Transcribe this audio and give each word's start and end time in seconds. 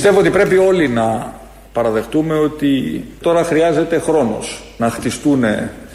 Πιστεύω 0.00 0.18
ότι 0.18 0.30
πρέπει 0.30 0.56
όλοι 0.56 0.88
να 0.88 1.34
παραδεχτούμε 1.72 2.34
ότι 2.34 3.04
τώρα 3.20 3.44
χρειάζεται 3.44 3.98
χρόνος 3.98 4.62
να 4.76 4.90
χτιστούν 4.90 5.44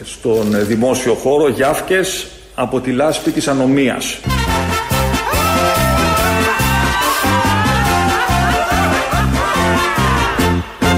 στον 0.02 0.66
δημόσιο 0.66 1.14
χώρο 1.14 1.48
γιάφκες 1.48 2.26
από 2.54 2.80
τη 2.80 2.90
λάσπη 2.90 3.30
της 3.30 3.48
ανομίας. 3.48 4.20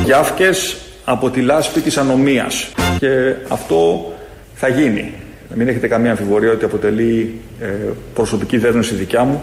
Γιάφκες 0.04 0.76
από 1.04 1.30
τη 1.30 1.40
λάσπη 1.40 1.80
της 1.80 1.96
ανομίας. 1.96 2.68
Και 2.98 3.34
αυτό 3.48 4.12
θα 4.54 4.68
γίνει. 4.68 5.14
Μην 5.54 5.68
έχετε 5.68 5.88
καμία 5.88 6.10
αμφιβολία 6.10 6.50
ότι 6.50 6.64
αποτελεί 6.64 7.40
ε, 7.60 7.66
προσωπική 8.14 8.58
δέσμευση 8.58 8.94
δικιά 8.94 9.24
μου. 9.24 9.42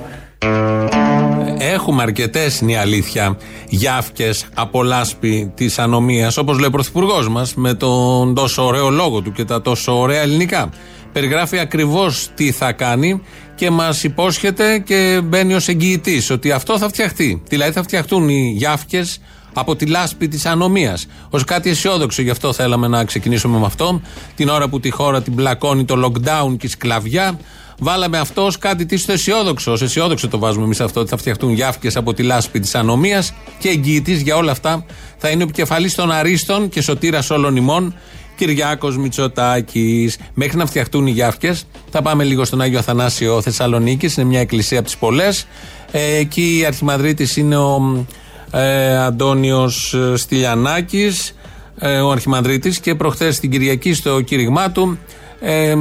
Έχουμε 1.72 2.02
αρκετές, 2.02 2.60
είναι 2.60 2.72
η 2.72 2.76
αλήθεια, 2.76 3.38
γιάφκες 3.70 4.46
από 4.54 4.84
λάσπη 4.84 5.52
της 5.56 5.80
ανομίας, 5.80 6.38
όπως 6.38 6.58
λέει 6.58 6.68
ο 6.68 6.72
Πρωθυπουργός 6.72 7.30
μας, 7.30 7.56
με 7.56 7.74
τον 7.74 8.34
τόσο 8.34 8.66
ωραίο 8.66 8.90
λόγο 8.90 9.22
του 9.22 9.32
και 9.32 9.46
τα 9.46 9.62
τόσο 9.62 10.00
ωραία 10.00 10.22
ελληνικά. 10.22 10.70
Περιγράφει 11.12 11.60
ακριβώς 11.60 12.30
τι 12.36 12.52
θα 12.52 12.72
κάνει 12.72 13.22
και 13.56 13.70
μας 13.70 14.04
υπόσχεται 14.04 14.80
και 14.80 15.22
μπαίνει 15.24 15.54
ως 15.54 15.68
εγγυητής 15.68 16.30
ότι 16.30 16.52
αυτό 16.52 16.78
θα 16.78 16.88
φτιαχτεί. 16.88 17.44
Δηλαδή 17.50 17.72
θα 17.72 17.84
φτιαχτούν 17.84 18.30
οι 18.30 18.54
γιάφκες 18.58 19.20
από 19.54 19.76
τη 19.76 19.86
λάσπη 19.86 20.28
της 20.28 20.46
ανομίας. 20.46 21.06
Ω 21.30 21.40
κάτι 21.40 21.70
αισιόδοξο, 21.70 22.22
γι' 22.22 22.30
αυτό 22.30 22.54
θέλαμε 22.54 22.88
να 22.88 23.04
ξεκινήσουμε 23.06 23.60
με 23.60 23.66
αυτό. 23.66 24.02
Την 24.36 24.50
ώρα 24.50 24.68
που 24.70 24.80
τη 24.80 24.90
χώρα 24.90 25.22
την 25.22 25.36
πλακώνει 25.36 25.86
το 25.86 25.96
lockdown 26.06 26.58
και 26.58 26.66
η 26.66 26.70
σκλαβιά, 26.70 27.38
βάλαμε 27.84 28.18
αυτό 28.18 28.46
ως 28.46 28.58
κάτι 28.58 28.86
τι 28.86 29.04
αισιόδοξο. 29.08 29.72
Ω 29.72 29.78
αισιόδοξο 29.82 30.28
το 30.28 30.40
βάζουμε 30.40 30.66
εμείς 30.66 30.82
αυτό, 30.82 31.00
ότι 31.00 31.10
θα 31.10 31.18
φτιαχτούν 31.18 31.54
γιάφκες 31.54 31.96
από 31.96 32.14
τη 32.14 32.24
λάσπη 32.24 32.60
της 32.60 32.76
ανομίας 32.76 33.34
και 33.60 33.70
εγγυητή 33.70 34.14
για 34.14 34.36
όλα 34.36 34.52
αυτά 34.52 34.86
θα 35.18 35.30
είναι 35.30 35.42
ο 35.42 35.46
επικεφαλής 35.46 35.96
των 35.96 36.12
Αρίστων 36.12 36.70
και 36.70 36.82
σωτήρας 36.82 37.30
όλων 37.30 37.56
ημών, 37.56 37.96
Κυριάκος 38.36 38.98
Μητσοτάκης. 38.98 40.18
Μέχρι 40.34 40.58
να 40.58 40.66
φτιαχτούν 40.66 41.08
οι 41.08 41.12
γιάφκες, 41.12 41.66
θα 41.92 42.02
πάμε 42.02 42.24
λίγο 42.24 42.46
στον 42.46 42.62
Άγιο 42.62 42.80
Αθανάσιο 42.80 43.42
Θεσσαλονίκης. 43.42 44.18
Είναι 44.18 44.26
μια 44.26 44.40
εκκλησία 44.40 44.78
από 44.80 44.88
τις 44.88 44.98
πολλές. 44.98 45.48
Ε, 45.92 46.16
εκεί 46.16 46.58
η 46.60 46.66
Αρχιμαδρίτης 46.66 47.38
είναι 47.38 47.58
ο 47.58 48.06
ε, 48.52 48.98
Αντώνιος 48.98 49.94
ε, 49.94 50.16
Στυλιανάκης 50.16 51.36
ε, 51.80 52.00
ο 52.00 52.12
Αρχιμανδρίτης 52.12 52.80
και 52.80 52.96
προχθές 52.96 53.40
την 53.40 53.52
Κυριακή 53.52 53.94
στο 53.94 54.22
κήρυγμά 54.22 54.72
του 54.72 54.98
ε, 55.46 55.76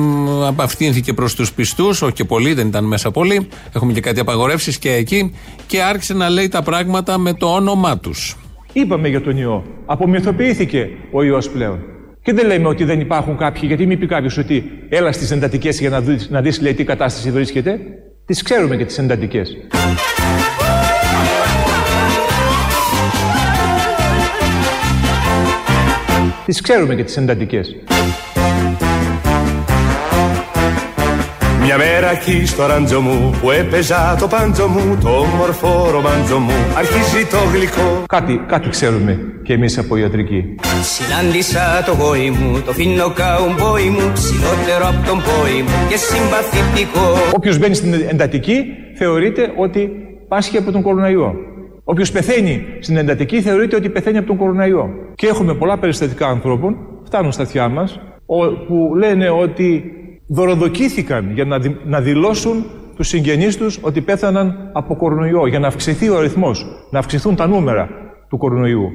απευθύνθηκε 0.47 1.13
προς 1.13 1.35
τους 1.35 1.53
πιστούς 1.53 2.03
όχι 2.03 2.13
και 2.13 2.25
πολύ, 2.25 2.53
δεν 2.53 2.67
ήταν 2.67 2.85
μέσα 2.85 3.11
πολύ 3.11 3.49
έχουμε 3.75 3.93
και 3.93 4.01
κάτι 4.01 4.21
απαγορεύσεις 4.21 4.79
και 4.79 4.93
εκεί 4.93 5.35
και 5.67 5.83
άρχισε 5.83 6.15
να 6.15 6.29
λέει 6.29 6.49
τα 6.49 6.63
πράγματα 6.63 7.19
με 7.19 7.35
το 7.35 7.47
όνομά 7.47 7.99
τους 7.99 8.37
Είπαμε 8.73 9.09
για 9.09 9.21
τον 9.21 9.37
ιό. 9.37 9.65
Απομυθοποιήθηκε 9.87 10.91
ο 11.13 11.23
ιός 11.23 11.51
πλέον. 11.51 11.79
Και 12.23 12.33
δεν 12.33 12.47
λέμε 12.47 12.69
ότι 12.69 12.85
δεν 12.85 13.01
υπάρχουν 13.01 13.37
κάποιοι, 13.37 13.63
γιατί 13.65 13.87
μην 13.87 13.99
πει 13.99 14.07
κάποιος 14.07 14.39
ότι 14.39 14.65
έλα 14.89 15.13
στις 15.13 15.31
εντατικές 15.31 15.81
για 15.81 15.91
να 15.91 16.01
δεις 16.01 16.31
να 16.31 16.41
δεις, 16.41 16.61
λέει 16.61 16.75
τι 16.75 16.85
κατάσταση 16.85 17.31
βρίσκεται. 17.31 17.81
Τις 18.27 18.43
ξέρουμε 18.43 18.77
και 18.77 18.85
τις 18.85 18.99
εντατικές. 18.99 19.57
Τις 26.45 26.61
ξέρουμε 26.61 26.95
και 26.95 27.05
τις 27.05 27.17
εντατικές. 27.17 27.77
Μια 31.75 31.85
μέρα 31.85 32.11
εκεί 32.11 32.47
στο 32.47 32.67
ράντζο 32.67 33.01
μου 33.01 33.35
που 33.41 33.51
έπαιζα 33.51 34.17
το 34.21 34.27
πάντζο 34.27 34.67
μου, 34.69 34.99
το 35.03 35.09
όμορφο 35.09 35.91
ρομάντζο 35.91 36.39
μου, 36.39 36.53
αρχίζει 36.77 37.27
το 37.27 37.37
γλυκό. 37.53 38.05
Κάτι, 38.09 38.41
κάτι 38.47 38.69
ξέρουμε 38.69 39.19
και 39.43 39.53
εμείς 39.53 39.79
από 39.79 39.97
ιατρική. 39.97 40.45
Συνάντησα 40.83 41.61
το 41.87 41.93
γόη 41.93 42.31
μου, 42.31 42.61
το 42.67 42.73
φίνο 42.73 43.13
καουμπόι 43.21 43.89
μου, 43.97 44.13
ψηλότερο 44.13 44.85
από 44.91 45.01
τον 45.09 45.19
πόη 45.27 45.59
μου 45.67 45.79
και 45.91 45.97
συμπαθητικό. 45.97 47.07
Όποιος 47.37 47.59
μπαίνει 47.59 47.75
στην 47.75 47.93
εντατική 47.93 48.57
θεωρείται 48.99 49.53
ότι 49.57 49.91
πάσχει 50.29 50.57
από 50.57 50.73
τον 50.73 50.83
κοροναϊό. 50.83 51.35
Όποιος 51.85 52.11
πεθαίνει 52.11 52.65
στην 52.81 52.97
εντατική 52.97 53.41
θεωρείται 53.41 53.77
ότι 53.77 53.89
πεθαίνει 53.89 54.19
από 54.19 54.27
τον 54.27 54.37
κοροναϊό. 54.37 54.85
Και 55.15 55.27
έχουμε 55.27 55.55
πολλά 55.55 55.79
περιστατικά 55.79 56.27
ανθρώπων, 56.27 56.77
φτάνουν 57.05 57.33
στα 57.33 57.43
αυτιά 57.43 57.69
μας, 57.69 58.01
που 58.67 58.95
λένε 58.95 59.31
ότι 59.31 59.85
δωροδοκήθηκαν 60.35 61.33
για 61.35 61.45
να, 61.45 61.59
να 61.85 62.01
δηλώσουν 62.01 62.65
τους 62.97 63.09
συγγενείς 63.09 63.57
τους 63.57 63.79
ότι 63.81 64.01
πέθαναν 64.01 64.71
από 64.73 64.97
κορονοϊό, 64.97 65.47
για 65.47 65.59
να 65.59 65.67
αυξηθεί 65.67 66.09
ο 66.09 66.19
αριθμός, 66.19 66.67
να 66.91 66.99
αυξηθούν 66.99 67.37
τα 67.37 67.47
νούμερα 67.47 67.89
του 68.29 68.37
κορονοϊού. 68.37 68.89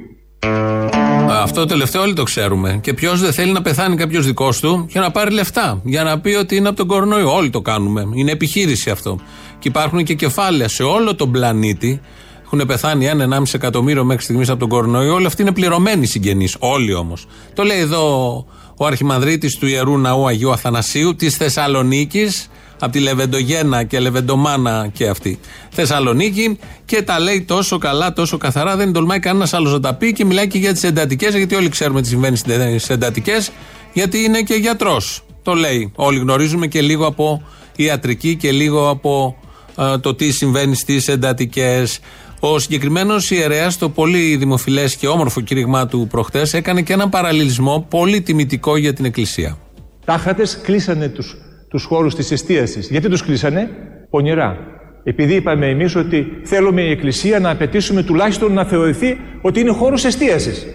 Αυτό 1.29 1.59
το 1.59 1.65
τελευταίο 1.65 2.01
όλοι 2.01 2.13
το 2.13 2.23
ξέρουμε. 2.23 2.79
Και 2.81 2.93
ποιος 2.93 3.21
δεν 3.21 3.33
θέλει 3.33 3.51
να 3.51 3.61
πεθάνει 3.61 3.95
κάποιος 3.95 4.25
δικός 4.25 4.59
του 4.59 4.85
για 4.89 5.01
να 5.01 5.11
πάρει 5.11 5.33
λεφτά. 5.33 5.81
Για 5.83 6.03
να 6.03 6.19
πει 6.19 6.33
ότι 6.33 6.55
είναι 6.55 6.67
από 6.67 6.77
τον 6.77 6.87
κορονοϊό. 6.87 7.35
Όλοι 7.35 7.49
το 7.49 7.61
κάνουμε. 7.61 8.07
Είναι 8.13 8.31
επιχείρηση 8.31 8.89
αυτό. 8.89 9.19
Και 9.59 9.67
υπάρχουν 9.67 10.03
και 10.03 10.13
κεφάλαια 10.13 10.67
σε 10.67 10.83
όλο 10.83 11.15
τον 11.15 11.31
πλανήτη 11.31 12.01
έχουν 12.45 12.67
πεθάνει 12.67 13.05
ένα 13.05 13.37
1,5 13.39 13.43
εκατομμύριο 13.53 14.03
μέχρι 14.03 14.23
στιγμής 14.23 14.49
από 14.49 14.59
τον 14.59 14.69
κορονοϊό. 14.69 15.13
Όλοι 15.13 15.25
αυτοί 15.25 15.41
είναι 15.41 15.51
πληρωμένοι 15.51 16.05
συγγενείς. 16.05 16.55
Όλοι 16.59 16.93
όμως. 16.93 17.25
Το 17.53 17.63
λέει 17.63 17.79
εδώ 17.79 18.45
ο 18.77 18.85
αρχιμανδρίτης 18.85 19.55
του 19.55 19.67
ιερού 19.67 19.97
ναού 19.97 20.27
Αγίου 20.27 20.51
Αθανασίου 20.51 21.15
της 21.15 21.35
Θεσσαλονίκης, 21.35 22.49
από 22.79 22.91
τη 22.91 22.99
Λεβεντογένα 22.99 23.83
και 23.83 23.99
Λεβεντομάνα 23.99 24.89
και 24.93 25.07
αυτή. 25.07 25.39
Θεσσαλονίκη 25.69 26.57
και 26.85 27.01
τα 27.01 27.19
λέει 27.19 27.41
τόσο 27.41 27.77
καλά, 27.77 28.13
τόσο 28.13 28.38
καθαρά. 28.38 28.75
Δεν 28.75 28.93
τολμάει 28.93 29.19
κανένας 29.19 29.53
άλλος 29.53 29.71
να 29.71 29.79
τα 29.79 29.93
πει 29.93 30.13
και 30.13 30.25
μιλάει 30.25 30.47
και 30.47 30.57
για 30.57 30.73
τις 30.73 30.83
εντατικές, 30.83 31.35
γιατί 31.35 31.55
όλοι 31.55 31.69
ξέρουμε 31.69 32.01
τι 32.01 32.07
συμβαίνει 32.07 32.38
στις 32.38 32.89
εντατικές, 32.89 33.51
γιατί 33.93 34.23
είναι 34.23 34.41
και 34.41 34.53
γιατρός. 34.53 35.21
Το 35.41 35.53
λέει. 35.53 35.91
Όλοι 35.95 36.19
γνωρίζουμε 36.19 36.67
και 36.67 36.81
λίγο 36.81 37.05
από 37.05 37.41
ιατρική 37.75 38.35
και 38.35 38.51
λίγο 38.51 38.89
από 38.89 39.38
ε, 39.77 39.97
το 39.97 40.15
τι 40.15 40.31
συμβαίνει 40.31 40.75
στις 40.75 41.07
εντατικές. 41.07 41.99
Ο 42.39 42.59
συγκεκριμένος 42.59 43.31
ιερέας, 43.31 43.77
το 43.77 43.89
πολύ 43.89 44.35
δημοφιλές 44.35 44.95
και 44.95 45.07
όμορφο 45.07 45.41
κήρυγμά 45.41 45.87
του 45.87 46.07
προχτές, 46.09 46.53
έκανε 46.53 46.81
και 46.81 46.93
έναν 46.93 47.09
παραλληλισμό 47.09 47.85
πολύ 47.89 48.21
τιμητικό 48.21 48.77
για 48.77 48.93
την 48.93 49.05
Εκκλησία. 49.05 49.57
Τάχατε 50.05 50.43
κλείσανε 50.63 51.07
τους 51.07 51.37
τους 51.69 51.83
χώρους 51.83 52.15
της 52.15 52.31
εστίασης. 52.31 52.89
Γιατί 52.89 53.09
τους 53.09 53.23
κλείσανε, 53.23 53.69
πονηρά. 54.09 54.57
Επειδή 55.03 55.35
είπαμε 55.35 55.67
εμείς 55.69 55.95
ότι 55.95 56.27
θέλουμε 56.43 56.81
η 56.81 56.91
Εκκλησία 56.91 57.39
να 57.39 57.49
απαιτήσουμε 57.49 58.03
τουλάχιστον 58.03 58.53
να 58.53 58.65
θεωρηθεί 58.65 59.17
ότι 59.41 59.59
είναι 59.59 59.71
χώρος 59.71 60.05
εστίασης. 60.05 60.65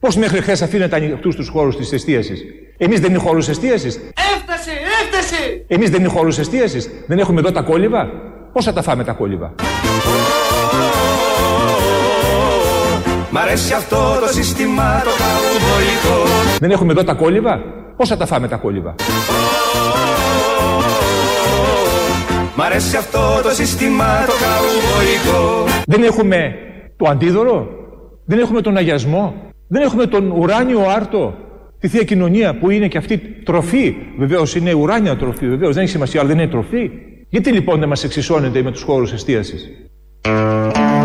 Πώς 0.00 0.16
μέχρι 0.16 0.40
χθες 0.40 0.62
αφήνετε 0.62 0.96
ανοιχτούς 0.96 1.36
τους 1.36 1.48
χώρους 1.48 1.76
της 1.76 1.92
εστίασης; 1.92 2.40
Εμείς 2.78 3.00
δεν 3.00 3.10
είναι 3.10 3.18
χώρου 3.18 3.38
εστίασης. 3.38 4.00
Έφτασε, 4.36 4.70
έφτασε! 5.02 5.64
Εμείς 5.66 5.90
δεν 5.90 6.00
είναι 6.00 6.08
χώρου 6.08 6.28
εστίασης. 6.28 6.90
Δεν 7.06 7.18
έχουμε 7.18 7.40
εδώ 7.40 7.52
τα 7.52 7.62
κόλληβα; 7.62 8.10
Πώ 8.52 8.62
θα 8.62 8.72
τα 8.72 8.82
φάμε 8.82 9.04
τα 9.04 9.12
κόλληβα; 9.12 9.54
Μ' 13.34 13.38
αρέσει 13.38 13.72
αυτό 13.72 13.96
το 13.96 14.32
σύστημα 14.32 15.02
το 15.04 15.10
καουμπόικο 15.18 16.28
Δεν 16.58 16.70
έχουμε 16.70 16.92
εδώ 16.92 17.04
τα 17.04 17.14
κόλληβα; 17.14 17.60
Πώς 17.96 18.08
θα 18.08 18.16
τα 18.16 18.26
φάμε 18.26 18.48
τα 18.48 18.56
κόλληβα; 18.56 18.94
Μ' 22.56 22.60
αρέσει 22.60 22.96
αυτό 22.96 23.40
το 23.42 23.48
σύστημα 23.48 24.04
το 24.26 24.32
καουμπόικο 24.42 25.64
Δεν 25.86 26.02
έχουμε 26.02 26.54
το 26.96 27.08
αντίδωρο; 27.08 27.68
Δεν 28.24 28.38
έχουμε 28.38 28.60
τον 28.60 28.76
αγιασμό; 28.76 29.34
Δεν 29.68 29.82
έχουμε 29.82 30.06
τον 30.06 30.30
ουράνιο 30.30 30.80
άρτο; 30.96 31.34
Τη 31.78 31.88
Θεία 31.88 32.04
Κοινωνία 32.04 32.58
που 32.58 32.70
είναι 32.70 32.88
και 32.88 32.98
αυτή 32.98 33.18
τροφή; 33.18 33.94
Βεβαίως 34.18 34.54
είναι 34.54 34.72
ουράνια 34.72 35.16
τροφή. 35.16 35.48
Βεβαίως 35.48 35.74
δεν 35.74 35.82
έχει 35.82 35.92
σημασία, 35.92 36.20
αλλά 36.20 36.28
δεν 36.28 36.38
είναι 36.38 36.50
τροφή. 36.50 36.90
Γιατί 37.28 37.52
λοιπόν 37.52 37.78
δεν 37.78 37.88
μας 37.88 38.04
εξισώνεται 38.04 38.62
με 38.62 38.70
τους 38.70 38.82
χώρους 38.82 39.12
εστίασης; 39.12 39.68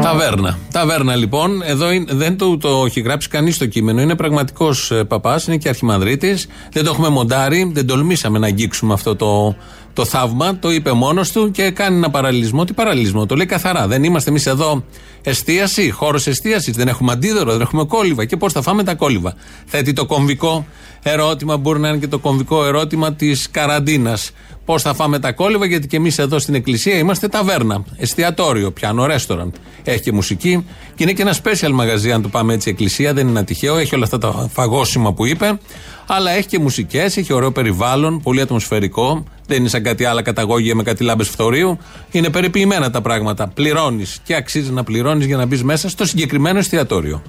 Ταβέρνα. 0.08 0.58
Ταβέρνα 0.72 1.16
λοιπόν. 1.16 1.62
Εδώ 1.66 1.92
είναι, 1.92 2.14
δεν 2.14 2.38
το, 2.38 2.58
το 2.58 2.84
έχει 2.86 3.00
γράψει 3.00 3.30
κανείς 3.30 3.58
το 3.58 3.66
κείμενο. 3.66 4.02
Είναι 4.02 4.16
πραγματικός 4.16 4.92
ε, 4.92 5.04
παπάς, 5.04 5.48
είναι 5.48 5.58
και 5.58 5.70
αρχιμανδρίτης. 5.70 6.48
Δεν 6.72 6.84
το 6.84 6.90
έχουμε 6.90 7.10
μοντάρει. 7.10 7.72
Δεν 7.74 7.88
τολμήσαμε 7.88 8.40
να 8.40 8.48
αγγίξουμε 8.48 8.94
αυτό 8.94 9.16
το, 9.16 9.56
το 9.94 10.06
θαύμα. 10.06 10.58
Το 10.60 10.72
είπε 10.72 10.92
μόνος 10.92 11.32
του 11.32 11.52
και 11.52 11.72
κάνει 11.72 11.96
ένα 11.96 12.10
παραλληλισμό. 12.10 12.64
Τι 12.64 12.74
παραλληλισμό, 12.74 13.26
το 13.26 13.36
λέει 13.36 13.46
καθαρά. 13.46 13.88
Δεν 13.88 14.04
είμαστε 14.04 14.30
εμείς 14.30 14.46
εδώ 14.46 14.84
εστίαση, 15.22 15.90
χώρος 15.90 16.28
εστίασης. 16.28 16.76
Δεν 16.76 16.88
έχουμε 16.88 17.12
αντίδωρο, 17.12 17.52
δεν 17.52 17.62
έχουμε 17.62 17.86
κόλληβα. 17.86 18.26
Και 18.26 18.38
πώς 18.38 18.54
θα 18.54 18.62
φάμε 18.62 18.84
τα 18.84 18.96
κόλληβα; 18.96 19.34
Θέτει 19.66 19.94
το 19.94 20.06
κομβικό 20.06 20.66
ερώτημα, 21.04 21.58
μπορεί 21.58 21.80
να 21.80 21.88
είναι 21.88 21.98
και 21.98 22.08
το 22.08 22.20
κομβικό 22.20 22.66
ερώτημα 22.66 23.14
της 23.14 23.50
καραντίνας. 23.52 24.32
Πώς 24.68 24.82
θα 24.82 24.94
φάμε 24.94 25.20
τα 25.20 25.32
κόλληβα, 25.32 25.66
γιατί 25.66 25.88
και 25.88 25.96
εμείς 25.96 26.18
εδώ 26.18 26.40
στην 26.40 26.54
Εκκλησία 26.56 26.98
είμαστε 26.98 27.28
ταβέρνα, 27.28 27.84
εστιατόριο, 27.98 28.72
πιάνο, 28.72 29.06
ρέστοραντ. 29.06 29.54
Έχει 29.84 30.02
και 30.02 30.12
μουσική 30.12 30.66
και 30.96 31.04
είναι 31.04 31.14
και 31.14 31.22
ένα 31.22 31.36
special 31.44 31.70
μαγαζί, 31.72 32.12
αν 32.12 32.22
το 32.22 32.28
πάμε 32.28 32.54
έτσι, 32.54 32.70
Εκκλησία. 32.70 33.14
Δεν 33.14 33.28
είναι 33.28 33.44
τυχαίο, 33.44 33.78
έχει 33.78 33.96
όλα 33.96 34.04
αυτά 34.04 34.18
τα 34.18 34.50
φαγόσιμα 34.54 35.14
που 35.14 35.26
είπε. 35.26 35.60
Αλλά 36.08 36.32
έχει 36.32 36.48
και 36.48 36.60
μουσικές, 36.60 37.18
έχει 37.18 37.34
ωραίο 37.34 37.52
περιβάλλον, 37.52 38.22
πολύ 38.22 38.42
ατμοσφαιρικό. 38.42 39.24
Δεν 39.48 39.58
είναι 39.58 39.70
σαν 39.70 39.84
κάτι 39.84 40.06
άλλα 40.06 40.22
καταγόγια 40.22 40.76
με 40.76 40.84
κάτι 40.84 41.04
λάμπες 41.04 41.30
φθορείου. 41.30 41.78
Είναι 42.12 42.30
περιποιημένα 42.30 42.92
τα 42.92 43.02
πράγματα. 43.02 43.48
Πληρώνεις 43.48 44.20
και 44.24 44.36
αξίζει 44.36 44.72
να 44.72 44.84
πληρώνεις 44.84 45.26
για 45.26 45.38
να 45.38 45.46
μπεις 45.46 45.64
μέσα 45.64 45.90
στο 45.90 46.06
συγκεκριμένο 46.06 46.60
εστιατόριο. 46.60 47.22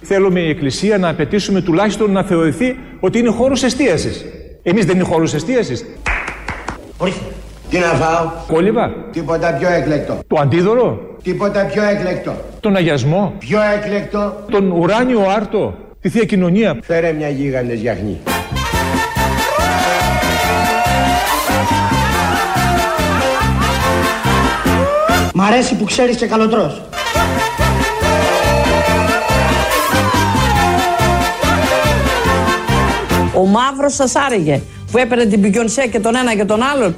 Θέλουμε 0.00 0.40
η 0.40 0.48
Εκκλησία 0.48 0.98
να 0.98 1.08
απαιτήσουμε 1.08 1.60
τουλάχιστον 1.60 2.12
να 2.12 2.22
θεωρηθεί 2.22 2.76
ότι 3.00 3.18
είναι 3.18 3.30
χώρος 3.30 3.62
εστίασης. 3.62 4.24
Εμείς 4.62 4.84
δεν 4.84 4.94
είναι 4.94 5.04
χώρος 5.04 5.34
εστίασης. 5.34 5.84
Ορίστε. 6.98 7.24
Τι 7.70 7.78
να 7.78 7.86
φάω; 7.86 8.30
Κόλυβα. 8.46 8.94
Τίποτα 9.12 9.52
πιο 9.52 9.68
εκλεκτό. 9.68 10.18
Το 10.26 10.36
αντίδωρο. 10.40 10.98
Τίποτα 11.22 11.64
πιο 11.64 11.82
εκλεκτό. 11.82 12.34
Τον 12.60 12.76
αγιασμό. 12.76 13.34
Πιο 13.38 13.58
εκλεκτό. 13.76 14.44
Τον 14.50 14.70
ουράνιο 14.70 15.20
άρτο. 15.36 15.74
Τη 16.00 16.08
θεία 16.08 16.24
κοινωνία. 16.24 16.78
Φέρε 16.82 17.12
μια 17.12 17.28
γίγαντες 17.28 17.80
γιαχνή. 17.80 18.20
Μ' 25.34 25.40
αρέσει 25.40 25.76
που 25.76 25.84
ξέρεις 25.84 26.16
και 26.16 26.26
καλοτρός. 26.26 26.82
Ο 33.34 33.46
μαύρος 33.46 33.94
σας 33.94 34.14
άρεγε 34.16 34.60
που 34.90 34.98
έπαιρνε 34.98 35.24
την 35.24 35.40
Πικιονσέ 35.40 35.86
και 35.86 36.00
τον 36.00 36.16
ένα 36.16 36.34
και 36.36 36.44
τον 36.44 36.62
άλλον. 36.62 36.96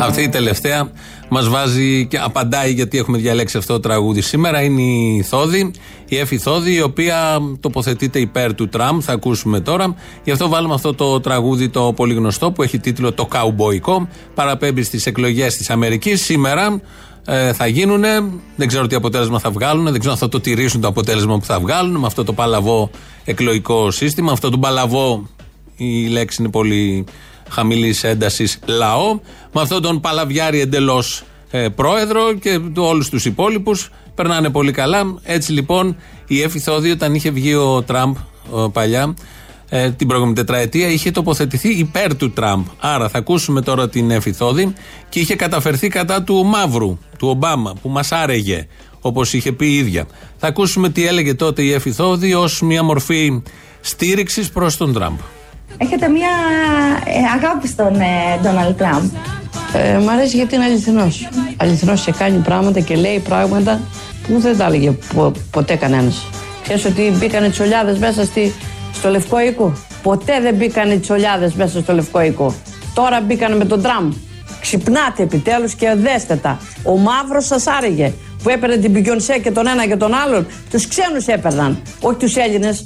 Αυτή 0.00 0.22
η 0.22 0.28
τελευταία 0.28 0.90
μας 1.28 1.48
βάζει 1.48 2.06
και 2.06 2.18
απαντάει 2.18 2.72
γιατί 2.72 2.98
έχουμε 2.98 3.18
διαλέξει 3.18 3.56
αυτό 3.56 3.72
το 3.72 3.80
τραγούδι. 3.80 4.20
Σήμερα 4.20 4.62
είναι 4.62 4.82
η 4.82 5.22
Θόδη, 5.22 5.70
η 6.08 6.18
Εφη 6.18 6.38
Θόδη, 6.38 6.74
η 6.74 6.80
οποία 6.80 7.38
τοποθετείται 7.60 8.18
υπέρ 8.18 8.54
του 8.54 8.68
Τραμπ. 8.68 9.00
Θα 9.02 9.12
ακούσουμε 9.12 9.60
τώρα. 9.60 9.94
Γι' 10.24 10.30
αυτό 10.30 10.48
βάλουμε 10.48 10.74
αυτό 10.74 10.94
το 10.94 11.20
τραγούδι 11.20 11.68
το 11.68 11.92
πολύ 11.96 12.14
γνωστό 12.14 12.52
που 12.52 12.62
έχει 12.62 12.78
τίτλο 12.78 13.12
Το 13.12 13.26
Καουμπόικο. 13.26 14.08
Παραπέμπει 14.34 14.82
στις 14.82 15.06
εκλογές 15.06 15.56
της 15.56 15.70
Αμερικής. 15.70 16.24
Σήμερα 16.24 16.80
ε, 17.26 17.52
θα 17.52 17.66
γίνουν. 17.66 18.02
Δεν 18.56 18.68
ξέρω 18.68 18.86
τι 18.86 18.94
αποτέλεσμα 18.94 19.38
θα 19.38 19.50
βγάλουν. 19.50 19.84
Δεν 19.84 19.98
ξέρω 19.98 20.12
αν 20.12 20.18
θα 20.18 20.28
το 20.28 20.40
τηρήσουν 20.40 20.80
το 20.80 20.88
αποτέλεσμα 20.88 21.38
που 21.38 21.44
θα 21.44 21.60
βγάλουν 21.60 21.96
με 21.96 22.06
αυτό 22.06 22.24
το 22.24 22.32
παλαβό 22.32 22.90
εκλογικό 23.24 23.90
σύστημα. 23.90 24.32
Αυτό 24.32 24.50
το 24.50 24.58
παλαβό, 24.58 25.28
η 25.82 26.08
λέξη 26.08 26.42
είναι 26.42 26.50
πολύ 26.50 27.04
χαμηλή 27.48 27.94
ένταση 28.02 28.48
λαό. 28.66 29.18
Με 29.52 29.60
αυτόν 29.60 29.82
τον 29.82 30.00
παλαβιάρη 30.00 30.60
εντελώς 30.60 31.22
ε, 31.50 31.68
πρόεδρο 31.68 32.34
και 32.34 32.60
όλους 32.76 33.08
τους 33.08 33.24
υπόλοιπους 33.24 33.90
περνάνε 34.14 34.50
πολύ 34.50 34.72
καλά. 34.72 35.14
Έτσι 35.22 35.52
λοιπόν 35.52 35.96
η 36.26 36.42
Εφη 36.42 36.58
Θόδη, 36.58 36.90
όταν 36.90 37.14
είχε 37.14 37.30
βγει 37.30 37.54
ο 37.54 37.82
Τραμπ 37.82 38.16
παλιά, 38.72 39.14
ε, 39.68 39.90
την 39.90 40.06
προηγούμενη 40.06 40.36
τετραετία, 40.36 40.88
είχε 40.88 41.10
τοποθετηθεί 41.10 41.68
υπέρ 41.68 42.16
του 42.16 42.30
Τραμπ. 42.30 42.64
Άρα 42.78 43.08
θα 43.08 43.18
ακούσουμε 43.18 43.60
τώρα 43.62 43.88
την 43.88 44.10
Εφη 44.10 44.32
Θόδη 44.32 44.72
και 45.08 45.20
είχε 45.20 45.36
καταφερθεί 45.36 45.88
κατά 45.88 46.22
του 46.22 46.44
Μαύρου, 46.44 46.98
του 47.18 47.28
Ομπάμα, 47.28 47.74
που 47.82 47.88
μας 47.88 48.12
άρεγε, 48.12 48.66
όπως 49.00 49.32
είχε 49.32 49.52
πει 49.52 49.66
η 49.66 49.76
ίδια. 49.76 50.06
Θα 50.36 50.46
ακούσουμε 50.46 50.88
τι 50.88 51.06
έλεγε 51.06 51.34
τότε 51.34 51.62
η 51.62 51.72
Εφη 51.72 51.92
Θόδη 51.92 52.34
ως 52.34 52.62
μια 52.62 52.82
μορφή 52.82 53.42
στήριξης 53.80 54.50
προς 54.50 54.76
τον 54.76 54.92
Τραμπ. 54.92 55.18
Έχετε 55.76 56.08
μια 56.08 56.30
ε, 57.04 57.44
αγάπη 57.44 57.68
στον 57.68 57.92
Ντόναλτ 58.42 58.76
Τραμπ. 58.78 59.08
Ε, 59.74 59.98
μ' 59.98 60.08
αρέσει 60.08 60.36
γιατί 60.36 60.54
είναι 60.54 60.64
αληθινός. 60.64 61.28
Αληθινός 61.56 62.04
και 62.04 62.12
κάνει 62.12 62.38
πράγματα 62.38 62.80
και 62.80 62.96
λέει 62.96 63.18
πράγματα 63.18 63.80
που 64.26 64.38
δεν 64.38 64.56
τα 64.56 64.64
έλεγε 64.64 64.90
πο, 65.14 65.32
ποτέ 65.50 65.76
κανένας. 65.76 66.26
Ξέρεις 66.62 66.84
ότι 66.84 67.12
μπήκανε 67.18 67.48
τσολιάδες 67.48 67.98
μέσα 67.98 68.24
στη, 68.24 68.54
στο 68.92 69.10
λευκό 69.10 69.40
οίκο; 69.40 69.72
Ποτέ 70.02 70.40
δεν 70.40 70.54
μπήκανε 70.54 70.96
τσολιάδες 70.96 71.52
μέσα 71.52 71.80
στο 71.80 71.92
λευκό 71.92 72.20
οίκο. 72.20 72.54
Τώρα 72.94 73.20
μπήκανε 73.20 73.56
με 73.56 73.64
τον 73.64 73.82
Τραμπ. 73.82 74.12
Ξυπνάτε 74.60 75.22
επιτέλους 75.22 75.74
και 75.74 75.94
δέστε 75.96 76.36
τα. 76.36 76.58
Ο 76.82 76.96
μαύρος 76.96 77.46
σας 77.46 77.66
άρεγε 77.66 78.12
που 78.42 78.48
έπαιρνε 78.48 78.76
την 78.76 78.92
Πικιονσέ 78.92 79.38
και 79.38 79.50
τον 79.50 79.66
ένα 79.66 79.86
και 79.86 79.96
τον 79.96 80.14
άλλον. 80.14 80.46
Τους 80.70 80.88
ξένους 80.88 81.26
έπαιρναν, 81.26 81.82
όχι 82.00 82.16
τους 82.16 82.36
Έλληνες. 82.36 82.84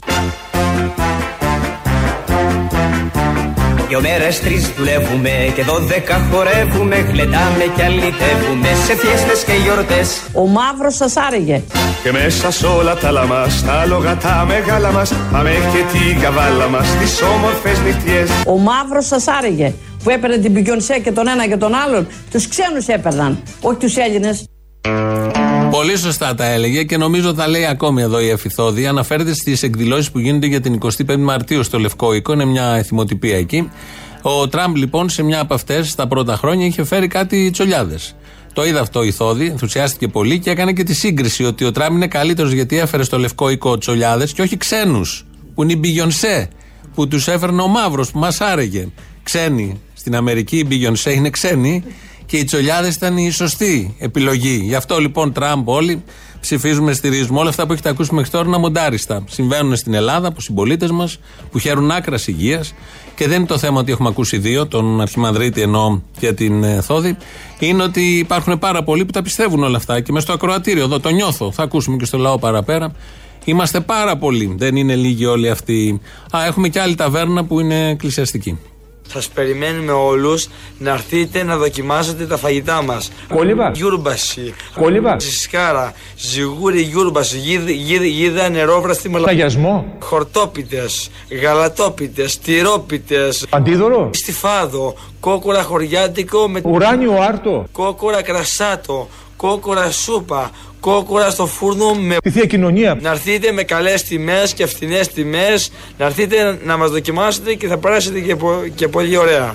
Δυο 3.88 4.00
μέρες 4.00 4.40
τρεις 4.40 4.72
δουλεύουμε 4.76 5.30
και 5.54 5.62
δώδεκα 5.62 6.28
χορεύουμε 6.30 6.96
Γλεντάμε 6.96 7.64
και 7.76 7.82
αλυτεύουμε 7.82 8.68
σε 8.86 8.96
φιέστες 8.96 9.44
και 9.44 9.52
γιορτές. 9.52 10.22
Ο 10.32 10.46
μαύρος 10.46 10.94
σας 10.94 11.16
άρεγε. 11.16 11.62
Και 12.02 12.12
μέσα 12.12 12.50
σ' 12.50 12.62
όλα 12.62 12.96
τα 12.96 13.10
λαμάς, 13.10 13.64
τα 13.64 13.72
άλογα 13.72 14.16
τα 14.16 14.44
μεγάλα 14.48 14.92
μας 14.92 15.12
Πάμε 15.32 15.50
και 15.50 15.98
την 15.98 16.20
καβάλα 16.20 16.68
μας, 16.68 16.88
τις 16.98 17.22
όμορφες 17.22 17.78
νυχτιές. 17.80 18.30
Ο 18.46 18.56
μαύρος 18.58 19.06
σας 19.06 19.28
άρεγε 19.28 19.74
που 20.02 20.10
έπαιρνε 20.10 20.36
την 20.36 20.52
Πικιονσέ 20.52 20.98
και 20.98 21.12
τον 21.12 21.28
ένα 21.28 21.46
και 21.46 21.56
τον 21.56 21.74
άλλον 21.74 22.06
Τους 22.30 22.48
ξένους 22.48 22.86
έπαιρναν, 22.86 23.42
όχι 23.60 23.76
τους 23.76 23.96
Έλληνες 23.96 24.46
Πολύ 25.70 25.96
σωστά 25.98 26.34
τα 26.34 26.44
έλεγε 26.44 26.82
και 26.82 26.96
νομίζω 26.96 27.34
τα 27.34 27.48
λέει 27.48 27.66
ακόμη 27.66 28.02
εδώ 28.02 28.20
η 28.20 28.28
Εφηθόδη. 28.28 28.86
Αναφέρεται 28.86 29.34
στις 29.34 29.62
εκδηλώσεις 29.62 30.10
που 30.10 30.18
γίνονται 30.18 30.46
για 30.46 30.60
την 30.60 30.78
25η 30.82 31.18
Μαρτίου 31.18 31.62
στο 31.62 31.78
Λευκό 31.78 32.12
Οίκο. 32.12 32.32
Είναι 32.32 32.44
μια 32.44 32.64
εθιμοτυπία 32.64 33.36
εκεί. 33.36 33.70
Ο 34.22 34.48
Τραμπ 34.48 34.76
λοιπόν 34.76 35.08
σε 35.08 35.22
μια 35.22 35.40
από 35.40 35.54
αυτές 35.54 35.94
τα 35.94 36.06
πρώτα 36.06 36.36
χρόνια 36.36 36.66
είχε 36.66 36.84
φέρει 36.84 37.08
κάτι 37.08 37.50
τσολιάδες. 37.50 38.16
Το 38.52 38.64
είδε 38.64 38.78
αυτό 38.78 39.02
η 39.02 39.10
Θόδη, 39.10 39.46
ενθουσιάστηκε 39.46 40.08
πολύ 40.08 40.38
και 40.38 40.50
έκανε 40.50 40.72
και 40.72 40.82
τη 40.82 40.94
σύγκριση 40.94 41.44
ότι 41.44 41.64
ο 41.64 41.72
Τραμπ 41.72 41.92
είναι 41.94 42.06
καλύτερος 42.06 42.52
γιατί 42.52 42.78
έφερε 42.78 43.02
στο 43.02 43.18
Λευκό 43.18 43.50
Οίκο 43.50 43.78
τσολιάδες 43.78 44.32
και 44.32 44.42
όχι 44.42 44.56
ξένους. 44.56 45.26
Που 45.54 45.62
είναι 45.62 45.72
η 45.72 45.76
Μπιγιονσέ, 45.78 46.48
που 46.94 47.08
τους 47.08 47.28
έφερνε 47.28 47.62
ο 47.62 47.66
Μαύρος, 47.68 48.10
που 48.10 48.18
μας 48.18 48.40
άρεγε. 48.40 48.88
Ξένοι. 49.22 49.80
Στην 49.94 50.16
Αμερική 50.16 50.56
η 50.58 50.64
Μπιγιονσέ 50.66 51.12
είναι 51.12 51.30
ξένοι 51.30 51.84
και 52.26 52.36
οι 52.36 52.44
τσολιάδες 52.44 52.94
ήταν 52.94 53.16
η 53.16 53.30
σωστή 53.30 53.96
επιλογή. 53.98 54.60
Γι' 54.64 54.74
αυτό 54.74 54.98
λοιπόν 54.98 55.32
Τραμπ 55.32 55.68
όλοι 55.68 56.02
ψηφίζουμε, 56.40 56.92
στηρίζουμε 56.92 57.38
όλα 57.38 57.48
αυτά 57.48 57.66
που 57.66 57.72
έχετε 57.72 57.88
ακούσει 57.88 58.14
μέχρι 58.14 58.30
τώρα 58.30 58.48
να 58.48 58.58
μοντάριστα. 58.58 59.24
Συμβαίνουν 59.28 59.76
στην 59.76 59.94
Ελλάδα 59.94 60.28
από 60.28 60.40
συμπολίτες 60.40 60.90
μας 60.90 61.18
που 61.50 61.58
χαίρουν 61.58 61.90
άκρας 61.90 62.26
υγείας 62.26 62.74
και 63.14 63.28
δεν 63.28 63.36
είναι 63.36 63.46
το 63.46 63.58
θέμα 63.58 63.80
ότι 63.80 63.92
έχουμε 63.92 64.08
ακούσει 64.08 64.38
δύο, 64.38 64.66
τον 64.66 65.00
Αρχιμανδρίτη 65.00 65.60
ενώ 65.60 66.02
και 66.18 66.32
την 66.32 66.64
ε, 66.64 66.80
Θόδη. 66.80 67.16
Είναι 67.58 67.82
ότι 67.82 68.18
υπάρχουν 68.18 68.58
πάρα 68.58 68.82
πολλοί 68.82 69.04
που 69.04 69.12
τα 69.12 69.22
πιστεύουν 69.22 69.62
όλα 69.62 69.76
αυτά 69.76 70.00
και 70.00 70.12
μες 70.12 70.22
στο 70.22 70.32
ακροατήριο 70.32 70.84
εδώ 70.84 71.00
το 71.00 71.08
νιώθω. 71.08 71.52
Θα 71.52 71.62
ακούσουμε 71.62 71.96
και 71.96 72.04
στο 72.04 72.18
λαό 72.18 72.38
παραπέρα. 72.38 72.92
Είμαστε 73.44 73.80
πάρα 73.80 74.16
πολλοί. 74.16 74.54
Δεν 74.58 74.76
είναι 74.76 74.94
λίγοι 74.94 75.26
όλοι 75.26 75.50
αυτοί. 75.50 76.00
Α, 76.36 76.44
έχουμε 76.46 76.68
και 76.68 76.80
άλλη 76.80 76.94
ταβέρνα 76.94 77.44
που 77.44 77.60
είναι 77.60 77.88
εκκλησιαστική. 77.88 78.58
Σας 79.12 79.28
περιμένουμε 79.28 79.92
όλους 79.92 80.48
να 80.78 80.92
έρθετε 80.92 81.42
να 81.42 81.56
δοκιμάσετε 81.56 82.26
τα 82.26 82.36
φαγητά 82.36 82.82
μας. 82.82 83.10
Κόλυβα. 83.34 83.70
Γιούρμπαση. 83.74 84.54
Κόλυβα. 84.74 85.18
Σισκάρα. 85.18 85.92
Ζυγούρι 86.16 86.80
γιούρμπαση. 86.80 87.38
Γίδα, 87.38 87.70
γίδα, 87.70 88.04
γίδα 88.04 88.48
νερόβραστη 88.48 89.08
μελα... 89.08 89.28
Αγιασμό. 89.28 89.96
Χορτόπιτες. 89.98 91.10
Γαλατόπιτες. 91.42 92.38
Τυρόπιτες. 92.38 93.46
Αντίδωρο. 93.50 94.10
Στιφάδο. 94.12 94.94
Κόκορα 95.20 95.62
χωριάτικο 95.62 96.48
με... 96.48 96.60
Ουράνιο 96.64 97.22
άρτο. 97.28 97.66
Κόκορα 97.72 98.22
κρασάτο. 98.22 99.08
Κόκορα 99.36 99.90
σούπα. 99.90 100.50
Κόκορα 100.80 101.30
στο 101.30 101.46
φούρνο 101.46 101.94
με... 101.94 102.16
Τη 102.22 102.30
θεία 102.30 102.44
κοινωνία. 102.44 102.98
Να 103.00 103.10
έρθετε 103.10 103.52
με 103.52 103.62
καλές 103.62 104.02
τιμές 104.02 104.52
και 104.52 104.66
φθηνές 104.66 105.08
τιμές. 105.08 105.70
Να 105.98 106.04
έρθετε 106.04 106.58
να 106.64 106.76
μας 106.76 106.90
δοκιμάσετε 106.90 107.54
και 107.54 107.66
θα 107.66 107.78
περάσετε 107.78 108.20
και, 108.20 108.36
πο... 108.36 108.62
και 108.74 108.88
πολύ 108.88 109.16
ωραία. 109.16 109.54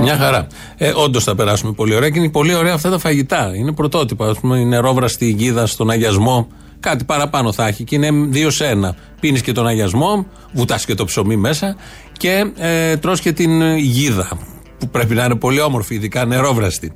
Μια 0.00 0.16
χαρά. 0.16 0.46
Ε, 0.76 0.92
Όντως 0.94 1.24
θα 1.24 1.34
περάσουμε 1.34 1.72
πολύ 1.72 1.94
ωραία 1.94 2.10
και 2.10 2.18
είναι 2.18 2.30
πολύ 2.30 2.54
ωραία 2.54 2.74
αυτά 2.74 2.90
τα 2.90 2.98
φαγητά. 2.98 3.52
Είναι 3.54 3.72
πρωτότυπα. 3.72 4.28
Α 4.28 4.34
πούμε, 4.40 4.58
η 4.58 4.64
νερόβραστη 4.64 5.26
γίδα 5.26 5.66
στον 5.66 5.90
αγιασμό. 5.90 6.48
Κάτι 6.80 7.04
παραπάνω 7.04 7.52
θα 7.52 7.66
έχει 7.66 7.84
και 7.84 7.94
είναι 7.94 8.10
δύο 8.28 8.50
σε 8.50 8.66
ένα. 8.66 8.96
Πίνεις 9.20 9.40
και 9.40 9.52
τον 9.52 9.66
αγιασμό, 9.66 10.26
βουτάς 10.52 10.84
και 10.84 10.94
το 10.94 11.04
ψωμί 11.04 11.36
μέσα 11.36 11.76
και 12.18 12.50
ε, 12.56 12.96
τρως 12.96 13.20
και 13.20 13.32
την 13.32 13.76
γίδα. 13.76 14.38
Που 14.78 14.88
πρέπει 14.88 15.14
να 15.14 15.24
είναι 15.24 15.34
πολύ 15.34 15.60
όμορφη, 15.60 15.94
ειδικά 15.94 16.24
νερόβραστη. 16.24 16.92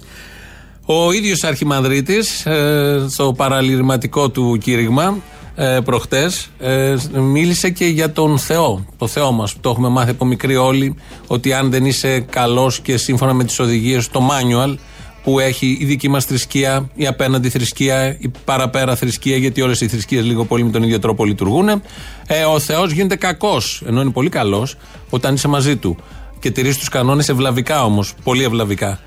Ο 0.90 1.12
ίδιος 1.12 1.45
Αρχιμανδρίτης, 1.45 2.47
ε, 2.47 3.07
στο 3.09 3.33
παραλυρηματικό 3.37 4.28
του 4.28 4.59
κήρυγμα, 4.61 5.18
ε, 5.54 5.78
προχτές, 5.85 6.50
ε, 6.59 6.95
μίλησε 7.12 7.71
και 7.71 7.85
για 7.85 8.12
τον 8.12 8.38
Θεό. 8.38 8.85
Το 8.97 9.07
Θεό 9.07 9.33
μας. 9.33 9.54
Το 9.61 9.71
έχουμε 9.71 9.88
μάθει 9.88 10.11
από 10.11 10.25
μικροί 10.25 10.57
όλοι, 10.57 10.95
ότι 11.26 11.52
αν 11.52 11.71
δεν 11.71 11.85
είσαι 11.87 12.21
καλός 12.21 12.80
και 12.80 12.97
σύμφωνα 12.97 13.33
με 13.33 13.45
τις 13.45 13.59
οδηγίες, 13.59 14.09
το 14.09 14.28
manual 14.30 14.75
που 15.23 15.38
έχει 15.38 15.76
η 15.80 15.85
δική 15.85 16.09
μας 16.09 16.25
θρησκεία, 16.25 16.90
η 16.95 17.07
απέναντι 17.07 17.49
θρησκεία, 17.49 18.16
η 18.18 18.30
παραπέρα 18.45 18.97
θρησκεία, 18.97 19.37
γιατί 19.37 19.62
όλες 19.62 19.80
οι 19.80 19.88
θρησκείες 19.88 20.25
λίγο 20.25 20.45
πολύ 20.45 20.64
με 20.64 20.71
τον 20.71 20.83
ίδιο 20.83 20.99
τρόπο 20.99 21.25
λειτουργούν. 21.25 21.68
Ε, 21.68 22.45
ο 22.54 22.59
Θεός 22.59 22.90
γίνεται 22.92 23.16
κακός, 23.16 23.83
ενώ 23.87 24.00
είναι 24.00 24.11
πολύ 24.11 24.28
καλός, 24.28 24.76
όταν 25.11 25.35
είσαι 25.35 25.49
μαζί 25.49 25.76
του. 25.76 25.97
Και 26.40 26.50
τηρείς 26.50 26.78
τους 26.78 26.88
κανόνες 26.88 27.28
ευλαβικά 27.28 27.85
όμως, 27.85 28.14
πολύ 28.25 28.42
ευλαβικά. 28.45 29.00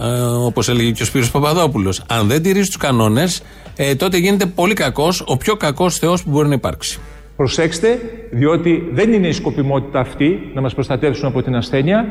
Ε, 0.00 0.20
Όπως 0.46 0.68
έλεγε 0.68 0.90
και 0.90 1.02
ο 1.02 1.06
Σπύρος 1.06 1.30
Παπαδόπουλος. 1.30 2.02
Αν 2.08 2.26
δεν 2.26 2.42
τηρείς 2.42 2.66
τους 2.66 2.76
κανόνες, 2.76 3.42
ε, 3.76 3.94
τότε 3.94 4.16
γίνεται 4.16 4.46
πολύ 4.46 4.74
κακός, 4.74 5.24
ο 5.26 5.36
πιο 5.36 5.56
κακός 5.56 5.98
Θεός 5.98 6.24
που 6.24 6.30
μπορεί 6.30 6.48
να 6.48 6.54
υπάρξει. 6.54 7.00
Προσέξτε, 7.36 8.00
διότι 8.30 8.88
δεν 8.92 9.12
είναι 9.12 9.28
η 9.28 9.32
σκοπιμότητα 9.32 10.00
αυτή 10.00 10.38
να 10.54 10.60
μας 10.60 10.74
προστατεύσουν 10.74 11.28
από 11.28 11.42
την 11.42 11.56
ασθένεια, 11.56 12.04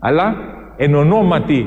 αλλά 0.00 0.34
εν 0.76 0.94
ονόματι 0.94 1.66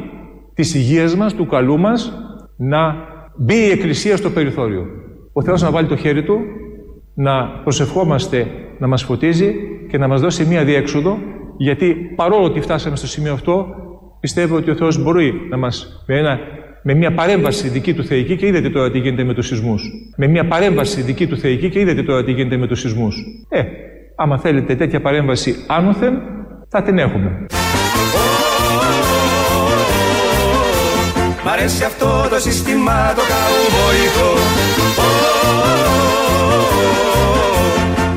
της 0.53 0.75
υγείας 0.75 1.15
μας, 1.15 1.33
του 1.33 1.45
καλού 1.45 1.79
μας, 1.79 2.13
να 2.57 2.95
μπει 3.37 3.55
η 3.55 3.69
Εκκλησία 3.69 4.17
στο 4.17 4.29
περιθώριο. 4.29 4.85
Ο 5.33 5.43
Θεός 5.43 5.61
να 5.61 5.71
βάλει 5.71 5.87
το 5.87 5.95
χέρι 5.95 6.23
Του, 6.23 6.39
να 7.13 7.47
προσευχόμαστε 7.63 8.47
να 8.79 8.87
μας 8.87 9.03
φωτίζει 9.03 9.53
και 9.89 9.97
να 9.97 10.07
μας 10.07 10.21
δώσει 10.21 10.45
μία 10.45 10.63
διέξοδο, 10.63 11.17
γιατί 11.57 11.95
παρόλο 12.15 12.43
ότι 12.43 12.61
φτάσαμε 12.61 12.95
στο 12.95 13.07
σημείο 13.07 13.33
αυτό, 13.33 13.67
πιστεύω 14.21 14.55
ότι 14.55 14.69
ο 14.69 14.75
Θεός 14.75 15.03
μπορεί 15.03 15.33
να 15.49 15.57
μας, 15.57 16.03
με, 16.05 16.17
ένα, 16.17 16.39
με 16.81 16.93
μια 16.93 17.13
παρέμβαση 17.13 17.67
δική 17.67 17.93
του 17.93 18.03
θεϊκή, 18.03 18.35
και 18.35 18.47
είδατε 18.47 18.69
τώρα 18.69 18.91
τι 18.91 18.99
γίνεται 18.99 19.23
με 19.23 19.33
τους 19.33 19.47
σεισμούς, 19.47 19.83
με 20.17 20.27
μια 20.27 20.47
παρέμβαση 20.47 21.01
δική 21.01 21.27
του 21.27 21.37
θεϊκή 21.37 21.69
και 21.69 21.79
είδατε 21.79 22.03
τώρα 22.03 22.23
τι 22.23 22.31
γίνεται 22.31 22.57
με 22.57 22.67
τους 22.67 22.79
σεισμούς. 22.79 23.15
Ε, 23.49 23.61
άμα 24.15 24.37
θέλετε 24.37 24.75
τέτοια 24.75 25.01
παρέμβαση 25.01 25.55
άνωθεν, 25.67 26.21
θα 26.69 26.81
την 26.83 26.97
έχουμε. 26.97 27.45
Μ' 31.45 31.47
αρέσει 31.47 31.83
αυτό 31.83 32.27
το 32.29 32.39
σύστημα 32.39 33.13
το 33.15 33.21
καουμποϊκό 33.31 34.31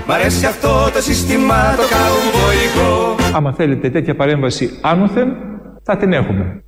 Μ' 0.07 0.11
αρέσει 0.11 0.47
αυτό 0.47 0.91
το 0.93 1.03
σύστημα 1.03 1.75
το 1.77 1.83
καουμποϊκό 1.83 3.15
Άμα 3.37 3.53
θέλετε 3.53 3.91
τέτοια 3.91 4.15
παρέμβαση 4.15 4.79
άνωθεν, 4.81 5.37
θα 5.85 5.97
την 5.97 6.13
έχουμε. 6.13 6.63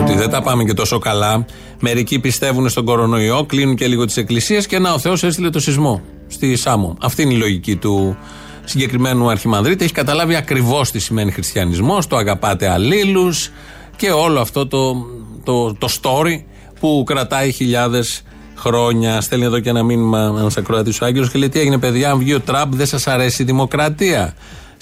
Ότι 0.00 0.14
δεν 0.14 0.30
τα 0.30 0.42
πάμε 0.42 0.64
και 0.64 0.74
τόσο 0.74 0.98
καλά. 0.98 1.44
Μερικοί 1.80 2.18
πιστεύουν 2.18 2.68
στον 2.68 2.84
κορονοϊό, 2.84 3.44
κλείνουν 3.44 3.74
και 3.74 3.86
λίγο 3.86 4.04
τις 4.04 4.16
εκκλησίες 4.16 4.66
και 4.66 4.78
να 4.78 4.92
ο 4.92 4.98
Θεός 4.98 5.22
έστειλε 5.22 5.50
το 5.50 5.60
σεισμό 5.60 6.02
στη 6.26 6.56
Σάμο. 6.56 6.96
Αυτή 7.00 7.22
είναι 7.22 7.32
η 7.32 7.36
λογική 7.36 7.76
του 7.76 8.16
συγκεκριμένου 8.64 9.30
Αρχιμανδρίτη. 9.30 9.82
Έχεις 9.82 9.94
καταλάβει 9.96 10.34
ακριβώς 10.36 10.90
τι 10.90 10.98
σημαίνει 10.98 11.30
χριστιανισμός, 11.30 12.06
το 12.06 12.16
αγαπάτε 12.16 12.68
αλλήλους 12.68 13.50
και 13.96 14.10
όλο 14.10 14.40
αυτό 14.40 14.66
το, 14.66 15.06
το, 15.44 15.74
το 15.74 15.88
story 16.02 16.42
που 16.80 17.02
κρατάει 17.06 17.52
χιλιάδες 17.52 18.22
χρόνια. 18.56 19.20
Στέλνει 19.20 19.44
εδώ 19.44 19.60
και 19.60 19.68
ένα 19.68 19.82
μήνυμα 19.82 20.34
ένας 20.38 20.56
ακροατής 20.56 21.00
ο 21.00 21.04
Άγγελος 21.04 21.30
και 21.30 21.38
λέει: 21.38 21.48
Τι 21.48 21.60
έγινε, 21.60 21.78
παιδιά, 21.78 22.10
αν 22.10 22.18
βγει 22.18 22.34
ο 22.34 22.40
Τραμπ, 22.40 22.74
δεν 22.74 22.86
σας 22.86 23.06
αρέσει 23.06 23.42
η 23.42 23.44
δημοκρατία. 23.44 24.34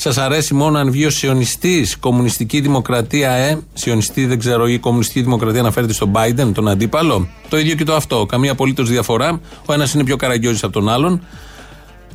Σας 0.02 0.18
αρέσει 0.18 0.54
μόνο 0.54 0.78
αν 0.78 0.90
βγει 0.90 1.06
ο 1.06 1.10
σιωνιστής, 1.10 1.96
κομμουνιστική 1.98 2.60
δημοκρατία, 2.60 3.30
ε; 3.30 3.58
Σιωνιστή 3.72 4.26
δεν 4.26 4.38
ξέρω, 4.38 4.68
ή 4.68 4.78
κομμουνιστική 4.78 5.22
δημοκρατία 5.22 5.60
αναφέρεται 5.60 5.92
στον 5.92 6.12
Biden, 6.14 6.50
τον 6.54 6.68
αντίπαλο; 6.68 7.28
Το 7.48 7.58
ίδιο 7.58 7.74
και 7.74 7.84
το 7.84 7.94
αυτό. 7.94 8.26
Καμία 8.26 8.52
απολύτως 8.52 8.88
διαφορά. 8.88 9.40
Ο 9.66 9.72
ένας 9.72 9.94
είναι 9.94 10.04
πιο 10.04 10.16
καραγκιόζης 10.16 10.62
από 10.62 10.72
τον 10.72 10.88
άλλον. 10.88 11.22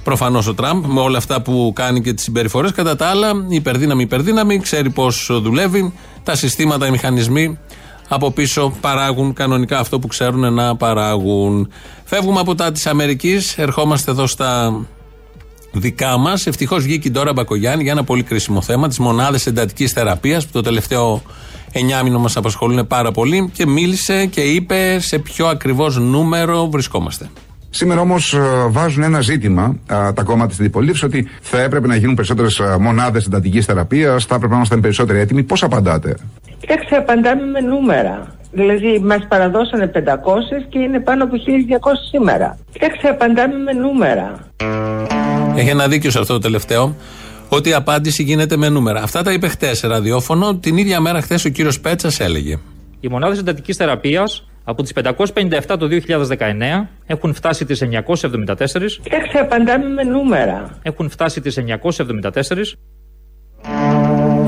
Προφανώς 0.04 0.48
ο 0.48 0.54
Τραμπ 0.54 0.86
με 0.86 1.00
όλα 1.00 1.18
αυτά 1.18 1.42
που 1.42 1.72
κάνει 1.76 2.02
και 2.02 2.14
τις 2.14 2.24
συμπεριφορές. 2.24 2.72
Κατά 2.72 2.96
τα 2.96 3.08
άλλα, 3.08 3.32
υπερδύναμη, 3.50 4.02
υπερδύναμη, 4.02 4.60
ξέρει 4.60 4.90
πώς 4.90 5.30
δουλεύει. 5.42 5.94
Τα 6.24 6.36
συστήματα, 6.36 6.88
οι 6.88 6.92
μηχανισμοί 6.92 7.58
από 8.08 8.32
πίσω 8.32 8.74
παράγουν 8.82 9.34
κανονικά 9.34 9.80
αυτό 9.80 10.00
που 10.00 10.08
ξέρουν 10.08 10.54
να 10.54 10.76
παράγουν. 10.76 11.70
Φεύγουμε 12.04 12.40
από 12.40 12.56
τα 12.56 12.72
της 12.72 12.88
Αμερικής, 12.88 13.58
ερχόμαστε 13.58 14.12
εδώ 14.12 14.28
στα 14.28 14.82
δικά 15.72 16.18
μας. 16.18 16.48
Ευτυχώς 16.48 16.84
βγήκε 16.84 17.08
η 17.08 17.12
Ντόρα 17.12 17.34
Μπακογιάννη 17.34 17.84
για 17.84 17.92
ένα 17.92 18.04
πολύ 18.04 18.24
κρίσιμο 18.24 18.62
θέμα, 18.62 18.88
τι 18.88 19.02
μονάδες 19.02 19.46
εντατικής 19.46 19.92
θεραπείας, 19.92 20.46
που 20.46 20.52
το 20.52 20.62
τελευταίο 20.62 21.22
9 21.74 22.04
μήνο 22.04 22.20
μας 22.20 22.38
απασχολούν 22.38 22.88
πάρα 22.88 23.12
πολύ 23.12 23.50
και 23.54 23.66
μίλησε 23.66 24.26
και 24.26 24.42
είπε 24.42 25.00
σε 25.00 25.20
ποιο 25.20 25.48
ακριβώς 25.48 25.98
νούμερο 25.98 26.70
βρισκόμαστε. 26.70 27.30
Σήμερα 27.70 28.02
όμως 28.02 28.36
βάζουν 28.70 29.04
ένα 29.04 29.22
ζήτημα 29.22 29.76
α, 29.88 30.14
τα 30.14 30.24
κόμματα 30.24 30.54
στην 30.54 30.64
αντιπολίτευση 30.64 31.06
ότι 31.06 31.28
θα 31.42 31.62
έπρεπε 31.62 31.88
να 31.88 31.96
γίνουν 31.96 32.16
περισσότερες 32.16 32.62
μονάδες 32.80 33.26
εντατικής 33.26 33.66
θεραπείας, 33.66 34.26
θα 34.26 34.36
έπρεπε 34.36 34.52
να 34.52 34.58
είμαστε 34.58 34.78
περισσότεροι 34.78 35.20
έτοιμοι. 35.20 35.44
Πώς 35.44 35.64
απαντάτε, 35.64 36.16
Κοιτάξτε, 36.60 36.96
απαντάμε 36.98 37.46
με 37.46 37.60
νούμερα. 37.60 38.36
Δηλαδή, 38.52 39.00
μας 39.00 39.26
παραδώσανε 39.28 39.88
500 39.88 40.66
και 40.70 40.80
είναι 40.80 41.00
πάνω 41.00 41.24
από 41.24 41.36
1200 41.36 41.40
σήμερα. 42.10 42.58
Κοιτάξτε, 42.72 43.10
απαντάμε 43.10 43.58
με 43.58 43.72
νούμερα. 43.72 44.48
Έχει 45.58 45.70
ένα 45.70 45.88
δίκιο 45.88 46.12
σε 46.12 46.20
αυτό 46.20 46.34
το 46.34 46.40
τελευταίο. 46.40 46.96
Ότι 47.50 47.70
η 47.70 47.74
απάντηση 47.74 48.24
γίνεται 48.24 48.58
με 48.58 48.70
νούμερα. 48.70 49.02
Αυτά 49.02 49.24
τα 49.24 49.32
είπε 49.32 49.48
χτες 49.48 49.78
σε 49.78 49.88
ραδιόφωνο. 49.88 50.56
Την 50.56 50.78
ίδια 50.78 51.00
μέρα 51.00 51.22
χθες 51.22 51.46
ο 51.46 51.50
κύριος 51.50 51.80
Πέτσας 51.80 52.20
έλεγε. 52.20 52.60
Οι 53.00 53.08
μονάδες 53.08 53.40
εντατικής 53.40 53.76
θεραπείας 53.78 54.48
από 54.64 54.84
τις 54.84 54.94
557 54.94 55.78
το 55.80 55.88
2019 55.88 56.90
έχουν 57.06 57.34
φτάσει 57.34 57.66
τις 57.66 57.82
974. 57.82 59.00
Κοιτάξτε, 59.04 59.40
απαντάμε 59.40 59.90
με 59.90 60.04
νούμερα. 60.04 60.80
Έχουν 60.82 61.10
φτάσει 61.10 61.42
τις 61.42 61.58
974. 61.58 62.78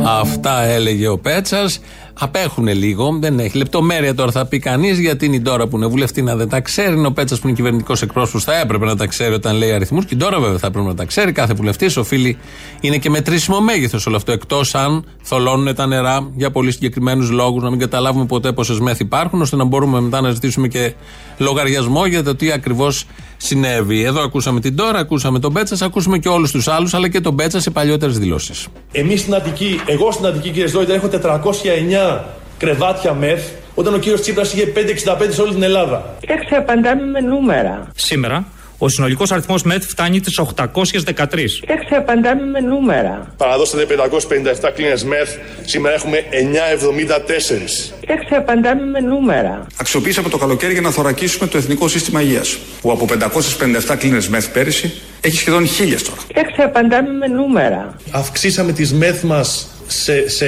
Αυτά 0.05 0.61
έλεγε 0.61 1.07
ο 1.07 1.17
Πέτσας. 1.19 1.79
Απέχουν 2.21 2.67
λίγο, 2.67 3.17
δεν 3.21 3.39
έχει 3.39 3.57
λεπτομέρεια 3.57 4.15
τώρα 4.15 4.31
θα 4.31 4.45
πει 4.45 4.59
κανείς 4.59 4.99
γιατί 4.99 5.25
είναι 5.25 5.35
η 5.35 5.41
Ντόρα 5.41 5.67
που 5.67 5.77
είναι 5.77 5.85
βουλευτή 5.85 6.21
να 6.21 6.35
δεν 6.35 6.49
τα 6.49 6.61
ξέρει. 6.61 6.95
Είναι 6.95 7.07
ο 7.07 7.11
Πέτσας 7.11 7.39
που 7.39 7.47
είναι 7.47 7.55
κυβερνητικός 7.55 8.01
εκπρόσωπος 8.01 8.43
θα 8.43 8.59
έπρεπε 8.59 8.85
να 8.85 8.95
τα 8.95 9.05
ξέρει 9.05 9.33
όταν 9.33 9.55
λέει 9.55 9.71
αριθμούς. 9.71 10.05
Και 10.05 10.13
η 10.13 10.17
Ντόρα 10.17 10.39
βέβαια 10.39 10.57
θα 10.57 10.67
έπρεπε 10.67 10.88
να 10.88 10.95
τα 10.95 11.05
ξέρει. 11.05 11.31
Κάθε 11.31 11.53
βουλευτής 11.53 11.97
οφείλει 11.97 12.38
είναι 12.81 12.97
και 12.97 13.09
μετρήσιμο 13.09 13.59
μέγεθος 13.59 14.05
όλο 14.05 14.15
αυτό. 14.15 14.31
Εκτός 14.31 14.75
αν 14.75 15.03
θολώνουν 15.21 15.75
τα 15.75 15.85
νερά 15.85 16.29
για 16.35 16.51
πολύ 16.51 16.71
συγκεκριμένους 16.71 17.29
λόγους, 17.29 17.63
να 17.63 17.69
μην 17.69 17.79
καταλάβουμε 17.79 18.25
ποτέ 18.25 18.51
πόσες 18.51 18.79
μεθ 18.79 18.99
υπάρχουν, 18.99 19.41
ώστε 19.41 19.55
να 19.55 19.63
μπορούμε 19.63 20.01
μετά 20.01 20.21
να 20.21 20.31
ζητήσουμε 20.31 20.67
και 20.67 20.93
λογαριασμό 21.38 22.05
για 22.05 22.23
το 22.23 22.35
τι 22.35 22.51
ακριβώς 22.51 23.05
συνέβη. 23.38 24.03
Εδώ 24.03 24.21
ακούσαμε 24.21 24.59
την 24.59 24.73
Ντόρα, 24.73 24.99
ακούσαμε 24.99 25.39
τον 25.39 25.53
Πέτσας, 25.53 25.81
ακούσαμε 25.81 26.17
και 26.17 26.29
όλους 26.29 26.51
τους 26.51 26.67
άλλους, 26.67 26.93
αλλά 26.93 27.09
και 27.09 27.21
τον 27.21 27.35
Πέτσας 27.35 27.63
σε 27.63 27.69
παλιότερες 27.69 28.17
δηλώσεις. 28.17 28.67
Εμείς 28.91 29.19
στην 29.19 29.35
Αττική, 29.35 29.79
εγώ 29.85 30.11
στην 30.11 30.25
Αττική, 30.25 30.49
κύριε 30.49 30.67
Ζόιτα, 30.67 30.93
έχω 30.93 31.07
409 31.07 32.08
κρεβάτια 32.57 33.13
μεθ, 33.13 33.43
όταν 33.75 33.93
ο 33.93 33.97
κύριος 33.97 34.21
Τσίπρας 34.21 34.53
είχε 34.53 34.65
565 34.65 35.33
σε 35.33 35.41
όλη 35.41 35.53
την 35.53 35.63
Ελλάδα. 35.63 36.15
Κοιτάξτε, 36.19 36.55
απαντάμε 36.55 37.05
με 37.05 37.19
νούμερα. 37.19 37.87
Σήμερα, 37.95 38.45
ο 38.81 38.89
συνολικός 38.89 39.31
αριθμός 39.31 39.63
ΜΕΘ 39.63 39.83
φτάνει 39.83 40.19
τις 40.19 40.37
813. 40.37 41.59
Κοιτάξτε, 41.59 41.95
απαντάμε 41.97 42.45
με 42.45 42.59
νούμερα. 42.59 43.33
Παραδώσατε 43.37 43.85
557 43.85 44.71
κλίνες 44.75 45.03
μεθ, 45.03 45.35
σήμερα 45.65 45.95
έχουμε 45.95 46.23
974. 46.31 47.93
Κοιτάξτε, 47.99 48.35
απαντάμε 48.35 48.85
με 48.85 48.99
νούμερα. 48.99 49.67
Αξιοποίησαμε 49.77 50.29
το 50.29 50.37
καλοκαίρι 50.37 50.73
για 50.73 50.81
να 50.81 50.89
θωρακίσουμε 50.89 51.47
το 51.47 51.57
Εθνικό 51.57 51.87
Σύστημα 51.87 52.21
Υγείας, 52.21 52.57
που 52.81 52.91
από 52.91 53.05
557 53.05 53.95
κλίνες 53.97 54.27
μεθ 54.27 54.47
πέρυσι 54.47 54.93
έχει 55.21 55.35
σχεδόν 55.35 55.67
χίλιες 55.67 56.03
τώρα. 56.03 56.21
Κοιτάξτε, 56.27 56.63
απαντάμε 56.63 57.09
με 57.13 57.27
νούμερα. 57.27 57.95
Αυξήσαμε 58.11 58.71
τις 58.71 58.93
μεθ 58.93 59.23
μας 59.23 59.67
σε, 59.91 60.29
σε 60.29 60.46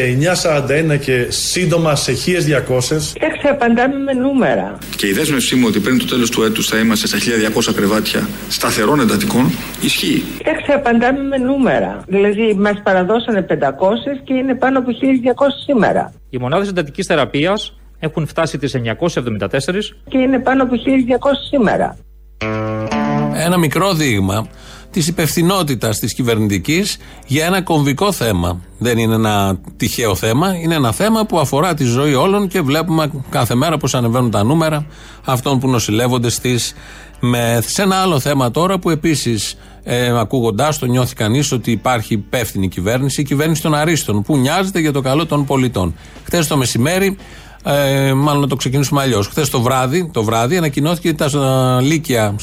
941 0.94 1.00
και 1.00 1.26
σύντομα 1.30 1.96
σε 1.96 2.12
1200. 2.12 2.18
Κοιτάξτε, 3.14 3.50
απαντάμε 3.50 3.98
με 3.98 4.14
νούμερα. 4.14 4.78
Και 4.96 5.08
η 5.08 5.12
δέσμευσή 5.12 5.56
μου 5.56 5.66
ότι 5.68 5.80
πριν 5.80 5.98
το 5.98 6.06
τέλος 6.06 6.30
του 6.30 6.44
έτους 6.44 6.68
θα 6.68 6.78
είμαστε 6.78 7.08
στα 7.08 7.18
1200 7.18 7.74
κρεβάτια 7.76 8.28
σταθερών 8.50 9.00
εντατικών 9.00 9.52
ισχύει. 9.82 10.24
Κοιτάξτε, 10.38 10.74
απαντάμε 10.74 11.24
με 11.24 11.38
νούμερα. 11.38 12.04
Δηλαδή, 12.08 12.54
μας 12.54 12.82
παραδώσανε 12.84 13.42
500 13.42 13.54
και 14.24 14.34
είναι 14.34 14.56
πάνω 14.56 14.80
από 14.80 14.92
1200 14.92 14.96
σήμερα. 15.66 16.14
Οι 16.30 16.38
μονάδες 16.38 16.68
εντατικής 16.68 17.06
θεραπείας 17.06 17.76
έχουν 18.00 18.28
φτάσει 18.28 18.58
τις 18.58 18.74
974. 18.74 19.96
Και 20.10 20.18
είναι 20.18 20.40
πάνω 20.40 20.64
από 20.64 20.76
1200 20.76 20.78
σήμερα. 21.50 21.98
Ένα 23.34 23.58
μικρό 23.58 23.94
δείγμα 23.94 24.48
της 24.92 25.08
υπευθυνότητας 25.08 26.00
της 26.00 26.14
κυβερνητικής 26.14 26.98
για 27.28 27.46
ένα 27.46 27.62
κομβικό 27.62 28.12
θέμα. 28.12 28.62
Δεν 28.78 28.98
είναι 28.98 29.16
ένα 29.16 29.60
τυχαίο 29.78 30.16
θέμα, 30.16 30.56
είναι 30.56 30.76
ένα 30.76 30.92
θέμα 30.92 31.26
που 31.26 31.40
αφορά 31.40 31.74
τη 31.74 31.84
ζωή 31.84 32.14
όλων 32.14 32.48
και 32.48 32.62
βλέπουμε 32.62 33.12
κάθε 33.30 33.56
μέρα 33.56 33.78
πώς 33.78 33.96
ανεβαίνουν 33.96 34.32
τα 34.32 34.44
νούμερα 34.44 34.86
αυτών 35.26 35.60
που 35.60 35.68
νοσηλεύονται 35.68 36.30
στις 36.30 36.74
ΜΕΘ. 37.20 37.70
Σε 37.70 37.82
ένα 37.82 37.96
άλλο 37.96 38.20
θέμα 38.20 38.52
τώρα 38.52 38.80
που 38.80 38.90
επίσης 38.90 39.58
ε, 39.84 40.20
ακούγοντάς 40.20 40.78
το 40.78 40.86
νιώθει 40.86 41.16
κανείς 41.16 41.52
ότι 41.52 41.72
υπάρχει 41.72 42.14
υπεύθυνη 42.14 42.68
κυβέρνηση, 42.68 43.22
η 43.22 43.24
κυβέρνηση 43.24 43.62
των 43.62 43.76
Αρίστων 43.76 44.22
που 44.22 44.38
νοιάζεται 44.38 44.80
για 44.80 44.92
το 44.92 45.02
καλό 45.02 45.26
των 45.26 45.46
πολιτών. 45.46 45.96
Χθες 46.24 46.48
το 46.48 46.58
μεσημέρι 46.58 47.18
ε, 47.64 48.14
μάλλον 48.14 48.42
να 48.42 48.48
το 48.48 48.56
ξεκινήσουμε 48.56 49.02
αλλιώς. 49.02 49.28
Χθες 49.28 49.50
το 49.50 49.62
βράδυ, 49.62 50.10
το 50.14 50.24
βράδυ 50.24 50.58
ανακοινώθηκε 50.58 51.10
ότι 51.10 51.18
τα 51.18 51.78
ε, 51.78 51.82
λύκεια 51.82 52.36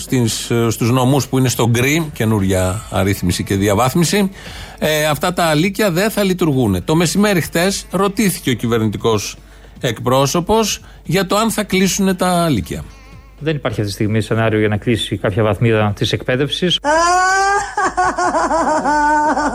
στους 0.71 0.91
νομούς 0.91 1.27
που 1.27 1.39
είναι 1.39 1.49
στο 1.49 1.69
γκρι, 1.69 2.11
καινούρια 2.13 2.83
αρρύθμιση 2.91 3.45
και 3.45 3.55
διαβάθμιση, 3.55 4.31
ε, 4.79 5.05
αυτά 5.07 5.33
τα 5.33 5.55
λύκεια 5.55 5.91
δεν 5.91 6.11
θα 6.11 6.23
λειτουργούν. 6.23 6.85
Το 6.85 6.95
μεσημέρι 6.95 7.41
χθες 7.41 7.87
ρωτήθηκε 7.91 8.51
ο 8.51 8.55
κυβερνητικός 8.55 9.37
εκπρόσωπος 9.81 10.81
για 11.05 11.27
το 11.27 11.37
αν 11.37 11.51
θα 11.51 11.65
κλείσουν 11.65 12.17
τα 12.17 12.49
λύκεια. 12.49 12.85
Δεν 13.41 13.57
υπάρχει 13.57 13.81
αυτή 13.81 13.93
τη 13.93 13.99
στιγμή 14.03 14.21
σενάριο 14.21 14.59
για 14.59 14.69
να 14.69 14.77
κλείσει 14.77 15.17
κάποια 15.17 15.43
βαθμίδα 15.43 15.93
της 15.97 16.13
εκπαίδευσης. 16.13 16.79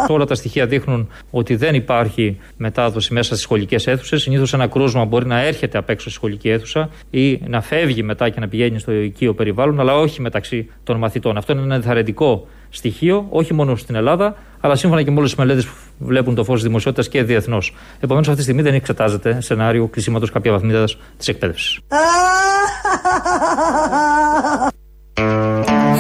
Όλα 0.08 0.25
τα 0.25 0.36
στοιχεία 0.36 0.66
δείχνουν 0.66 1.10
ότι 1.32 1.56
δεν 1.56 1.75
υπάρχει 1.75 2.38
μετάδοση 2.58 3.13
μέσα 3.13 3.30
στις 3.30 3.42
σχολικές 3.42 3.88
αίθουσες. 3.88 4.22
Συνήθως 4.22 4.54
ένα 4.54 4.68
κρούσμα 4.68 5.06
μπορεί 5.06 5.25
να 5.25 5.42
έρχεται 5.42 5.78
απ' 5.78 5.90
έξω 5.90 6.10
στη 6.10 6.18
σχολική 6.18 6.50
αίθουσα 6.50 6.90
ή 7.10 7.42
να 7.48 7.62
φεύγει 7.62 8.04
μετά 8.04 8.30
και 8.30 8.40
να 8.40 8.48
πηγαίνει 8.48 8.80
στο 8.80 8.92
οικείο 8.92 9.34
περιβάλλον, 9.34 9.80
αλλά 9.80 9.96
όχι 9.96 10.22
μεταξύ 10.22 10.70
των 10.84 10.98
μαθητών. 10.98 11.38
Αυτό 11.38 11.54
είναι 11.54 11.62
ένα 11.62 11.75
ενθαρρυντικό 11.75 12.48
στοιχείο, 12.74 13.25
όχι 13.30 13.53
μόνο 13.53 13.75
στην 13.75 13.96
Ελλάδα, 13.96 14.36
αλλά 14.60 14.75
σύμφωνα 14.75 15.03
και 15.03 15.12
με 15.12 15.18
όλες 15.18 15.30
τις 15.30 15.39
μελέτες 15.39 15.65
που 15.65 15.72
βλέπουν 15.98 16.36
το 16.36 16.44
φως 16.44 16.56
της 16.56 16.63
δημοσιότητας 16.63 17.10
και 17.10 17.24
διεθνώς. 17.24 17.74
Επομένως, 18.00 18.27
αυτή 18.27 18.38
τη 18.38 18.44
στιγμή 18.44 18.62
δεν 18.62 18.74
εξετάζεται 18.74 19.42
σενάριο 19.42 19.88
κλεισίματος 19.88 20.32
κάποια 20.32 20.51
βαθμίδα 20.51 20.88
της 21.18 21.27
εκπαίδευσης. 21.27 21.80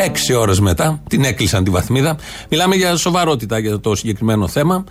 Έξι 0.05 0.33
ώρες 0.33 0.59
μετά 0.59 1.03
την 1.09 1.23
έκλεισαν 1.23 1.63
τη 1.63 1.69
βαθμίδα. 1.69 2.17
Μιλάμε 2.49 2.75
για 2.75 2.95
σοβαρότητα 2.95 3.59
για 3.59 3.79
το 3.79 3.95
συγκεκριμένο 3.95 4.47
θέμα. 4.47 4.83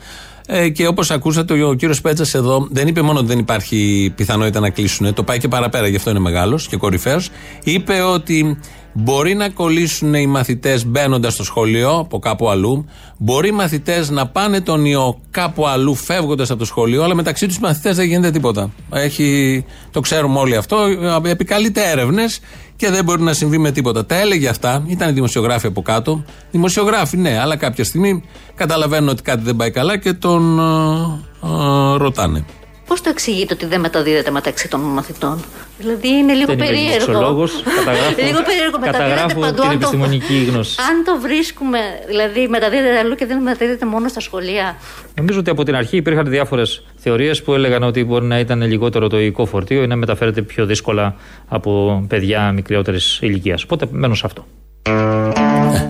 Ε, 0.47 0.69
και 0.69 0.87
όπως 0.87 1.11
ακούσατε, 1.11 1.63
ο 1.63 1.75
κύριος 1.75 2.01
Πέτσα 2.01 2.39
εδώ 2.39 2.69
δεν 2.71 2.87
είπε 2.87 3.03
μόνο 3.03 3.19
ότι 3.19 3.29
δεν 3.29 3.39
υπάρχει 3.39 4.13
πιθανότητα 4.17 4.61
να 4.61 4.71
κλείσουν, 4.71 5.15
το 5.15 5.23
πάει 5.23 5.39
και 5.39 5.49
παραπέρα, 5.49 5.87
γι' 5.87 5.97
αυτό 5.97 6.11
είναι 6.11 6.19
μεγάλος 6.19 6.69
και 6.69 6.77
κορυφαίος. 6.77 7.31
Είπε 7.65 8.01
ότι 8.01 8.59
μπορεί 8.93 9.35
να 9.35 9.49
κολλήσουν 9.49 10.15
οι 10.15 10.27
μαθητές 10.27 10.87
μπαίνοντας 10.87 11.33
στο 11.33 11.45
σχολείο 11.45 11.99
από 11.99 12.19
κάπου 12.19 12.49
αλλού, 12.49 12.87
μπορεί 13.19 13.49
οι 13.49 13.53
μαθητές 13.53 14.11
να 14.11 14.27
πάνε 14.27 14.61
τον 14.61 14.85
ιό 14.85 15.21
κάπου 15.31 15.67
αλλού 15.67 15.95
φεύγοντας 15.95 16.51
από 16.51 16.59
το 16.59 16.65
σχολείο, 16.65 17.03
αλλά 17.03 17.15
μεταξύ 17.15 17.47
τους 17.47 17.59
μαθητές 17.59 17.97
δεν 17.97 18.07
γίνεται 18.07 18.31
τίποτα. 18.31 18.71
Έχει, 18.93 19.65
το 19.91 20.01
ξέρουμε 20.01 20.39
όλοι 20.39 20.57
αυτό, 20.57 20.77
επικαλείται 21.23 21.91
έρευνες 21.91 22.41
και 22.77 22.91
δεν 22.91 23.05
μπορεί 23.05 23.23
να 23.23 23.33
συμβεί 23.33 23.59
με 23.59 23.71
τίποτα. 23.71 24.07
Τα 24.07 24.21
έλεγε 24.21 24.49
αυτά, 24.49 24.85
ήταν 24.87 25.15
δημοσιογράφοι 25.15 25.67
από 25.67 25.83
κάτω. 25.83 26.25
Δημοσιογράφοι, 26.51 27.17
ναι, 27.17 27.39
αλλά 27.41 27.57
κάποια 27.57 27.85
στιγμή 27.85 28.23
καταλαβαίνουν 28.55 29.09
ότι 29.09 29.23
κάτι 29.23 29.43
δεν 29.43 29.57
πάει 29.57 29.71
καλά 29.71 29.99
και 29.99 30.13
τον 30.13 30.59
ε, 30.59 31.47
ε, 31.47 31.97
ρωτάνε. 31.97 32.45
Πώς 32.93 33.01
το 33.01 33.09
εξηγείτε 33.11 33.55
ότι 33.55 33.67
δεν 33.67 33.81
μεταδίδεται 33.81 34.31
μεταξύ 34.31 34.69
των 34.69 34.81
μαθητών, 34.81 35.45
Δηλαδή 35.79 36.09
είναι 36.09 36.33
λίγο 36.33 36.47
Δεν 36.47 36.57
είμαι 36.59 36.67
περίεργο. 36.67 37.05
γλωσσολόγος, 37.05 37.63
καταγράφω- 37.77 38.19
λίγο 38.19 38.43
περίεργο 38.43 38.79
μεταδίδεται 38.79 39.11
καταγράφω 39.11 39.41
παντού. 39.41 39.55
την 39.55 39.63
αν 39.63 39.69
το- 39.69 39.75
επιστημονική 39.75 40.45
γνώση. 40.51 40.77
Αν 40.91 41.05
το 41.05 41.21
βρίσκουμε, 41.21 41.79
δηλαδή 42.07 42.49
μεταδίδεται 42.49 42.99
αλλού 42.99 43.15
και 43.15 43.27
δεν 43.27 43.43
μεταδίδεται 43.43 43.87
μόνο 43.87 44.09
στα 44.09 44.21
σχολεία. 44.21 44.77
Νομίζω 45.17 45.39
ότι 45.39 45.51
από 45.51 45.63
την 45.65 45.75
αρχή 45.75 45.97
υπήρχαν 45.97 46.25
διάφορες 46.29 46.85
θεωρίες 46.97 47.43
που 47.43 47.55
έλεγαν 47.55 47.83
ότι 47.83 48.05
μπορεί 48.05 48.25
να 48.25 48.39
ήταν 48.39 48.63
λιγότερο 48.63 49.09
το 49.09 49.21
υλικό 49.21 49.47
φορτίο 49.47 49.83
ή 49.83 49.87
να 49.87 49.97
μεταφέρεται 49.97 50.43
πιο 50.43 50.67
δύσκολα 50.67 51.15
από 51.49 52.05
παιδιά 52.09 52.53
μικρότερης 52.53 53.19
ηλικίας. 53.23 53.63
Οπότε 53.63 53.87
μένω 53.91 54.15
σε 54.15 54.23
αυτό. 54.27 54.47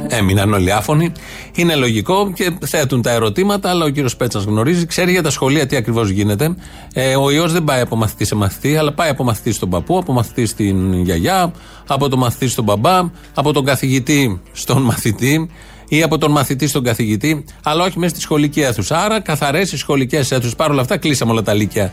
Έμειναν 0.09 0.53
όλοι 0.53 0.73
άφωνοι. 0.73 1.13
Είναι 1.55 1.75
λογικό 1.75 2.33
και 2.33 2.53
θέτουν 2.67 3.03
τα 3.03 3.11
ερωτήματα, 3.11 3.71
αλλά 3.71 3.85
ο 3.85 3.89
κύριος 3.89 4.17
Πέτσας 4.17 4.45
γνωρίζει, 4.45 4.87
ξέρει 4.87 5.11
για 5.11 5.23
τα 5.23 5.31
σχολεία 5.31 5.67
τι 5.67 5.77
ακριβώς 5.77 6.09
γίνεται. 6.09 6.55
Ε, 6.93 7.17
ο 7.17 7.31
ιός 7.31 7.53
δεν 7.53 7.65
πάει 7.65 7.81
από 7.81 7.97
μαθητή 7.97 8.25
σε 8.25 8.35
μαθητή, 8.35 8.77
αλλά 8.77 8.93
πάει 8.93 9.09
από 9.09 9.25
μαθητή 9.25 9.53
στον 9.53 9.71
παππού, 9.71 9.99
από 9.99 10.13
μαθητή 10.13 10.47
στην 10.47 11.03
γιαγιά, 11.03 11.53
από 11.87 12.09
τον 12.09 12.19
μαθητή 12.19 12.49
στον 12.49 12.65
μπαμπά, 12.65 13.11
από 13.35 13.53
τον 13.53 13.65
καθηγητή 13.65 14.41
στον 14.53 14.83
μαθητή 14.83 15.51
ή 15.89 16.03
από 16.03 16.19
τον 16.19 16.31
μαθητή 16.31 16.67
στον 16.67 16.85
καθηγητή, 16.85 17.45
αλλά 17.63 17.85
όχι 17.85 17.99
μέσα 17.99 18.15
στη 18.15 18.21
σχολική 18.21 18.61
αίθουσα. 18.61 19.05
Άρα, 19.05 19.21
καθαρές 19.21 19.73
οι 19.73 19.77
σχολικές 19.77 20.31
αίθουσες. 20.31 20.55
Παρ' 20.55 20.71
όλα 20.71 20.81
αυτά, 20.81 20.97
κλείσαμε 20.97 21.33
όλα 21.33 21.43
τα 21.43 21.55
λύκεια 21.55 21.93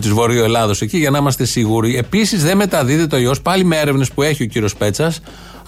της 0.00 0.10
Βορείου 0.10 0.42
Ελλάδος 0.42 0.80
εκεί 0.80 0.98
για 0.98 1.10
να 1.10 1.18
είμαστε 1.18 1.44
σίγουροι. 1.44 1.96
Επίσης, 1.96 2.44
δεν 2.44 2.56
μεταδίδεται 2.56 3.16
ο 3.16 3.18
ιός 3.18 3.42
πάλι 3.42 3.64
με 3.64 3.76
έρευνες 3.76 4.12
που 4.12 4.22
έχει 4.22 4.42
ο 4.42 4.46
κύριος 4.46 4.74
Πέτσας 4.76 5.20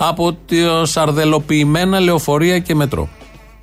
από 0.08 0.32
τα 0.32 0.84
σαρδελοποιημένα 0.84 2.00
λεωφορεία 2.00 2.58
και 2.58 2.74
μετρό. 2.74 3.08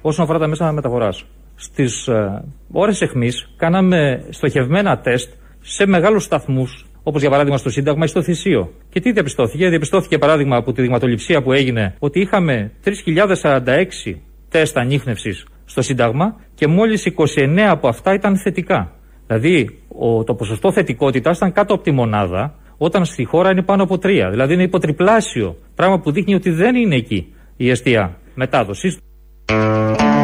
Όσον 0.01 0.23
αφορά 0.23 0.39
τα 0.39 0.47
μέσα 0.47 0.71
μεταφοράς, 0.71 1.25
στις 1.55 2.07
ε, 2.07 2.43
ώρες 2.71 3.01
αιχμής 3.01 3.49
κάναμε 3.57 4.25
στοχευμένα 4.29 4.99
τεστ 4.99 5.29
σε 5.61 5.85
μεγάλους 5.85 6.23
σταθμούς, 6.23 6.85
όπως 7.03 7.21
για 7.21 7.29
παράδειγμα 7.29 7.57
στο 7.57 7.69
Σύνταγμα 7.69 8.03
ή 8.05 8.07
στο 8.07 8.21
Θησίο. 8.21 8.71
Και 8.89 8.99
τι 8.99 9.11
διαπιστώθηκε, 9.11 9.69
διαπιστώθηκε 9.69 10.17
παράδειγμα 10.17 10.55
από 10.55 10.71
τη 10.73 10.81
δειγματοληψία 10.81 11.41
που 11.41 11.51
έγινε 11.51 11.95
ότι 11.99 12.19
είχαμε 12.19 12.71
3.046 12.85 14.15
τεστ 14.49 14.77
ανείχνευσης 14.77 15.45
στο 15.65 15.81
Σύνταγμα 15.81 16.35
και 16.55 16.67
μόλις 16.67 17.13
29 17.17 17.59
από 17.59 17.87
αυτά 17.87 18.13
ήταν 18.13 18.37
θετικά. 18.37 18.91
Δηλαδή, 19.27 19.79
ο, 19.87 20.23
το 20.23 20.33
ποσοστό 20.33 20.71
θετικότητας 20.71 21.37
ήταν 21.37 21.51
κάτω 21.51 21.73
από 21.73 21.83
τη 21.83 21.91
μονάδα, 21.91 22.53
όταν 22.81 23.05
στη 23.05 23.23
χώρα 23.23 23.51
είναι 23.51 23.61
πάνω 23.61 23.83
από 23.83 23.97
τρία. 23.97 24.29
Δηλαδή, 24.29 24.53
είναι 24.53 24.63
υποτριπλάσιο. 24.63 25.57
Πράγμα 25.75 25.99
που 25.99 26.11
δείχνει 26.11 26.35
ότι 26.35 26.49
δεν 26.49 26.75
είναι 26.75 26.95
εκεί 26.95 27.33
η 27.57 27.69
αιστεία 27.69 28.17
μετάδοσης. 28.33 28.97